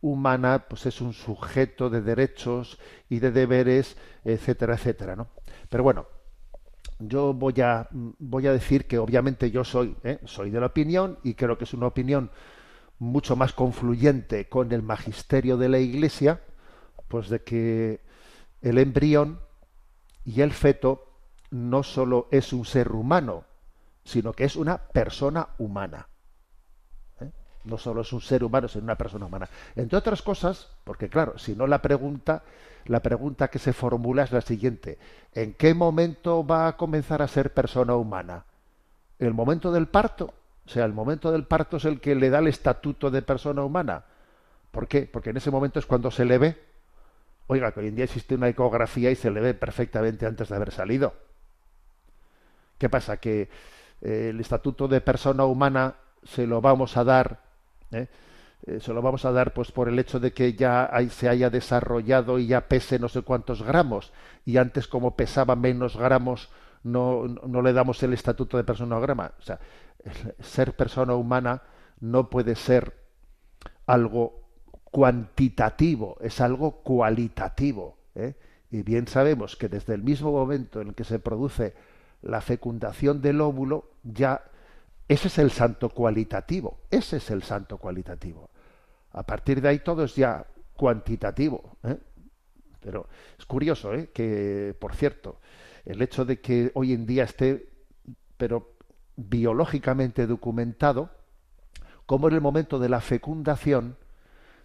humana 0.00 0.66
pues 0.68 0.86
es 0.86 1.00
un 1.00 1.12
sujeto 1.12 1.90
de 1.90 2.02
derechos 2.02 2.78
y 3.08 3.18
de 3.18 3.30
deberes, 3.30 3.96
etcétera, 4.24 4.74
etcétera, 4.74 5.16
¿no? 5.16 5.28
Pero 5.68 5.82
bueno, 5.82 6.06
yo 6.98 7.32
voy 7.32 7.60
a 7.60 7.88
voy 7.90 8.46
a 8.46 8.52
decir 8.52 8.86
que 8.86 8.98
obviamente 8.98 9.50
yo 9.50 9.64
soy 9.64 9.96
eh, 10.02 10.18
soy 10.24 10.50
de 10.50 10.60
la 10.60 10.66
opinión 10.66 11.18
y 11.22 11.34
creo 11.34 11.56
que 11.56 11.64
es 11.64 11.74
una 11.74 11.86
opinión 11.86 12.30
mucho 12.98 13.36
más 13.36 13.52
confluyente 13.52 14.48
con 14.48 14.72
el 14.72 14.82
magisterio 14.82 15.56
de 15.56 15.68
la 15.68 15.78
Iglesia, 15.78 16.40
pues 17.06 17.28
de 17.28 17.42
que 17.42 18.00
el 18.60 18.78
embrión 18.78 19.40
y 20.24 20.40
el 20.40 20.52
feto 20.52 21.06
no 21.50 21.82
solo 21.82 22.28
es 22.30 22.52
un 22.52 22.64
ser 22.64 22.92
humano, 22.92 23.44
sino 24.04 24.32
que 24.32 24.44
es 24.44 24.56
una 24.56 24.78
persona 24.78 25.48
humana. 25.58 26.08
No 27.64 27.76
solo 27.78 28.02
es 28.02 28.12
un 28.12 28.20
ser 28.20 28.44
humano, 28.44 28.68
sino 28.68 28.84
una 28.84 28.96
persona 28.96 29.26
humana. 29.26 29.48
Entre 29.76 29.98
otras 29.98 30.22
cosas, 30.22 30.68
porque 30.84 31.08
claro, 31.08 31.38
si 31.38 31.54
no 31.54 31.66
la 31.66 31.82
pregunta, 31.82 32.42
la 32.86 33.00
pregunta 33.00 33.48
que 33.48 33.58
se 33.58 33.72
formula 33.72 34.22
es 34.22 34.32
la 34.32 34.40
siguiente: 34.40 34.98
¿en 35.34 35.54
qué 35.54 35.74
momento 35.74 36.46
va 36.46 36.68
a 36.68 36.76
comenzar 36.76 37.22
a 37.22 37.28
ser 37.28 37.52
persona 37.52 37.94
humana? 37.94 38.44
¿El 39.18 39.34
momento 39.34 39.72
del 39.72 39.88
parto? 39.88 40.32
O 40.66 40.70
sea, 40.70 40.84
el 40.84 40.92
momento 40.92 41.32
del 41.32 41.44
parto 41.44 41.78
es 41.78 41.84
el 41.84 42.00
que 42.00 42.14
le 42.14 42.30
da 42.30 42.38
el 42.38 42.46
estatuto 42.46 43.10
de 43.10 43.22
persona 43.22 43.64
humana. 43.64 44.04
¿Por 44.70 44.86
qué? 44.86 45.08
Porque 45.10 45.30
en 45.30 45.38
ese 45.38 45.50
momento 45.50 45.78
es 45.78 45.86
cuando 45.86 46.10
se 46.10 46.24
le 46.24 46.38
ve. 46.38 46.62
Oiga, 47.46 47.72
que 47.72 47.80
hoy 47.80 47.88
en 47.88 47.96
día 47.96 48.04
existe 48.04 48.34
una 48.34 48.48
ecografía 48.48 49.10
y 49.10 49.16
se 49.16 49.30
le 49.30 49.40
ve 49.40 49.54
perfectamente 49.54 50.26
antes 50.26 50.50
de 50.50 50.56
haber 50.56 50.70
salido. 50.70 51.14
¿Qué 52.76 52.88
pasa? 52.88 53.16
Que 53.16 53.48
eh, 54.02 54.28
el 54.30 54.40
estatuto 54.40 54.86
de 54.86 55.00
persona 55.00 55.44
humana 55.46 55.94
se 56.22 56.46
lo 56.46 56.60
vamos 56.60 56.96
a 56.96 57.04
dar, 57.04 57.40
¿eh? 57.92 58.08
Eh, 58.66 58.80
se 58.80 58.92
lo 58.92 59.02
vamos 59.02 59.24
a 59.24 59.32
dar 59.32 59.54
pues 59.54 59.70
por 59.70 59.88
el 59.88 59.98
hecho 59.98 60.18
de 60.18 60.32
que 60.32 60.54
ya 60.54 60.90
se 61.10 61.28
haya 61.28 61.48
desarrollado 61.48 62.38
y 62.38 62.48
ya 62.48 62.68
pese 62.68 62.98
no 62.98 63.08
sé 63.08 63.22
cuántos 63.22 63.62
gramos 63.62 64.12
y 64.44 64.56
antes 64.56 64.88
como 64.88 65.14
pesaba 65.14 65.54
menos 65.54 65.96
gramos 65.96 66.50
no, 66.82 67.26
no 67.26 67.62
le 67.62 67.72
damos 67.72 68.02
el 68.02 68.12
estatuto 68.12 68.56
de 68.56 68.64
persona 68.64 68.98
grama. 68.98 69.32
O 69.38 69.42
sea, 69.42 69.58
ser 70.40 70.74
persona 70.74 71.14
humana 71.14 71.62
no 72.00 72.30
puede 72.30 72.54
ser 72.54 72.94
algo 73.86 74.48
cuantitativo, 74.84 76.16
es 76.20 76.40
algo 76.40 76.82
cualitativo. 76.82 77.98
Y 78.70 78.82
bien 78.82 79.06
sabemos 79.08 79.56
que 79.56 79.68
desde 79.68 79.94
el 79.94 80.02
mismo 80.02 80.32
momento 80.32 80.80
en 80.80 80.88
el 80.88 80.94
que 80.94 81.04
se 81.04 81.18
produce 81.18 81.74
la 82.22 82.40
fecundación 82.40 83.22
del 83.22 83.40
óvulo, 83.40 83.90
ya 84.02 84.42
ese 85.08 85.28
es 85.28 85.38
el 85.38 85.50
santo 85.50 85.88
cualitativo, 85.88 86.80
ese 86.90 87.16
es 87.16 87.30
el 87.30 87.42
santo 87.42 87.78
cualitativo. 87.78 88.50
A 89.12 89.22
partir 89.24 89.60
de 89.60 89.68
ahí 89.68 89.78
todo 89.78 90.04
es 90.04 90.14
ya 90.14 90.46
cuantitativo. 90.74 91.76
¿eh? 91.82 91.98
Pero 92.80 93.06
es 93.38 93.46
curioso 93.46 93.94
¿eh? 93.94 94.10
que, 94.12 94.76
por 94.78 94.94
cierto, 94.94 95.40
el 95.84 96.02
hecho 96.02 96.24
de 96.24 96.40
que 96.40 96.70
hoy 96.74 96.92
en 96.92 97.06
día 97.06 97.24
esté, 97.24 97.70
pero 98.36 98.74
biológicamente 99.16 100.26
documentado, 100.26 101.10
como 102.06 102.28
en 102.28 102.34
el 102.34 102.40
momento 102.40 102.78
de 102.78 102.88
la 102.88 103.00
fecundación 103.00 103.96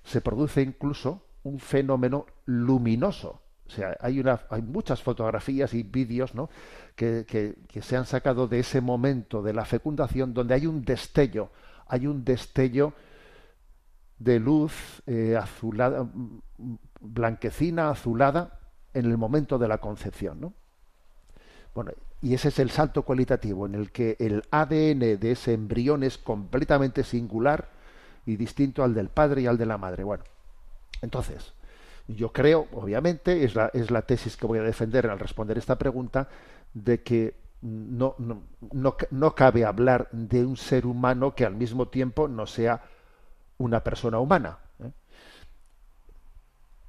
se 0.04 0.22
produce 0.22 0.62
incluso 0.62 1.26
un 1.44 1.60
fenómeno 1.60 2.26
luminoso, 2.46 3.41
sea, 3.74 3.97
hay, 3.99 4.24
muchas 4.61 5.01
fotografías 5.01 5.74
y 5.74 5.84
vídeos 5.84 6.36
¿no? 6.36 6.49
que, 6.95 7.26
que, 7.26 7.82
se 7.82 7.97
han 7.97 8.05
sacado 8.05 8.47
de 8.47 8.59
ese 8.59 8.82
momento 8.82 9.41
de 9.41 9.53
la 9.53 9.65
fecundación 9.65 10.34
donde 10.34 10.53
hay 10.53 10.67
un 10.67 10.84
destello, 10.84 11.49
hay 11.88 12.07
un 12.07 12.24
destello 12.24 12.93
de 14.19 14.39
luz 14.39 15.01
eh, 15.07 15.36
azulada, 15.36 16.07
blanquecina, 17.01 17.89
azulada, 17.89 18.59
en 18.93 19.05
el 19.05 19.17
momento 19.17 19.57
de 19.57 19.67
la 19.67 19.80
concepción. 19.80 20.39
¿no? 20.39 20.53
Bueno, 21.76 21.91
y 22.21 22.34
ese 22.34 22.49
es 22.49 22.59
el 22.59 22.69
salto 22.69 23.03
cualitativo 23.03 23.65
en 23.65 23.76
el 23.76 23.91
que 23.91 24.15
el 24.19 24.43
ADN 24.51 25.19
de 25.19 25.32
ese 25.32 25.53
embrión 25.53 26.03
es 26.03 26.17
completamente 26.17 27.03
singular 27.03 27.67
y 28.26 28.38
distinto 28.38 28.84
al 28.84 28.93
del 28.93 29.09
padre 29.09 29.41
y 29.41 29.47
al 29.47 29.57
de 29.57 29.65
la 29.65 29.78
madre. 29.78 30.03
Bueno, 30.03 30.24
entonces, 31.01 31.53
yo 32.08 32.32
creo, 32.32 32.68
obviamente, 32.74 33.43
es 33.43 33.56
la, 33.56 33.70
es 33.74 33.91
la 33.91 34.01
tesis 34.01 34.36
que 34.38 34.45
voy 34.45 34.60
a 34.60 34.64
defender 34.64 35.08
al 35.08 35.20
responder 35.20 35.58
esta 35.58 35.78
pregunta, 35.78 36.28
de 36.74 37.01
que 37.01 37.36
no, 37.62 38.16
no, 38.18 38.43
no, 39.12 39.36
cabe 39.36 39.64
hablar 39.64 40.10
de 40.12 40.45
un 40.45 40.58
ser 40.58 40.86
humano 40.86 41.34
que 41.34 41.45
al 41.45 41.56
mismo 41.56 41.88
tiempo 41.88 42.28
no 42.28 42.45
sea 42.45 42.82
una 43.58 43.84
persona 43.84 44.20
humana. 44.20 44.58
¿eh? 44.84 44.91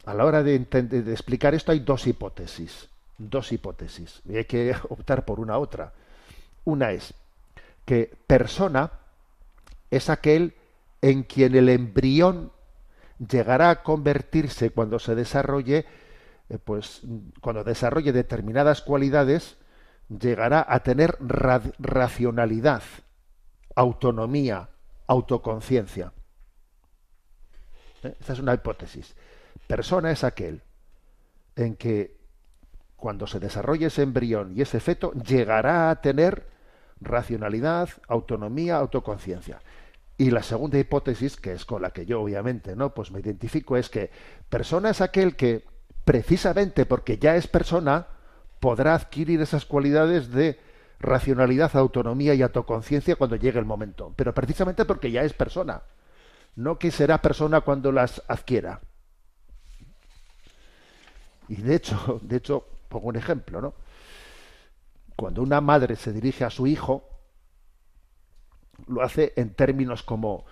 A 0.06 0.14
la 0.14 0.24
hora 0.24 0.42
de, 0.42 0.58
de 0.58 1.12
explicar 1.12 1.54
esto 1.54 1.70
hay 1.70 1.80
dos 1.80 2.06
hipótesis 2.06 2.88
dos 3.18 3.52
hipótesis 3.52 4.20
y 4.28 4.36
hay 4.36 4.44
que 4.44 4.74
optar 4.88 5.24
por 5.24 5.40
una 5.40 5.58
otra. 5.58 5.92
Una 6.64 6.92
es 6.92 7.14
que 7.84 8.14
persona 8.26 8.90
es 9.90 10.08
aquel 10.08 10.54
en 11.02 11.22
quien 11.22 11.54
el 11.54 11.68
embrión 11.68 12.50
llegará 13.18 13.70
a 13.70 13.82
convertirse 13.82 14.70
cuando 14.70 14.98
se 14.98 15.14
desarrolle, 15.14 15.86
eh, 16.48 16.58
pues 16.58 17.02
cuando 17.40 17.64
desarrolle 17.64 18.12
determinadas 18.12 18.82
cualidades, 18.82 19.56
llegará 20.08 20.64
a 20.68 20.80
tener 20.82 21.16
racionalidad, 21.78 22.82
autonomía, 23.74 24.68
autoconciencia. 25.06 26.12
¿Eh? 28.02 28.14
Esta 28.20 28.32
es 28.32 28.38
una 28.38 28.54
hipótesis. 28.54 29.14
Persona 29.66 30.10
es 30.10 30.24
aquel 30.24 30.62
en 31.56 31.76
que 31.76 32.16
cuando 32.96 33.26
se 33.26 33.40
desarrolle 33.40 33.86
ese 33.86 34.02
embrión 34.02 34.56
y 34.56 34.62
ese 34.62 34.80
feto, 34.80 35.12
llegará 35.12 35.90
a 35.90 36.00
tener 36.00 36.48
racionalidad, 37.00 37.90
autonomía, 38.08 38.76
autoconciencia. 38.76 39.60
Y 40.16 40.30
la 40.30 40.42
segunda 40.42 40.78
hipótesis, 40.78 41.36
que 41.36 41.52
es 41.52 41.64
con 41.64 41.82
la 41.82 41.90
que 41.90 42.06
yo 42.06 42.20
obviamente 42.20 42.76
no, 42.76 42.94
pues 42.94 43.10
me 43.10 43.20
identifico, 43.20 43.76
es 43.76 43.88
que 43.88 44.10
persona 44.48 44.90
es 44.90 45.00
aquel 45.00 45.34
que 45.34 45.64
precisamente 46.04 46.86
porque 46.86 47.18
ya 47.18 47.36
es 47.36 47.48
persona 47.48 48.06
podrá 48.60 48.94
adquirir 48.94 49.40
esas 49.40 49.64
cualidades 49.64 50.30
de 50.30 50.60
racionalidad, 51.00 51.74
autonomía 51.76 52.34
y 52.34 52.42
autoconciencia 52.42 53.16
cuando 53.16 53.36
llegue 53.36 53.58
el 53.58 53.64
momento. 53.64 54.12
Pero 54.16 54.32
precisamente 54.32 54.84
porque 54.84 55.10
ya 55.10 55.24
es 55.24 55.32
persona, 55.32 55.82
no 56.54 56.78
que 56.78 56.90
será 56.90 57.20
persona 57.20 57.62
cuando 57.62 57.90
las 57.90 58.22
adquiera. 58.28 58.80
Y 61.48 61.56
de 61.56 61.74
hecho, 61.74 62.20
de 62.22 62.36
hecho, 62.36 62.66
Pongo 62.94 63.08
un 63.08 63.16
ejemplo, 63.16 63.60
¿no? 63.60 63.74
Cuando 65.16 65.42
una 65.42 65.60
madre 65.60 65.96
se 65.96 66.12
dirige 66.12 66.44
a 66.44 66.50
su 66.50 66.68
hijo, 66.68 67.08
lo 68.86 69.02
hace 69.02 69.32
en 69.36 69.54
términos 69.54 70.02
como 70.02 70.44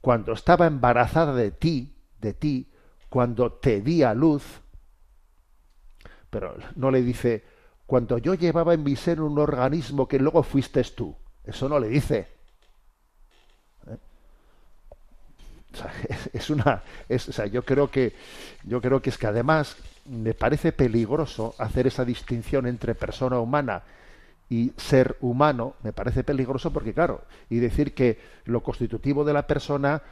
cuando 0.00 0.32
estaba 0.32 0.66
embarazada 0.66 1.34
de 1.34 1.50
ti, 1.50 1.96
de 2.20 2.34
ti, 2.34 2.70
cuando 3.08 3.52
te 3.52 3.80
di 3.80 4.02
a 4.02 4.12
luz, 4.14 4.42
pero 6.30 6.56
no 6.76 6.90
le 6.90 7.02
dice 7.02 7.44
cuando 7.86 8.18
yo 8.18 8.34
llevaba 8.34 8.74
en 8.74 8.82
mi 8.82 8.96
ser 8.96 9.20
un 9.20 9.38
organismo 9.38 10.08
que 10.08 10.18
luego 10.18 10.42
fuiste 10.42 10.82
tú. 10.84 11.14
Eso 11.44 11.68
no 11.68 11.78
le 11.78 11.88
dice. 11.88 12.26
¿Eh? 13.86 13.98
es, 16.32 16.50
una, 16.50 16.82
es, 17.08 17.28
o 17.28 17.32
sea, 17.32 17.46
yo 17.46 17.64
creo 17.64 17.90
que, 17.90 18.14
yo 18.64 18.80
creo 18.80 19.02
que 19.02 19.10
es 19.10 19.18
que 19.18 19.26
además 19.26 19.76
me 20.06 20.34
parece 20.34 20.72
peligroso 20.72 21.54
hacer 21.58 21.86
esa 21.86 22.04
distinción 22.04 22.66
entre 22.66 22.94
persona 22.94 23.38
humana 23.38 23.82
y 24.48 24.72
ser 24.76 25.16
humano, 25.20 25.74
me 25.82 25.92
parece 25.92 26.22
peligroso 26.24 26.72
porque, 26.72 26.94
claro, 26.94 27.22
y 27.48 27.58
decir 27.58 27.94
que 27.94 28.20
lo 28.44 28.62
constitutivo 28.62 29.24
de 29.24 29.32
la 29.32 29.46
persona 29.46 30.02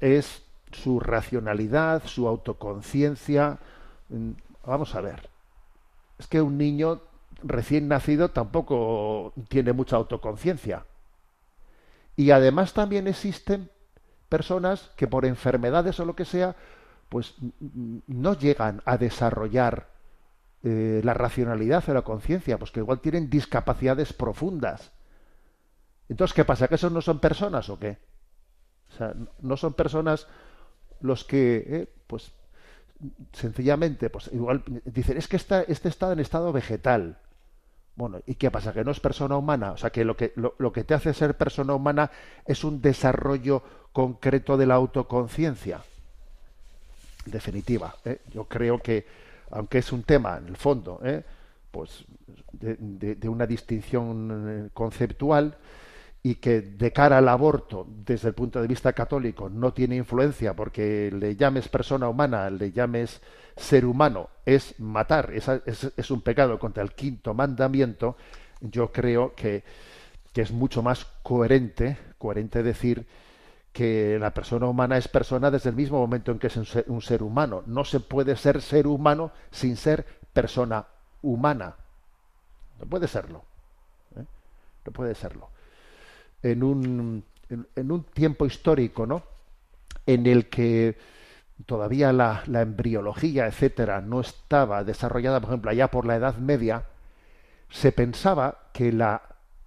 es 0.00 0.42
su 0.72 1.00
racionalidad, 1.00 2.02
su 2.04 2.26
autoconciencia. 2.26 3.58
Mm, 4.08 4.30
vamos 4.66 4.94
a 4.94 5.00
ver. 5.00 5.28
Es 6.18 6.26
que 6.26 6.42
un 6.42 6.58
niño 6.58 7.00
recién 7.42 7.88
nacido 7.88 8.30
tampoco 8.30 9.32
tiene 9.48 9.72
mucha 9.72 9.96
autoconciencia. 9.96 10.84
Y 12.16 12.30
además 12.30 12.72
también 12.72 13.06
existen 13.06 13.70
personas 14.28 14.90
que 14.96 15.06
por 15.06 15.24
enfermedades 15.24 15.98
o 16.00 16.04
lo 16.04 16.16
que 16.16 16.24
sea, 16.24 16.56
pues 17.08 17.34
no 18.06 18.34
llegan 18.34 18.82
a 18.84 18.96
desarrollar 18.96 19.93
eh, 20.64 21.00
la 21.04 21.14
racionalidad 21.14 21.88
o 21.88 21.94
la 21.94 22.02
conciencia, 22.02 22.58
pues 22.58 22.70
que 22.70 22.80
igual 22.80 23.00
tienen 23.00 23.30
discapacidades 23.30 24.12
profundas. 24.12 24.90
Entonces, 26.08 26.34
¿qué 26.34 26.44
pasa? 26.44 26.68
¿Que 26.68 26.74
esos 26.74 26.90
no 26.90 27.00
son 27.00 27.20
personas 27.20 27.68
o 27.68 27.78
qué? 27.78 27.98
O 28.92 28.96
sea, 28.96 29.14
no 29.40 29.56
son 29.56 29.74
personas 29.74 30.26
los 31.00 31.24
que, 31.24 31.64
eh, 31.68 31.88
pues, 32.06 32.32
sencillamente, 33.32 34.10
pues 34.10 34.30
igual 34.32 34.62
dicen, 34.84 35.16
es 35.16 35.28
que 35.28 35.36
este 35.36 35.88
está 35.88 36.12
en 36.12 36.20
estado 36.20 36.52
vegetal. 36.52 37.18
Bueno, 37.96 38.20
¿y 38.26 38.34
qué 38.34 38.50
pasa? 38.50 38.72
¿Que 38.72 38.84
no 38.84 38.90
es 38.90 39.00
persona 39.00 39.36
humana? 39.36 39.72
O 39.72 39.76
sea, 39.76 39.90
que 39.90 40.04
lo 40.04 40.16
que, 40.16 40.32
lo 40.36 40.72
que 40.72 40.84
te 40.84 40.94
hace 40.94 41.14
ser 41.14 41.36
persona 41.36 41.74
humana 41.74 42.10
es 42.46 42.64
un 42.64 42.80
desarrollo 42.80 43.62
concreto 43.92 44.56
de 44.56 44.66
la 44.66 44.74
autoconciencia 44.74 45.80
definitiva. 47.26 47.94
¿eh? 48.04 48.20
Yo 48.32 48.44
creo 48.44 48.78
que, 48.78 49.06
aunque 49.54 49.78
es 49.78 49.92
un 49.92 50.02
tema, 50.02 50.36
en 50.36 50.48
el 50.48 50.56
fondo, 50.56 51.00
¿eh? 51.04 51.22
pues 51.70 52.04
de, 52.52 53.28
una 53.28 53.46
distinción 53.46 54.66
eh, 54.66 54.70
conceptual 54.74 55.56
y 56.22 56.36
que 56.36 56.60
de 56.60 56.92
cara 56.92 57.18
al 57.18 57.28
aborto, 57.28 57.86
desde 58.04 58.28
el 58.28 58.34
punto 58.34 58.60
de 58.60 58.66
vista 58.66 58.92
católico, 58.92 59.48
no 59.48 59.72
tiene 59.72 59.96
influencia 59.96 60.54
porque 60.54 61.10
le 61.12 61.36
llames 61.36 61.68
persona 61.68 62.08
humana, 62.08 62.50
le 62.50 62.72
llames 62.72 63.20
ser 63.56 63.84
humano, 63.84 64.28
es 64.44 64.78
matar, 64.80 65.32
es, 65.32 65.48
es, 65.96 66.10
un 66.10 66.22
pecado 66.22 66.58
contra 66.58 66.82
el 66.82 66.92
quinto 66.92 67.32
mandamiento, 67.34 68.16
yo 68.60 68.90
creo 68.90 69.34
que, 69.34 69.62
que 70.32 70.42
es 70.42 70.50
mucho 70.50 70.82
más 70.82 71.04
coherente, 71.22 71.98
coherente 72.18 72.62
decir 72.62 73.06
que 73.74 74.20
la 74.20 74.30
persona 74.30 74.68
humana 74.68 74.96
es 74.96 75.08
persona 75.08 75.50
desde 75.50 75.70
el 75.70 75.74
mismo 75.74 75.98
momento 75.98 76.30
en 76.30 76.38
que 76.38 76.46
es 76.46 76.56
un 76.56 77.02
ser, 77.02 77.22
humano. 77.24 77.64
No 77.66 77.84
se 77.84 77.98
puede 77.98 78.36
ser 78.36 78.62
ser 78.62 78.86
humano 78.86 79.32
sin 79.50 79.76
ser 79.76 80.06
persona 80.32 80.86
humana. 81.22 81.74
No 82.78 82.86
puede 82.86 83.08
serlo. 83.08 83.42
¿eh? 84.16 84.24
No 84.86 84.92
puede 84.92 85.16
serlo. 85.16 85.48
En 86.40 86.62
un, 86.62 87.24
en, 87.50 87.90
un 87.90 88.04
tiempo 88.04 88.46
histórico, 88.46 89.06
¿no? 89.06 89.24
En 90.06 90.28
el 90.28 90.48
que 90.48 90.96
todavía 91.66 92.12
la, 92.12 92.44
embriología, 92.46 93.48
etcétera, 93.48 94.00
no 94.00 94.20
estaba 94.20 94.84
desarrollada, 94.84 95.40
por 95.40 95.50
ejemplo, 95.50 95.72
allá 95.72 95.90
por 95.90 96.06
la 96.06 96.14
Edad 96.14 96.36
Media, 96.36 96.84
se 97.70 97.90
pensaba 97.90 98.68
que 98.72 98.92
la, 98.92 99.20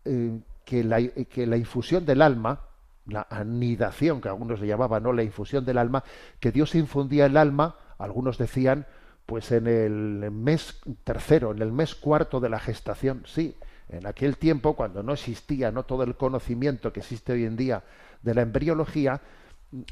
eh, 0.06 0.40
que 0.64 0.86
la, 0.86 1.06
que 1.06 1.46
la 1.46 1.58
infusión 1.58 2.06
del 2.06 2.22
alma 2.22 2.67
la 3.08 3.28
anidación, 3.30 4.22
que 4.22 4.30
algunos 4.30 4.60
le 4.60 4.68
llamaban, 4.68 5.04
¿no? 5.04 5.14
la 5.14 5.24
infusión 5.24 5.66
del 5.66 5.78
alma, 5.78 6.04
que 6.40 6.52
Dios 6.52 6.76
infundía 6.76 7.26
el 7.26 7.38
alma, 7.38 7.76
algunos 7.98 8.38
decían, 8.38 8.86
pues 9.26 9.52
en 9.52 9.68
el 9.68 10.32
mes 10.32 10.80
tercero, 11.04 11.52
en 11.52 11.62
el 11.62 11.72
mes 11.72 11.96
cuarto 11.96 12.40
de 12.40 12.50
la 12.50 12.60
gestación, 12.60 13.24
sí, 13.26 13.56
en 13.90 14.06
aquel 14.06 14.38
tiempo, 14.38 14.76
cuando 14.76 15.04
no 15.04 15.14
existía 15.14 15.72
no 15.72 15.84
todo 15.84 16.04
el 16.04 16.16
conocimiento 16.16 16.92
que 16.92 17.00
existe 17.00 17.34
hoy 17.34 17.46
en 17.46 17.56
día 17.56 17.84
de 18.22 18.34
la 18.34 18.42
embriología, 18.42 19.22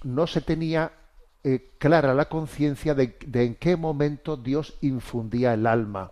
no 0.03 0.27
se 0.27 0.41
tenía 0.41 0.91
eh, 1.43 1.71
clara 1.77 2.13
la 2.13 2.25
conciencia 2.25 2.93
de, 2.95 3.17
en 3.33 3.55
qué 3.55 3.75
momento 3.75 4.35
Dios 4.35 4.77
infundía 4.81 5.53
el 5.53 5.67
alma. 5.67 6.11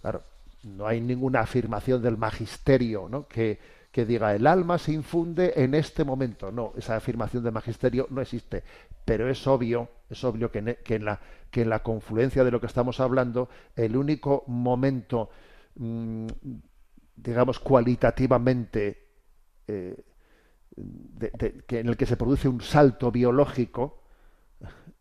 Claro, 0.00 0.22
no 0.62 0.86
hay 0.86 1.00
ninguna 1.00 1.40
afirmación 1.40 2.02
del 2.02 2.16
magisterio 2.16 3.08
¿no? 3.10 3.26
que, 3.26 3.58
que 3.90 4.04
diga 4.04 4.34
el 4.34 4.46
alma 4.46 4.78
se 4.78 4.92
infunde 4.92 5.54
en 5.56 5.74
este 5.74 6.04
momento. 6.04 6.52
No, 6.52 6.72
esa 6.76 6.96
afirmación 6.96 7.42
del 7.42 7.52
magisterio 7.52 8.06
no 8.10 8.20
existe. 8.20 8.62
Pero 9.04 9.28
es 9.28 9.46
obvio, 9.46 9.88
es 10.10 10.22
obvio 10.24 10.50
que 10.50 10.58
en, 10.58 11.04
la, 11.04 11.20
que 11.50 11.62
en 11.62 11.70
la 11.70 11.82
confluencia 11.82 12.44
de 12.44 12.50
lo 12.50 12.60
que 12.60 12.66
estamos 12.66 13.00
hablando, 13.00 13.48
el 13.74 13.96
único 13.96 14.44
momento, 14.46 15.30
mm, 15.76 16.26
digamos, 17.16 17.58
cualitativamente 17.60 19.08
eh, 19.66 19.96
que 21.66 21.80
en 21.80 21.88
el 21.88 21.96
que 21.96 22.06
se 22.06 22.16
produce 22.16 22.48
un 22.48 22.60
salto 22.60 23.10
biológico 23.10 24.02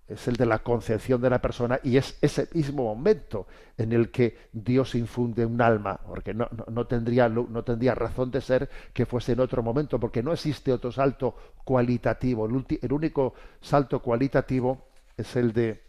es 0.07 0.27
el 0.27 0.37
de 0.37 0.45
la 0.45 0.59
concepción 0.59 1.21
de 1.21 1.29
la 1.29 1.41
persona 1.41 1.79
y 1.83 1.97
es 1.97 2.17
ese 2.21 2.47
mismo 2.53 2.83
momento 2.83 3.47
en 3.77 3.91
el 3.91 4.09
que 4.09 4.37
Dios 4.53 4.95
infunde 4.95 5.45
un 5.45 5.61
alma, 5.61 5.99
porque 6.07 6.33
no, 6.33 6.47
no, 6.67 6.87
tendría, 6.87 7.27
no 7.27 7.63
tendría 7.63 7.93
razón 7.93 8.31
de 8.31 8.39
ser 8.39 8.69
que 8.93 9.05
fuese 9.05 9.33
en 9.33 9.41
otro 9.41 9.61
momento, 9.61 9.99
porque 9.99 10.23
no 10.23 10.31
existe 10.31 10.71
otro 10.71 10.93
salto 10.93 11.35
cualitativo. 11.63 12.45
El, 12.45 12.93
único 12.93 13.33
salto 13.59 14.01
cualitativo 14.01 14.87
es 15.17 15.35
el 15.35 15.51
de 15.51 15.85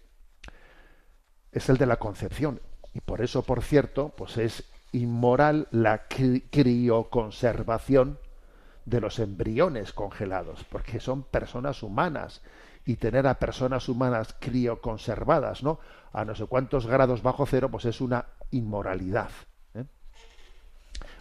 es 1.52 1.68
el 1.68 1.78
de 1.78 1.86
la 1.86 1.96
concepción. 1.96 2.60
Y 2.94 3.00
por 3.00 3.22
eso, 3.22 3.42
por 3.42 3.62
cierto, 3.62 4.12
pues 4.16 4.36
es 4.36 4.64
inmoral 4.92 5.68
la 5.70 6.08
crioconservación 6.08 8.18
de 8.84 9.00
los 9.00 9.18
embriones 9.18 9.92
congelados, 9.92 10.64
porque 10.64 10.98
son 10.98 11.22
personas 11.22 11.82
humanas 11.82 12.42
y 12.88 12.96
tener 12.96 13.26
a 13.26 13.34
personas 13.34 13.86
humanas 13.90 14.34
crioconservadas, 14.40 15.62
¿no? 15.62 15.78
A 16.10 16.24
no 16.24 16.34
sé 16.34 16.46
cuántos 16.46 16.86
grados 16.86 17.22
bajo 17.22 17.44
cero, 17.44 17.68
pues 17.70 17.84
es 17.84 18.00
una 18.00 18.24
inmoralidad. 18.50 19.28
¿eh? 19.74 19.84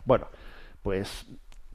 Bueno, 0.05 0.29
pues 0.81 1.25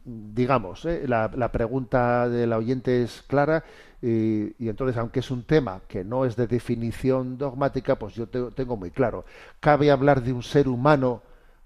digamos, 0.03 0.87
¿eh? 0.87 1.07
la, 1.07 1.53
pregunta 1.53 2.27
del 2.31 2.55
oyente 2.55 3.03
es 3.03 3.21
clara 3.27 3.65
y, 4.01 4.67
entonces, 4.67 4.97
aunque 4.97 5.21
es 5.21 5.31
un 5.31 5.45
tema 5.45 5.83
que 5.87 6.05
no 6.05 6.25
es 6.25 6.37
de 6.37 6.47
definición 6.47 7.37
dogmática, 7.37 7.97
pues 7.97 8.15
yo 8.15 8.29
tengo 8.29 8.79
muy 8.79 8.93
claro. 8.93 9.27
¿Cabe 9.61 9.91
hablar 9.91 10.23
de 10.23 10.33
un 10.33 10.43
ser 10.43 10.69
humano 10.69 11.21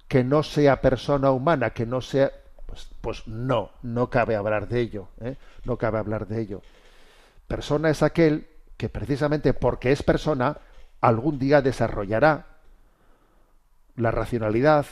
que 0.09 0.25
no 0.25 0.43
sea 0.43 0.81
persona 0.81 1.31
humana, 1.31 1.71
que 1.71 1.87
no 1.87 2.01
sea... 2.01 2.33
Pues, 2.67 2.91
pues 3.01 3.29
no, 3.29 3.71
no 3.83 4.11
cabe 4.11 4.35
hablar 4.35 4.67
de 4.67 4.81
ello, 4.81 5.11
¿eh? 5.21 5.37
no 5.65 5.77
cabe 5.77 5.99
hablar 5.99 6.27
de 6.27 6.41
ello. 6.41 6.63
Persona 7.47 7.91
es 7.91 8.03
aquel 8.03 8.49
que 8.77 8.89
precisamente 8.89 9.55
porque 9.55 9.93
es 9.93 10.03
persona, 10.03 10.59
algún 11.01 11.39
día 11.39 11.63
desarrollará 11.63 12.47
la 13.97 14.11
racionalidad, 14.11 14.87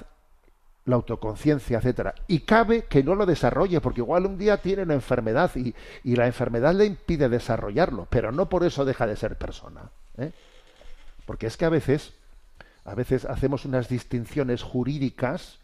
la 0.87 0.97
autoconciencia, 0.97 1.79
etcétera. 1.79 2.15
Y 2.27 2.41
cabe 2.41 2.85
que 2.85 3.03
no 3.03 3.15
lo 3.15 3.27
desarrolle, 3.27 3.81
porque 3.81 4.01
igual 4.01 4.27
un 4.27 4.39
día 4.39 4.59
tiene 4.59 4.83
una 4.83 4.95
enfermedad 4.95 5.51
y, 5.57 5.75
la 6.15 6.27
enfermedad 6.27 6.75
le 6.75 6.87
impide 6.87 7.29
desarrollarlo, 7.29 8.07
pero 8.11 8.33
no 8.33 8.49
por 8.49 8.65
eso 8.65 8.85
deja 8.85 9.07
de 9.07 9.17
ser 9.17 9.37
persona. 9.37 9.91
¿eh? 10.19 10.33
Porque 11.27 11.47
es 11.47 11.57
que 11.57 11.65
a 11.65 11.71
veces, 11.71 12.13
a 12.85 12.95
veces 12.95 13.25
hacemos 13.25 13.65
unas 13.65 13.89
distinciones 13.89 14.63
jurídicas 14.63 15.59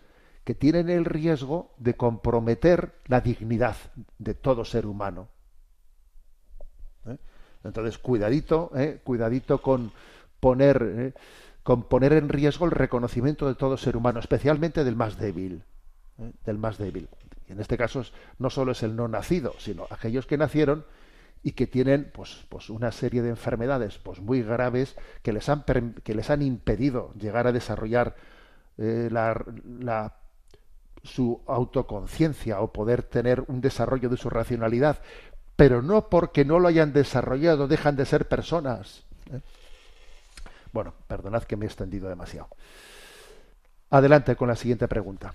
que 0.45 0.55
tienen 0.55 0.89
el 0.89 1.05
riesgo 1.05 1.71
de 1.77 1.95
comprometer 1.95 2.95
la 3.07 3.21
dignidad 3.21 3.77
de 4.19 4.35
todo 4.35 4.65
ser 4.65 4.87
humano. 4.87 5.29
Entonces, 7.65 7.99
cuidadito, 7.99 8.71
¿eh? 8.75 9.01
cuidadito 9.05 9.61
con 9.61 9.93
poner, 10.41 10.83
¿eh? 10.83 11.13
con 11.63 11.83
poner 11.85 12.13
en 12.15 12.29
riesgo 12.29 12.65
el 12.65 12.71
reconocimiento 12.71 13.47
de 13.47 13.55
todo 13.55 13.77
ser 13.77 13.97
humano, 13.97 14.21
especialmente 14.21 14.85
del 14.85 14.97
más 14.97 15.19
débil, 15.19 15.63
¿eh? 16.19 16.33
del 16.45 16.59
más 16.59 16.79
débil. 16.79 17.09
Y 17.49 17.53
en 17.53 17.61
este 17.61 17.77
caso 17.77 18.03
no 18.39 18.51
solo 18.51 18.73
es 18.73 18.83
el 18.83 18.97
no 18.97 19.09
nacido, 19.09 19.55
sino 19.59 19.87
aquellos 19.91 20.27
que 20.27 20.39
nacieron 20.39 20.85
y 21.43 21.53
que 21.53 21.67
tienen 21.67 22.11
pues, 22.13 22.45
pues 22.49 22.71
una 22.71 22.93
serie 22.93 23.23
de 23.23 23.31
enfermedades 23.31 23.99
pues 23.99 24.21
muy 24.21 24.43
graves 24.43 24.95
que 25.23 25.33
les 25.33 25.49
han 25.49 25.65
que 26.05 26.15
les 26.15 26.29
han 26.29 26.43
impedido 26.43 27.15
llegar 27.15 27.47
a 27.47 27.53
desarrollar 27.53 28.15
la, 28.77 29.43
la, 29.65 30.21
su 31.03 31.41
autoconciencia 31.47 32.61
o 32.61 32.73
poder 32.73 33.03
tener 33.03 33.45
un 33.49 33.61
desarrollo 33.61 34.09
de 34.09 34.17
su 34.17 34.29
racionalidad 34.29 35.01
pero 35.61 35.83
no 35.83 36.09
porque 36.09 36.47
no 36.47 36.59
lo 36.59 36.69
hayan 36.69 36.95
desarrollado 36.95 37.69
dejan 37.69 37.95
de 37.95 38.07
ser 38.07 38.27
personas. 38.27 39.03
¿eh? 39.31 39.43
Bueno, 40.73 40.95
perdonad 41.07 41.43
que 41.43 41.55
me 41.55 41.67
he 41.67 41.69
extendido 41.69 42.09
demasiado. 42.09 42.49
Adelante 43.91 44.37
con 44.37 44.49
la 44.49 44.57
siguiente 44.57 44.89
pregunta. 44.89 45.35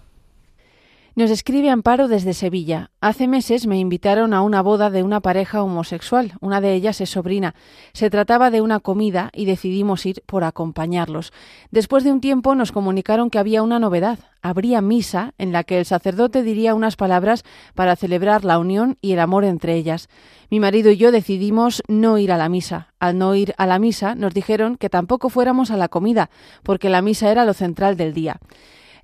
Nos 1.17 1.31
escribe 1.31 1.69
Amparo 1.69 2.09
desde 2.09 2.33
Sevilla. 2.33 2.91
Hace 2.99 3.29
meses 3.29 3.67
me 3.67 3.79
invitaron 3.79 4.33
a 4.33 4.41
una 4.41 4.61
boda 4.61 4.89
de 4.89 5.01
una 5.01 5.21
pareja 5.21 5.63
homosexual. 5.63 6.33
Una 6.41 6.59
de 6.59 6.73
ellas 6.73 6.99
es 6.99 7.11
sobrina. 7.11 7.55
Se 7.93 8.09
trataba 8.09 8.51
de 8.51 8.59
una 8.59 8.81
comida 8.81 9.29
y 9.33 9.45
decidimos 9.45 10.05
ir 10.05 10.23
por 10.25 10.43
acompañarlos. 10.43 11.31
Después 11.71 12.03
de 12.03 12.11
un 12.11 12.19
tiempo 12.19 12.53
nos 12.53 12.73
comunicaron 12.73 13.29
que 13.29 13.39
había 13.39 13.63
una 13.63 13.79
novedad. 13.79 14.19
Habría 14.41 14.81
misa 14.81 15.33
en 15.37 15.53
la 15.53 15.63
que 15.63 15.79
el 15.79 15.85
sacerdote 15.85 16.43
diría 16.43 16.75
unas 16.75 16.97
palabras 16.97 17.45
para 17.75 17.95
celebrar 17.95 18.43
la 18.43 18.59
unión 18.59 18.97
y 18.99 19.13
el 19.13 19.21
amor 19.21 19.45
entre 19.45 19.75
ellas. 19.75 20.09
Mi 20.49 20.59
marido 20.59 20.91
y 20.91 20.97
yo 20.97 21.13
decidimos 21.13 21.81
no 21.87 22.17
ir 22.17 22.33
a 22.33 22.37
la 22.37 22.49
misa. 22.49 22.93
Al 22.99 23.17
no 23.17 23.35
ir 23.35 23.53
a 23.57 23.65
la 23.67 23.79
misa 23.79 24.15
nos 24.15 24.33
dijeron 24.33 24.75
que 24.75 24.89
tampoco 24.89 25.29
fuéramos 25.29 25.71
a 25.71 25.77
la 25.77 25.87
comida, 25.87 26.29
porque 26.61 26.89
la 26.89 27.01
misa 27.01 27.31
era 27.31 27.45
lo 27.45 27.53
central 27.53 27.95
del 27.95 28.13
día. 28.13 28.41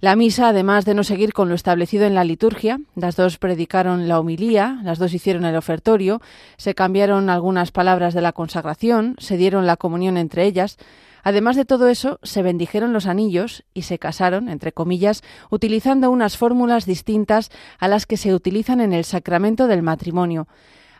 La 0.01 0.15
misa, 0.15 0.49
además 0.49 0.83
de 0.83 0.95
no 0.95 1.03
seguir 1.03 1.31
con 1.31 1.47
lo 1.47 1.53
establecido 1.53 2.05
en 2.05 2.15
la 2.15 2.23
liturgia, 2.23 2.81
las 2.95 3.15
dos 3.15 3.37
predicaron 3.37 4.07
la 4.07 4.19
homilía, 4.19 4.79
las 4.83 4.97
dos 4.97 5.13
hicieron 5.13 5.45
el 5.45 5.55
ofertorio, 5.55 6.23
se 6.57 6.73
cambiaron 6.73 7.29
algunas 7.29 7.71
palabras 7.71 8.15
de 8.15 8.21
la 8.21 8.31
consagración, 8.31 9.15
se 9.19 9.37
dieron 9.37 9.67
la 9.67 9.77
comunión 9.77 10.17
entre 10.17 10.45
ellas. 10.45 10.79
Además 11.21 11.55
de 11.55 11.65
todo 11.65 11.87
eso, 11.87 12.19
se 12.23 12.41
bendijeron 12.41 12.93
los 12.93 13.05
anillos 13.05 13.63
y 13.75 13.83
se 13.83 13.99
casaron, 13.99 14.49
entre 14.49 14.71
comillas, 14.71 15.21
utilizando 15.51 16.09
unas 16.09 16.35
fórmulas 16.35 16.87
distintas 16.87 17.51
a 17.77 17.87
las 17.87 18.07
que 18.07 18.17
se 18.17 18.33
utilizan 18.33 18.81
en 18.81 18.93
el 18.93 19.05
sacramento 19.05 19.67
del 19.67 19.83
matrimonio. 19.83 20.47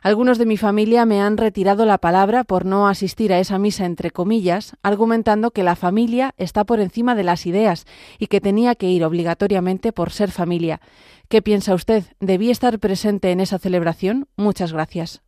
Algunos 0.04 0.40
de 0.40 0.48
mi 0.48 0.58
familia 0.58 1.06
me 1.06 1.22
han 1.22 1.38
retirado 1.38 1.86
la 1.86 2.00
palabra 2.00 2.44
por 2.44 2.66
no 2.66 2.88
asistir 2.88 3.32
a 3.32 3.40
esa 3.40 3.60
misa 3.60 3.86
entre 3.86 4.10
comillas, 4.10 4.76
argumentando 4.82 5.52
que 5.52 5.62
la 5.62 5.76
familia 5.76 6.34
está 6.38 6.64
por 6.64 6.80
encima 6.80 7.14
de 7.14 7.24
las 7.24 7.46
ideas 7.46 7.86
y 8.18 8.26
que 8.26 8.42
tenía 8.42 8.74
que 8.74 8.90
ir 8.90 9.04
obligatoriamente 9.04 9.92
por 9.92 10.10
ser 10.10 10.32
familia. 10.32 10.82
¿Qué 11.30 11.44
piensa 11.44 11.76
usted? 11.76 12.04
¿Debí 12.20 12.50
estar 12.50 12.80
presente 12.80 13.30
en 13.30 13.42
esa 13.42 13.60
celebración? 13.60 14.28
Muchas 14.38 14.74
gracias. 14.74 15.22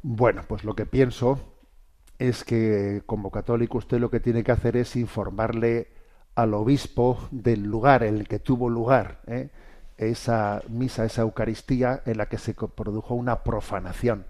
Bueno, 0.00 0.42
pues 0.48 0.64
lo 0.64 0.74
que 0.74 0.86
pienso 0.86 1.38
es 2.18 2.44
que 2.44 3.02
como 3.04 3.30
católico 3.30 3.76
usted 3.76 3.98
lo 3.98 4.10
que 4.10 4.20
tiene 4.20 4.42
que 4.42 4.52
hacer 4.52 4.74
es 4.78 4.96
informarle 4.96 5.88
al 6.34 6.54
obispo 6.54 7.18
del 7.30 7.64
lugar 7.64 8.04
en 8.04 8.16
el 8.16 8.26
que 8.26 8.38
tuvo 8.38 8.70
lugar. 8.70 9.20
¿eh? 9.26 9.50
Esa 9.98 10.62
misa, 10.68 11.04
esa 11.04 11.22
Eucaristía 11.22 12.02
en 12.06 12.18
la 12.18 12.26
que 12.26 12.38
se 12.38 12.54
produjo 12.54 13.14
una 13.14 13.42
profanación 13.42 14.26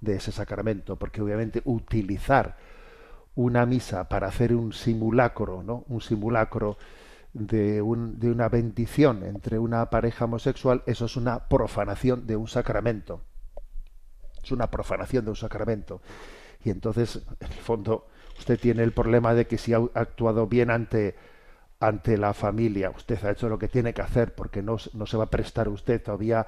de 0.00 0.16
ese 0.16 0.32
sacramento, 0.32 0.96
porque 0.96 1.20
obviamente 1.20 1.62
utilizar 1.64 2.56
una 3.34 3.66
misa 3.66 4.08
para 4.08 4.28
hacer 4.28 4.54
un 4.54 4.72
simulacro, 4.72 5.62
¿no? 5.62 5.84
Un 5.88 6.00
simulacro 6.00 6.76
de, 7.32 7.82
un, 7.82 8.18
de 8.18 8.30
una 8.30 8.48
bendición 8.48 9.22
entre 9.22 9.58
una 9.58 9.90
pareja 9.90 10.24
homosexual, 10.24 10.82
eso 10.86 11.04
es 11.04 11.16
una 11.16 11.48
profanación 11.48 12.26
de 12.26 12.36
un 12.36 12.48
sacramento. 12.48 13.20
Es 14.42 14.50
una 14.50 14.70
profanación 14.70 15.24
de 15.24 15.30
un 15.30 15.36
sacramento. 15.36 16.00
Y 16.64 16.70
entonces, 16.70 17.22
en 17.40 17.52
el 17.52 17.58
fondo, 17.58 18.08
usted 18.38 18.58
tiene 18.58 18.82
el 18.82 18.92
problema 18.92 19.34
de 19.34 19.46
que 19.46 19.58
si 19.58 19.72
ha 19.72 19.78
actuado 19.94 20.46
bien 20.46 20.70
ante 20.70 21.14
ante 21.80 22.16
la 22.16 22.34
familia. 22.34 22.90
Usted 22.90 23.24
ha 23.24 23.30
hecho 23.30 23.48
lo 23.48 23.58
que 23.58 23.68
tiene 23.68 23.94
que 23.94 24.02
hacer 24.02 24.34
porque 24.34 24.62
no, 24.62 24.76
no 24.94 25.06
se 25.06 25.16
va 25.16 25.24
a 25.24 25.30
prestar 25.30 25.68
usted 25.68 26.02
todavía 26.02 26.46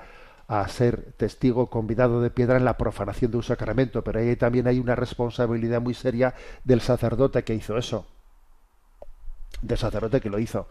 a 0.48 0.66
ser 0.66 1.12
testigo 1.16 1.70
convidado 1.70 2.20
de 2.20 2.30
piedra 2.30 2.56
en 2.56 2.64
la 2.64 2.76
profanación 2.76 3.30
de 3.30 3.36
un 3.36 3.42
sacramento, 3.44 4.02
pero 4.02 4.18
ahí 4.18 4.34
también 4.34 4.66
hay 4.66 4.80
una 4.80 4.96
responsabilidad 4.96 5.80
muy 5.80 5.94
seria 5.94 6.34
del 6.64 6.80
sacerdote 6.80 7.44
que 7.44 7.54
hizo 7.54 7.78
eso, 7.78 8.04
del 9.62 9.78
sacerdote 9.78 10.20
que 10.20 10.28
lo 10.28 10.40
hizo. 10.40 10.66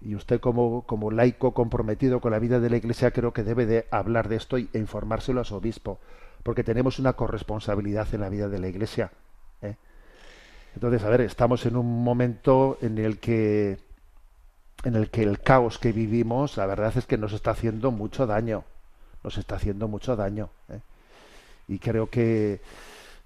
Y 0.00 0.16
usted 0.16 0.40
como, 0.40 0.82
como 0.82 1.12
laico 1.12 1.54
comprometido 1.54 2.20
con 2.20 2.32
la 2.32 2.40
vida 2.40 2.58
de 2.58 2.70
la 2.70 2.76
Iglesia 2.76 3.12
creo 3.12 3.32
que 3.32 3.44
debe 3.44 3.66
de 3.66 3.86
hablar 3.92 4.28
de 4.28 4.36
esto 4.36 4.56
e 4.56 4.68
informárselo 4.74 5.40
a 5.40 5.44
su 5.44 5.54
obispo, 5.54 6.00
porque 6.42 6.64
tenemos 6.64 6.98
una 6.98 7.12
corresponsabilidad 7.12 8.12
en 8.12 8.20
la 8.22 8.30
vida 8.30 8.48
de 8.48 8.58
la 8.58 8.66
Iglesia. 8.66 9.12
¿eh? 9.62 9.76
Entonces, 10.74 11.02
a 11.02 11.08
ver, 11.08 11.20
estamos 11.22 11.66
en 11.66 11.76
un 11.76 12.02
momento 12.02 12.78
en 12.80 12.98
el 12.98 13.18
que 13.18 13.78
en 14.84 14.96
el 14.96 15.10
que 15.10 15.22
el 15.22 15.40
caos 15.40 15.78
que 15.78 15.92
vivimos, 15.92 16.56
la 16.56 16.66
verdad 16.66 16.92
es 16.96 17.06
que 17.06 17.16
nos 17.16 17.32
está 17.32 17.52
haciendo 17.52 17.92
mucho 17.92 18.26
daño, 18.26 18.64
nos 19.22 19.38
está 19.38 19.56
haciendo 19.56 19.86
mucho 19.86 20.16
daño. 20.16 20.50
¿eh? 20.68 20.80
Y 21.68 21.78
creo 21.78 22.10
que 22.10 22.60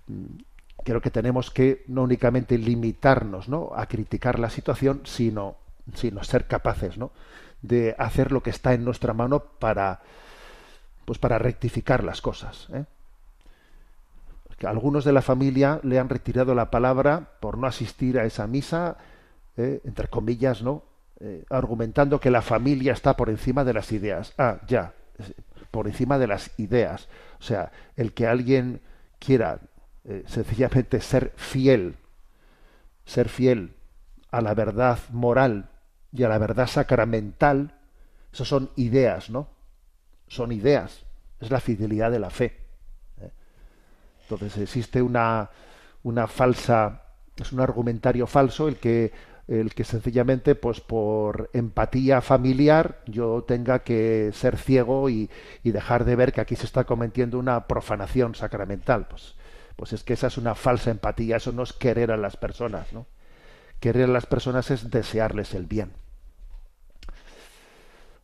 mm, 0.06 0.82
creo 0.84 1.00
que 1.00 1.10
tenemos 1.10 1.50
que 1.50 1.84
no 1.88 2.02
únicamente 2.02 2.58
limitarnos, 2.58 3.48
¿no? 3.48 3.72
a 3.74 3.86
criticar 3.86 4.38
la 4.38 4.50
situación, 4.50 5.00
sino 5.04 5.56
sino 5.94 6.24
ser 6.24 6.46
capaces, 6.46 6.98
¿no? 6.98 7.12
de 7.62 7.94
hacer 7.98 8.32
lo 8.32 8.42
que 8.42 8.50
está 8.50 8.74
en 8.74 8.84
nuestra 8.84 9.12
mano 9.12 9.40
para 9.40 10.00
pues 11.04 11.18
para 11.18 11.38
rectificar 11.38 12.04
las 12.04 12.20
cosas. 12.20 12.68
¿eh? 12.72 12.84
Algunos 14.64 15.04
de 15.04 15.12
la 15.12 15.22
familia 15.22 15.80
le 15.82 15.98
han 15.98 16.08
retirado 16.08 16.54
la 16.54 16.70
palabra 16.70 17.32
por 17.40 17.58
no 17.58 17.66
asistir 17.66 18.18
a 18.18 18.24
esa 18.24 18.46
misa, 18.46 18.96
eh, 19.56 19.80
entre 19.84 20.08
comillas, 20.08 20.62
¿no? 20.62 20.82
Eh, 21.20 21.44
argumentando 21.50 22.20
que 22.20 22.30
la 22.30 22.42
familia 22.42 22.92
está 22.92 23.16
por 23.16 23.28
encima 23.28 23.64
de 23.64 23.74
las 23.74 23.92
ideas. 23.92 24.32
Ah, 24.38 24.60
ya, 24.66 24.94
por 25.70 25.86
encima 25.86 26.18
de 26.18 26.26
las 26.26 26.58
ideas. 26.58 27.08
O 27.38 27.42
sea, 27.42 27.72
el 27.96 28.12
que 28.12 28.26
alguien 28.26 28.80
quiera 29.18 29.60
eh, 30.04 30.24
sencillamente 30.26 31.00
ser 31.00 31.32
fiel, 31.36 31.96
ser 33.04 33.28
fiel 33.28 33.74
a 34.30 34.40
la 34.40 34.54
verdad 34.54 34.98
moral 35.10 35.68
y 36.12 36.22
a 36.22 36.28
la 36.28 36.38
verdad 36.38 36.66
sacramental, 36.66 37.74
eso 38.32 38.44
son 38.44 38.70
ideas, 38.76 39.30
¿no? 39.30 39.48
Son 40.28 40.52
ideas, 40.52 41.04
es 41.40 41.50
la 41.50 41.60
fidelidad 41.60 42.10
de 42.10 42.18
la 42.18 42.30
fe. 42.30 42.65
Entonces 44.28 44.58
existe 44.58 45.02
una, 45.02 45.50
una 46.02 46.26
falsa, 46.26 47.02
es 47.36 47.52
un 47.52 47.60
argumentario 47.60 48.26
falso 48.26 48.66
el 48.66 48.76
que 48.76 49.12
el 49.48 49.74
que 49.74 49.84
sencillamente 49.84 50.56
pues 50.56 50.80
por 50.80 51.50
empatía 51.52 52.20
familiar 52.20 53.00
yo 53.06 53.44
tenga 53.46 53.84
que 53.84 54.30
ser 54.32 54.56
ciego 54.56 55.08
y, 55.08 55.30
dejar 55.62 56.04
de 56.04 56.16
ver 56.16 56.32
que 56.32 56.40
aquí 56.40 56.56
se 56.56 56.66
está 56.66 56.82
cometiendo 56.82 57.38
una 57.38 57.68
profanación 57.68 58.34
sacramental. 58.34 59.06
Pues 59.08 59.36
pues 59.76 59.92
es 59.92 60.02
que 60.02 60.14
esa 60.14 60.28
es 60.28 60.38
una 60.38 60.54
falsa 60.54 60.90
empatía 60.90 61.36
eso 61.36 61.52
no 61.52 61.62
es 61.62 61.72
querer 61.72 62.10
a 62.10 62.16
las 62.16 62.36
personas 62.36 62.92
no 62.92 63.06
querer 63.78 64.04
a 64.04 64.12
las 64.12 64.24
personas 64.26 64.70
es 64.70 64.90
desearles 64.90 65.54
el 65.54 65.66
bien. 65.66 65.92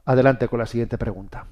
Adelante 0.06 0.48
con 0.48 0.58
la 0.58 0.66
siguiente 0.66 0.98
pregunta 0.98 1.46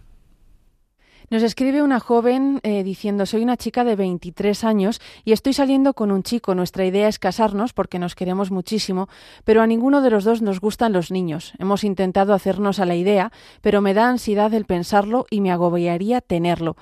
nos 1.30 1.44
escribe 1.44 1.80
una 1.80 2.00
joven 2.00 2.58
eh, 2.64 2.82
diciendo, 2.82 3.24
soy 3.24 3.44
una 3.44 3.56
chica 3.56 3.84
de 3.84 3.94
23 3.94 4.64
años 4.64 5.00
y 5.24 5.30
estoy 5.30 5.52
saliendo 5.52 5.94
con 5.94 6.10
un 6.10 6.24
chico. 6.24 6.56
Nuestra 6.56 6.84
idea 6.84 7.06
es 7.06 7.20
casarnos 7.20 7.72
porque 7.72 8.00
nos 8.00 8.16
queremos 8.16 8.50
muchísimo, 8.50 9.08
pero 9.44 9.62
a 9.62 9.68
ninguno 9.68 10.02
de 10.02 10.10
los 10.10 10.24
dos 10.24 10.42
nos 10.42 10.60
gustan 10.60 10.92
los 10.92 11.12
niños. 11.12 11.52
Hemos 11.60 11.84
intentado 11.84 12.34
hacernos 12.34 12.80
a 12.80 12.84
la 12.84 12.96
idea, 12.96 13.30
pero 13.60 13.80
me 13.80 13.94
da 13.94 14.08
ansiedad 14.08 14.52
el 14.54 14.64
pensarlo 14.64 15.26
y 15.30 15.40
me 15.40 15.52
agobiaría 15.52 16.20
tenerlo. 16.20 16.76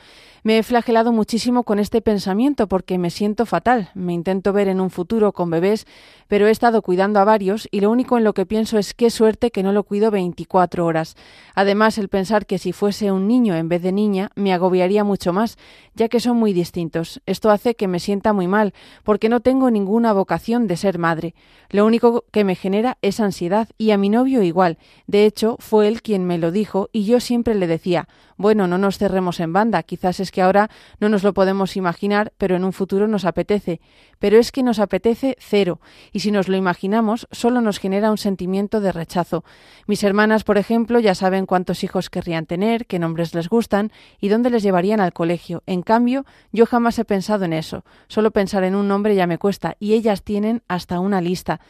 Me 0.44 0.56
he 0.56 0.62
flagelado 0.62 1.12
muchísimo 1.12 1.64
con 1.64 1.78
este 1.78 2.00
pensamiento 2.00 2.68
porque 2.68 2.96
me 2.96 3.10
siento 3.10 3.44
fatal. 3.44 3.90
Me 3.94 4.14
intento 4.14 4.54
ver 4.54 4.68
en 4.68 4.80
un 4.80 4.88
futuro 4.88 5.32
con 5.32 5.50
bebés, 5.50 5.86
pero 6.26 6.46
he 6.46 6.50
estado 6.50 6.80
cuidando 6.80 7.20
a 7.20 7.24
varios 7.24 7.68
y 7.70 7.80
lo 7.80 7.90
único 7.90 8.16
en 8.16 8.24
lo 8.24 8.32
que 8.32 8.46
pienso 8.46 8.78
es 8.78 8.94
qué 8.94 9.10
suerte 9.10 9.50
que 9.50 9.62
no 9.62 9.72
lo 9.72 9.82
cuido 9.82 10.10
24 10.10 10.86
horas. 10.86 11.16
Además, 11.54 11.98
el 11.98 12.08
pensar 12.08 12.46
que 12.46 12.56
si 12.56 12.72
fuese 12.72 13.12
un 13.12 13.28
niño 13.28 13.56
en 13.56 13.68
vez 13.68 13.82
de 13.82 13.92
niña 13.92 14.30
me 14.38 14.52
agobiaría 14.52 15.04
mucho 15.04 15.32
más, 15.32 15.58
ya 15.94 16.08
que 16.08 16.20
son 16.20 16.36
muy 16.36 16.52
distintos. 16.52 17.20
Esto 17.26 17.50
hace 17.50 17.74
que 17.74 17.88
me 17.88 18.00
sienta 18.00 18.32
muy 18.32 18.46
mal, 18.46 18.72
porque 19.04 19.28
no 19.28 19.40
tengo 19.40 19.70
ninguna 19.70 20.12
vocación 20.12 20.66
de 20.66 20.76
ser 20.76 20.98
madre. 20.98 21.34
Lo 21.70 21.84
único 21.84 22.24
que 22.30 22.44
me 22.44 22.54
genera 22.54 22.96
es 23.02 23.20
ansiedad 23.20 23.68
y 23.76 23.90
a 23.90 23.98
mi 23.98 24.08
novio 24.08 24.42
igual. 24.42 24.78
De 25.06 25.26
hecho, 25.26 25.56
fue 25.58 25.88
él 25.88 26.00
quien 26.00 26.24
me 26.24 26.38
lo 26.38 26.50
dijo 26.50 26.88
y 26.92 27.04
yo 27.04 27.20
siempre 27.20 27.54
le 27.54 27.66
decía, 27.66 28.08
bueno, 28.38 28.68
no 28.68 28.78
nos 28.78 28.96
cerremos 28.96 29.40
en 29.40 29.52
banda, 29.52 29.82
quizás 29.82 30.20
es 30.20 30.30
que 30.30 30.40
ahora 30.40 30.70
no 31.00 31.08
nos 31.08 31.24
lo 31.24 31.34
podemos 31.34 31.76
imaginar, 31.76 32.32
pero 32.38 32.56
en 32.56 32.64
un 32.64 32.72
futuro 32.72 33.08
nos 33.08 33.24
apetece. 33.24 33.80
Pero 34.18 34.38
es 34.38 34.52
que 34.52 34.62
nos 34.62 34.78
apetece 34.78 35.36
cero, 35.40 35.80
y 36.12 36.20
si 36.20 36.30
nos 36.30 36.48
lo 36.48 36.56
imaginamos, 36.56 37.26
solo 37.32 37.60
nos 37.60 37.78
genera 37.78 38.10
un 38.10 38.16
sentimiento 38.18 38.80
de 38.80 38.92
rechazo. 38.92 39.44
Mis 39.86 40.04
hermanas, 40.04 40.44
por 40.44 40.56
ejemplo, 40.56 41.00
ya 41.00 41.14
saben 41.14 41.46
cuántos 41.46 41.84
hijos 41.84 42.10
querrían 42.10 42.46
tener, 42.46 42.86
qué 42.86 42.98
nombres 42.98 43.34
les 43.34 43.48
gustan 43.48 43.92
y 44.20 44.28
dónde 44.28 44.50
les 44.50 44.62
llevarían 44.62 45.00
al 45.00 45.12
colegio. 45.12 45.62
En 45.66 45.82
cambio, 45.82 46.24
yo 46.52 46.64
jamás 46.64 46.98
he 46.98 47.04
pensado 47.04 47.44
en 47.44 47.52
eso. 47.52 47.84
Solo 48.06 48.30
pensar 48.30 48.62
en 48.62 48.76
un 48.76 48.86
nombre 48.86 49.16
ya 49.16 49.26
me 49.26 49.38
cuesta, 49.38 49.76
y 49.80 49.94
ellas 49.94 50.22
tienen 50.22 50.62
hasta 50.68 51.00
una 51.00 51.20
lista. 51.20 51.60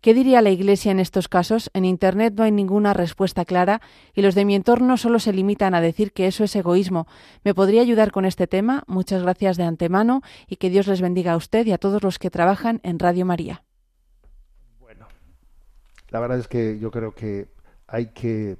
¿Qué 0.00 0.14
diría 0.14 0.42
la 0.42 0.50
Iglesia 0.50 0.92
en 0.92 1.00
estos 1.00 1.26
casos? 1.28 1.70
En 1.74 1.84
Internet 1.84 2.34
no 2.36 2.44
hay 2.44 2.52
ninguna 2.52 2.94
respuesta 2.94 3.44
clara 3.44 3.80
y 4.14 4.22
los 4.22 4.36
de 4.36 4.44
mi 4.44 4.54
entorno 4.54 4.96
solo 4.96 5.18
se 5.18 5.32
limitan 5.32 5.74
a 5.74 5.80
decir 5.80 6.12
que 6.12 6.28
eso 6.28 6.44
es 6.44 6.54
egoísmo. 6.54 7.08
¿Me 7.42 7.52
podría 7.52 7.82
ayudar 7.82 8.12
con 8.12 8.24
este 8.24 8.46
tema? 8.46 8.84
Muchas 8.86 9.22
gracias 9.22 9.56
de 9.56 9.64
antemano 9.64 10.22
y 10.46 10.56
que 10.56 10.70
Dios 10.70 10.86
les 10.86 11.00
bendiga 11.00 11.32
a 11.32 11.36
usted 11.36 11.66
y 11.66 11.72
a 11.72 11.78
todos 11.78 12.04
los 12.04 12.20
que 12.20 12.30
trabajan 12.30 12.80
en 12.84 13.00
Radio 13.00 13.26
María. 13.26 13.64
Bueno, 14.78 15.08
la 16.10 16.20
verdad 16.20 16.38
es 16.38 16.46
que 16.46 16.78
yo 16.78 16.92
creo 16.92 17.12
que 17.16 17.48
hay 17.88 18.12
que 18.12 18.56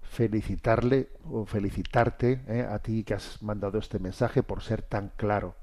felicitarle 0.00 1.10
o 1.30 1.44
felicitarte 1.44 2.40
eh, 2.48 2.66
a 2.68 2.78
ti 2.78 3.04
que 3.04 3.12
has 3.12 3.42
mandado 3.42 3.78
este 3.78 3.98
mensaje 3.98 4.42
por 4.42 4.62
ser 4.62 4.80
tan 4.80 5.10
claro 5.16 5.54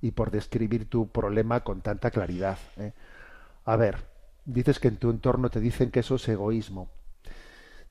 y 0.00 0.10
por 0.10 0.32
describir 0.32 0.88
tu 0.88 1.08
problema 1.08 1.60
con 1.60 1.82
tanta 1.82 2.10
claridad. 2.10 2.58
Eh. 2.78 2.92
A 3.64 3.76
ver, 3.76 4.09
dices 4.44 4.78
que 4.78 4.88
en 4.88 4.96
tu 4.96 5.10
entorno 5.10 5.50
te 5.50 5.60
dicen 5.60 5.90
que 5.90 6.00
eso 6.00 6.16
es 6.16 6.28
egoísmo. 6.28 6.88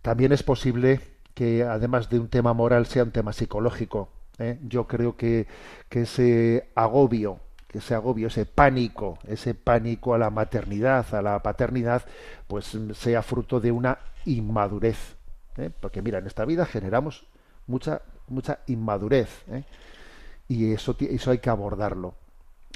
También 0.01 0.31
es 0.31 0.43
posible 0.43 1.01
que 1.33 1.63
además 1.63 2.09
de 2.09 2.19
un 2.19 2.29
tema 2.29 2.53
moral 2.53 2.85
sea 2.85 3.03
un 3.03 3.11
tema 3.11 3.33
psicológico. 3.33 4.09
¿eh? 4.37 4.59
Yo 4.63 4.87
creo 4.87 5.15
que, 5.15 5.47
que 5.89 6.01
ese 6.01 6.69
agobio, 6.75 7.39
que 7.67 7.77
ese 7.77 7.93
agobio, 7.93 8.27
ese 8.27 8.45
pánico, 8.45 9.19
ese 9.27 9.53
pánico 9.53 10.13
a 10.13 10.17
la 10.17 10.29
maternidad, 10.29 11.13
a 11.13 11.21
la 11.21 11.41
paternidad, 11.41 12.03
pues 12.47 12.77
sea 12.93 13.21
fruto 13.21 13.59
de 13.59 13.71
una 13.71 13.99
inmadurez. 14.25 15.15
¿eh? 15.57 15.69
Porque 15.79 16.01
mira, 16.01 16.19
en 16.19 16.27
esta 16.27 16.45
vida 16.45 16.65
generamos 16.65 17.25
mucha, 17.67 18.01
mucha 18.27 18.59
inmadurez. 18.67 19.29
¿eh? 19.49 19.63
Y 20.47 20.73
eso, 20.73 20.95
eso 20.99 21.31
hay 21.31 21.37
que 21.37 21.49
abordarlo. 21.49 22.15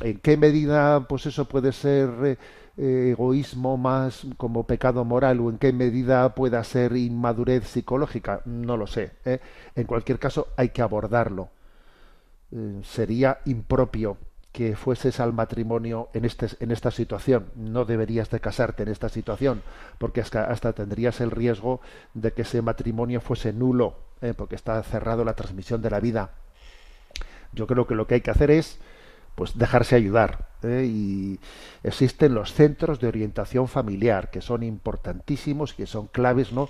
¿En 0.02 0.20
qué 0.20 0.38
medida 0.38 1.08
pues 1.08 1.26
eso 1.28 1.46
puede 1.46 1.72
ser 1.72 2.38
eh, 2.76 3.12
egoísmo 3.12 3.78
más 3.78 4.26
como 4.36 4.66
pecado 4.66 5.06
moral 5.06 5.40
o 5.42 5.52
en 5.52 5.60
qué 5.60 5.72
medida 5.72 6.34
pueda 6.34 6.64
ser 6.64 6.96
inmadurez 6.98 7.68
psicológica, 7.68 8.42
no 8.46 8.78
lo 8.78 8.88
sé. 8.88 9.12
¿eh? 9.26 9.40
En 9.76 9.86
cualquier 9.86 10.18
caso, 10.18 10.48
hay 10.58 10.70
que 10.70 10.82
abordarlo. 10.82 11.50
Eh, 12.52 12.82
sería 12.84 13.40
impropio 13.46 14.18
que 14.52 14.76
fueses 14.76 15.20
al 15.20 15.34
matrimonio 15.34 16.10
en, 16.14 16.26
este, 16.26 16.48
en 16.60 16.72
esta 16.72 16.90
situación. 16.90 17.46
No 17.56 17.86
deberías 17.86 18.32
de 18.32 18.40
casarte 18.40 18.84
en 18.84 18.90
esta 18.90 19.10
situación, 19.10 19.62
porque 20.00 20.22
hasta 20.22 20.74
tendrías 20.74 21.22
el 21.22 21.30
riesgo 21.30 21.80
de 22.16 22.34
que 22.34 22.42
ese 22.42 22.62
matrimonio 22.64 23.22
fuese 23.22 23.54
nulo, 23.54 23.98
porque 24.38 24.56
está 24.56 24.82
cerrado 24.84 25.26
la 25.26 25.34
transmisión 25.34 25.82
de 25.82 25.90
la 25.90 26.00
vida. 26.00 26.32
Yo 27.52 27.66
creo 27.66 27.88
que 27.88 27.96
lo 27.96 28.06
que 28.06 28.16
hay 28.16 28.22
que 28.22 28.30
hacer 28.30 28.52
es 28.52 28.80
pues 29.36 29.58
dejarse 29.58 29.96
ayudar. 29.96 30.48
¿eh? 30.64 30.86
Y 30.86 31.40
existen 31.84 32.34
los 32.34 32.54
centros 32.54 33.00
de 33.00 33.08
orientación 33.08 33.68
familiar, 33.68 34.30
que 34.30 34.42
son 34.42 34.64
importantísimos, 34.64 35.74
que 35.74 35.86
son 35.86 36.08
claves, 36.08 36.52
¿no? 36.52 36.70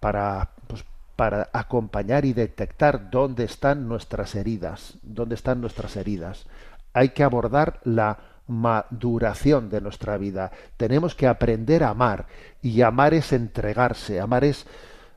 Para, 0.00 0.50
pues, 0.66 0.84
para 1.16 1.48
acompañar 1.52 2.24
y 2.24 2.32
detectar 2.32 3.10
dónde 3.10 3.44
están 3.44 3.88
nuestras 3.88 4.34
heridas, 4.34 4.98
dónde 5.02 5.34
están 5.34 5.60
nuestras 5.60 5.96
heridas. 5.96 6.46
Hay 6.92 7.10
que 7.10 7.24
abordar 7.24 7.80
la 7.84 8.18
maduración 8.46 9.70
de 9.70 9.80
nuestra 9.80 10.16
vida. 10.18 10.52
Tenemos 10.76 11.14
que 11.14 11.26
aprender 11.26 11.82
a 11.82 11.90
amar 11.90 12.26
y 12.62 12.82
amar 12.82 13.14
es 13.14 13.32
entregarse, 13.32 14.20
amar 14.20 14.44
es 14.44 14.66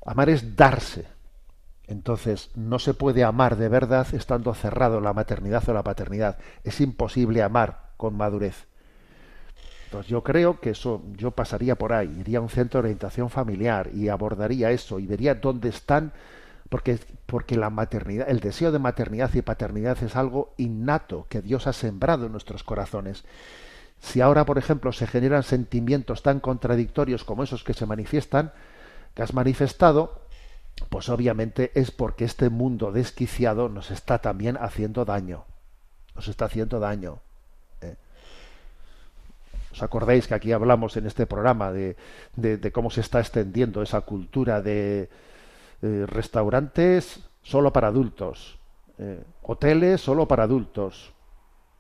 amar 0.05 0.29
es 0.29 0.55
darse. 0.55 1.05
Entonces, 1.89 2.51
no 2.53 2.77
se 2.77 2.93
puede 2.93 3.23
amar 3.23 3.55
de 3.55 3.67
verdad 3.67 4.05
estando 4.13 4.53
cerrado 4.53 5.01
la 5.01 5.11
maternidad 5.11 5.67
o 5.67 5.73
la 5.73 5.81
paternidad. 5.81 6.37
Es 6.63 6.81
imposible 6.81 7.41
amar 7.41 7.89
con 7.97 8.15
madurez. 8.15 8.67
Entonces, 9.85 10.07
yo 10.07 10.23
creo 10.23 10.59
que 10.59 10.69
eso, 10.69 11.01
yo 11.17 11.31
pasaría 11.31 11.73
por 11.73 11.93
ahí, 11.93 12.15
iría 12.19 12.37
a 12.37 12.41
un 12.41 12.49
centro 12.49 12.79
de 12.79 12.89
orientación 12.89 13.31
familiar 13.31 13.89
y 13.91 14.07
abordaría 14.09 14.69
eso 14.69 14.99
y 14.99 15.07
vería 15.07 15.33
dónde 15.33 15.69
están, 15.69 16.13
porque, 16.69 16.99
porque 17.25 17.57
la 17.57 17.71
maternidad, 17.71 18.29
el 18.29 18.39
deseo 18.39 18.71
de 18.71 18.77
maternidad 18.77 19.33
y 19.33 19.41
paternidad 19.41 19.97
es 20.03 20.15
algo 20.15 20.53
innato 20.57 21.25
que 21.27 21.41
Dios 21.41 21.65
ha 21.65 21.73
sembrado 21.73 22.27
en 22.27 22.31
nuestros 22.31 22.63
corazones. 22.63 23.23
Si 23.99 24.21
ahora, 24.21 24.45
por 24.45 24.59
ejemplo, 24.59 24.91
se 24.91 25.07
generan 25.07 25.41
sentimientos 25.41 26.21
tan 26.21 26.39
contradictorios 26.39 27.23
como 27.23 27.41
esos 27.41 27.63
que 27.63 27.73
se 27.73 27.87
manifiestan, 27.87 28.51
que 29.15 29.23
has 29.23 29.33
manifestado, 29.33 30.28
pues 30.87 31.09
obviamente 31.09 31.71
es 31.75 31.91
porque 31.91 32.23
este 32.23 32.49
mundo 32.49 32.91
desquiciado 32.91 33.67
nos 33.67 33.91
está 33.91 34.19
también 34.19 34.57
haciendo 34.57 35.03
daño. 35.03 35.45
Nos 36.15 36.27
está 36.27 36.45
haciendo 36.45 36.79
daño. 36.79 37.19
¿eh? 37.81 37.95
¿Os 39.71 39.83
acordáis 39.83 40.27
que 40.27 40.35
aquí 40.35 40.51
hablamos 40.51 40.95
en 40.95 41.05
este 41.05 41.25
programa 41.25 41.71
de, 41.71 41.95
cómo 42.73 42.89
se 42.89 43.01
está 43.01 43.19
extendiendo 43.19 43.81
esa 43.81 44.01
cultura 44.01 44.61
de 44.61 45.09
eh, 45.81 46.05
restaurantes 46.07 47.19
solo 47.41 47.73
para 47.73 47.87
adultos, 47.87 48.57
eh, 48.97 49.23
hoteles 49.43 50.01
solo 50.01 50.27
para 50.27 50.43
adultos, 50.43 51.13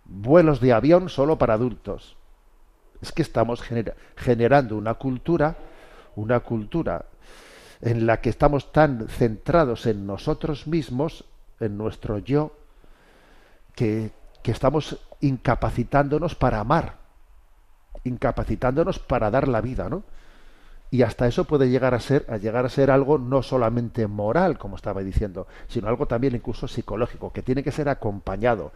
vuelos 0.05 0.59
de 0.59 0.73
avión 0.73 1.09
solo 1.09 1.37
para 1.37 1.53
adultos? 1.53 2.17
Es 3.01 3.13
que 3.13 3.21
estamos 3.21 3.61
generando 4.17 4.75
una 4.75 4.95
cultura, 4.95 5.55
una 6.15 6.41
cultura 6.41 7.05
en 7.81 8.05
la 8.05 8.21
que 8.21 8.29
estamos 8.29 8.71
tan 8.71 9.07
centrados 9.07 9.85
en 9.85 10.05
nosotros 10.05 10.67
mismos, 10.67 11.25
en 11.59 11.77
nuestro 11.77 12.17
yo, 12.17 12.53
que, 13.75 14.11
que 14.43 14.51
estamos 14.51 14.97
incapacitándonos 15.21 16.35
para 16.35 16.59
amar, 16.59 16.95
incapacitándonos 18.03 18.99
para 18.99 19.31
dar 19.31 19.47
la 19.47 19.61
vida, 19.61 19.89
¿no? 19.89 20.03
Y 20.91 21.03
hasta 21.03 21.27
eso 21.27 21.45
puede 21.45 21.69
llegar 21.69 21.93
a 21.93 21.99
ser, 21.99 22.25
a 22.29 22.37
llegar 22.37 22.65
a 22.65 22.69
ser 22.69 22.89
algo 22.89 23.19
no 23.19 23.43
solamente 23.43 24.07
moral, 24.07 24.57
como 24.57 24.75
estaba 24.75 25.01
diciendo, 25.01 25.47
sino 25.67 25.87
algo 25.87 26.07
también 26.07 26.35
incluso 26.35 26.67
psicológico, 26.67 27.31
que 27.31 27.43
tiene 27.43 27.63
que 27.63 27.71
ser 27.71 27.89
acompañado, 27.89 28.71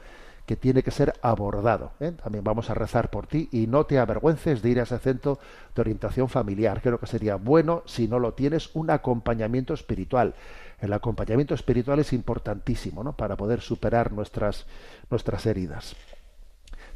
que 0.46 0.56
tiene 0.56 0.84
que 0.84 0.92
ser 0.92 1.14
abordado. 1.22 1.92
¿eh? 2.00 2.12
También 2.12 2.44
vamos 2.44 2.70
a 2.70 2.74
rezar 2.74 3.10
por 3.10 3.28
ti 3.28 3.48
y 3.52 3.68
no 3.68 3.86
te 3.86 4.00
avergüences 4.00 4.62
de 4.62 4.70
ir 4.70 4.80
a 4.80 4.84
ese 4.84 5.00
centro 5.00 5.40
de 5.74 5.82
orientación 5.82 6.28
familiar. 6.28 6.82
Creo 6.82 7.00
que 7.00 7.08
sería 7.08 7.36
bueno, 7.36 7.84
si 7.86 8.08
no 8.08 8.20
lo 8.20 8.34
tienes, 8.34 8.70
un 8.74 8.90
acompañamiento 8.90 9.74
espiritual. 9.74 10.36
El 10.80 10.92
acompañamiento 10.92 11.54
espiritual 11.54 12.00
es 12.00 12.12
importantísimo 12.12 13.04
¿no? 13.04 13.14
para 13.16 13.38
poder 13.38 13.62
superar 13.62 14.12
nuestras, 14.12 14.66
nuestras 15.10 15.46
heridas. 15.46 15.96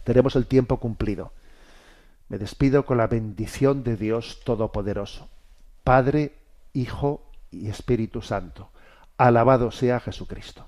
Tenemos 0.03 0.35
el 0.35 0.45
tiempo 0.45 0.77
cumplido. 0.77 1.31
Me 2.27 2.37
despido 2.37 2.85
con 2.85 2.97
la 2.97 3.07
bendición 3.07 3.83
de 3.83 3.95
Dios 3.95 4.41
Todopoderoso, 4.43 5.29
Padre, 5.85 6.33
Hijo 6.73 7.23
y 7.51 7.69
Espíritu 7.69 8.21
Santo. 8.21 8.69
Alabado 9.17 9.71
sea 9.71 10.01
Jesucristo. 10.01 10.67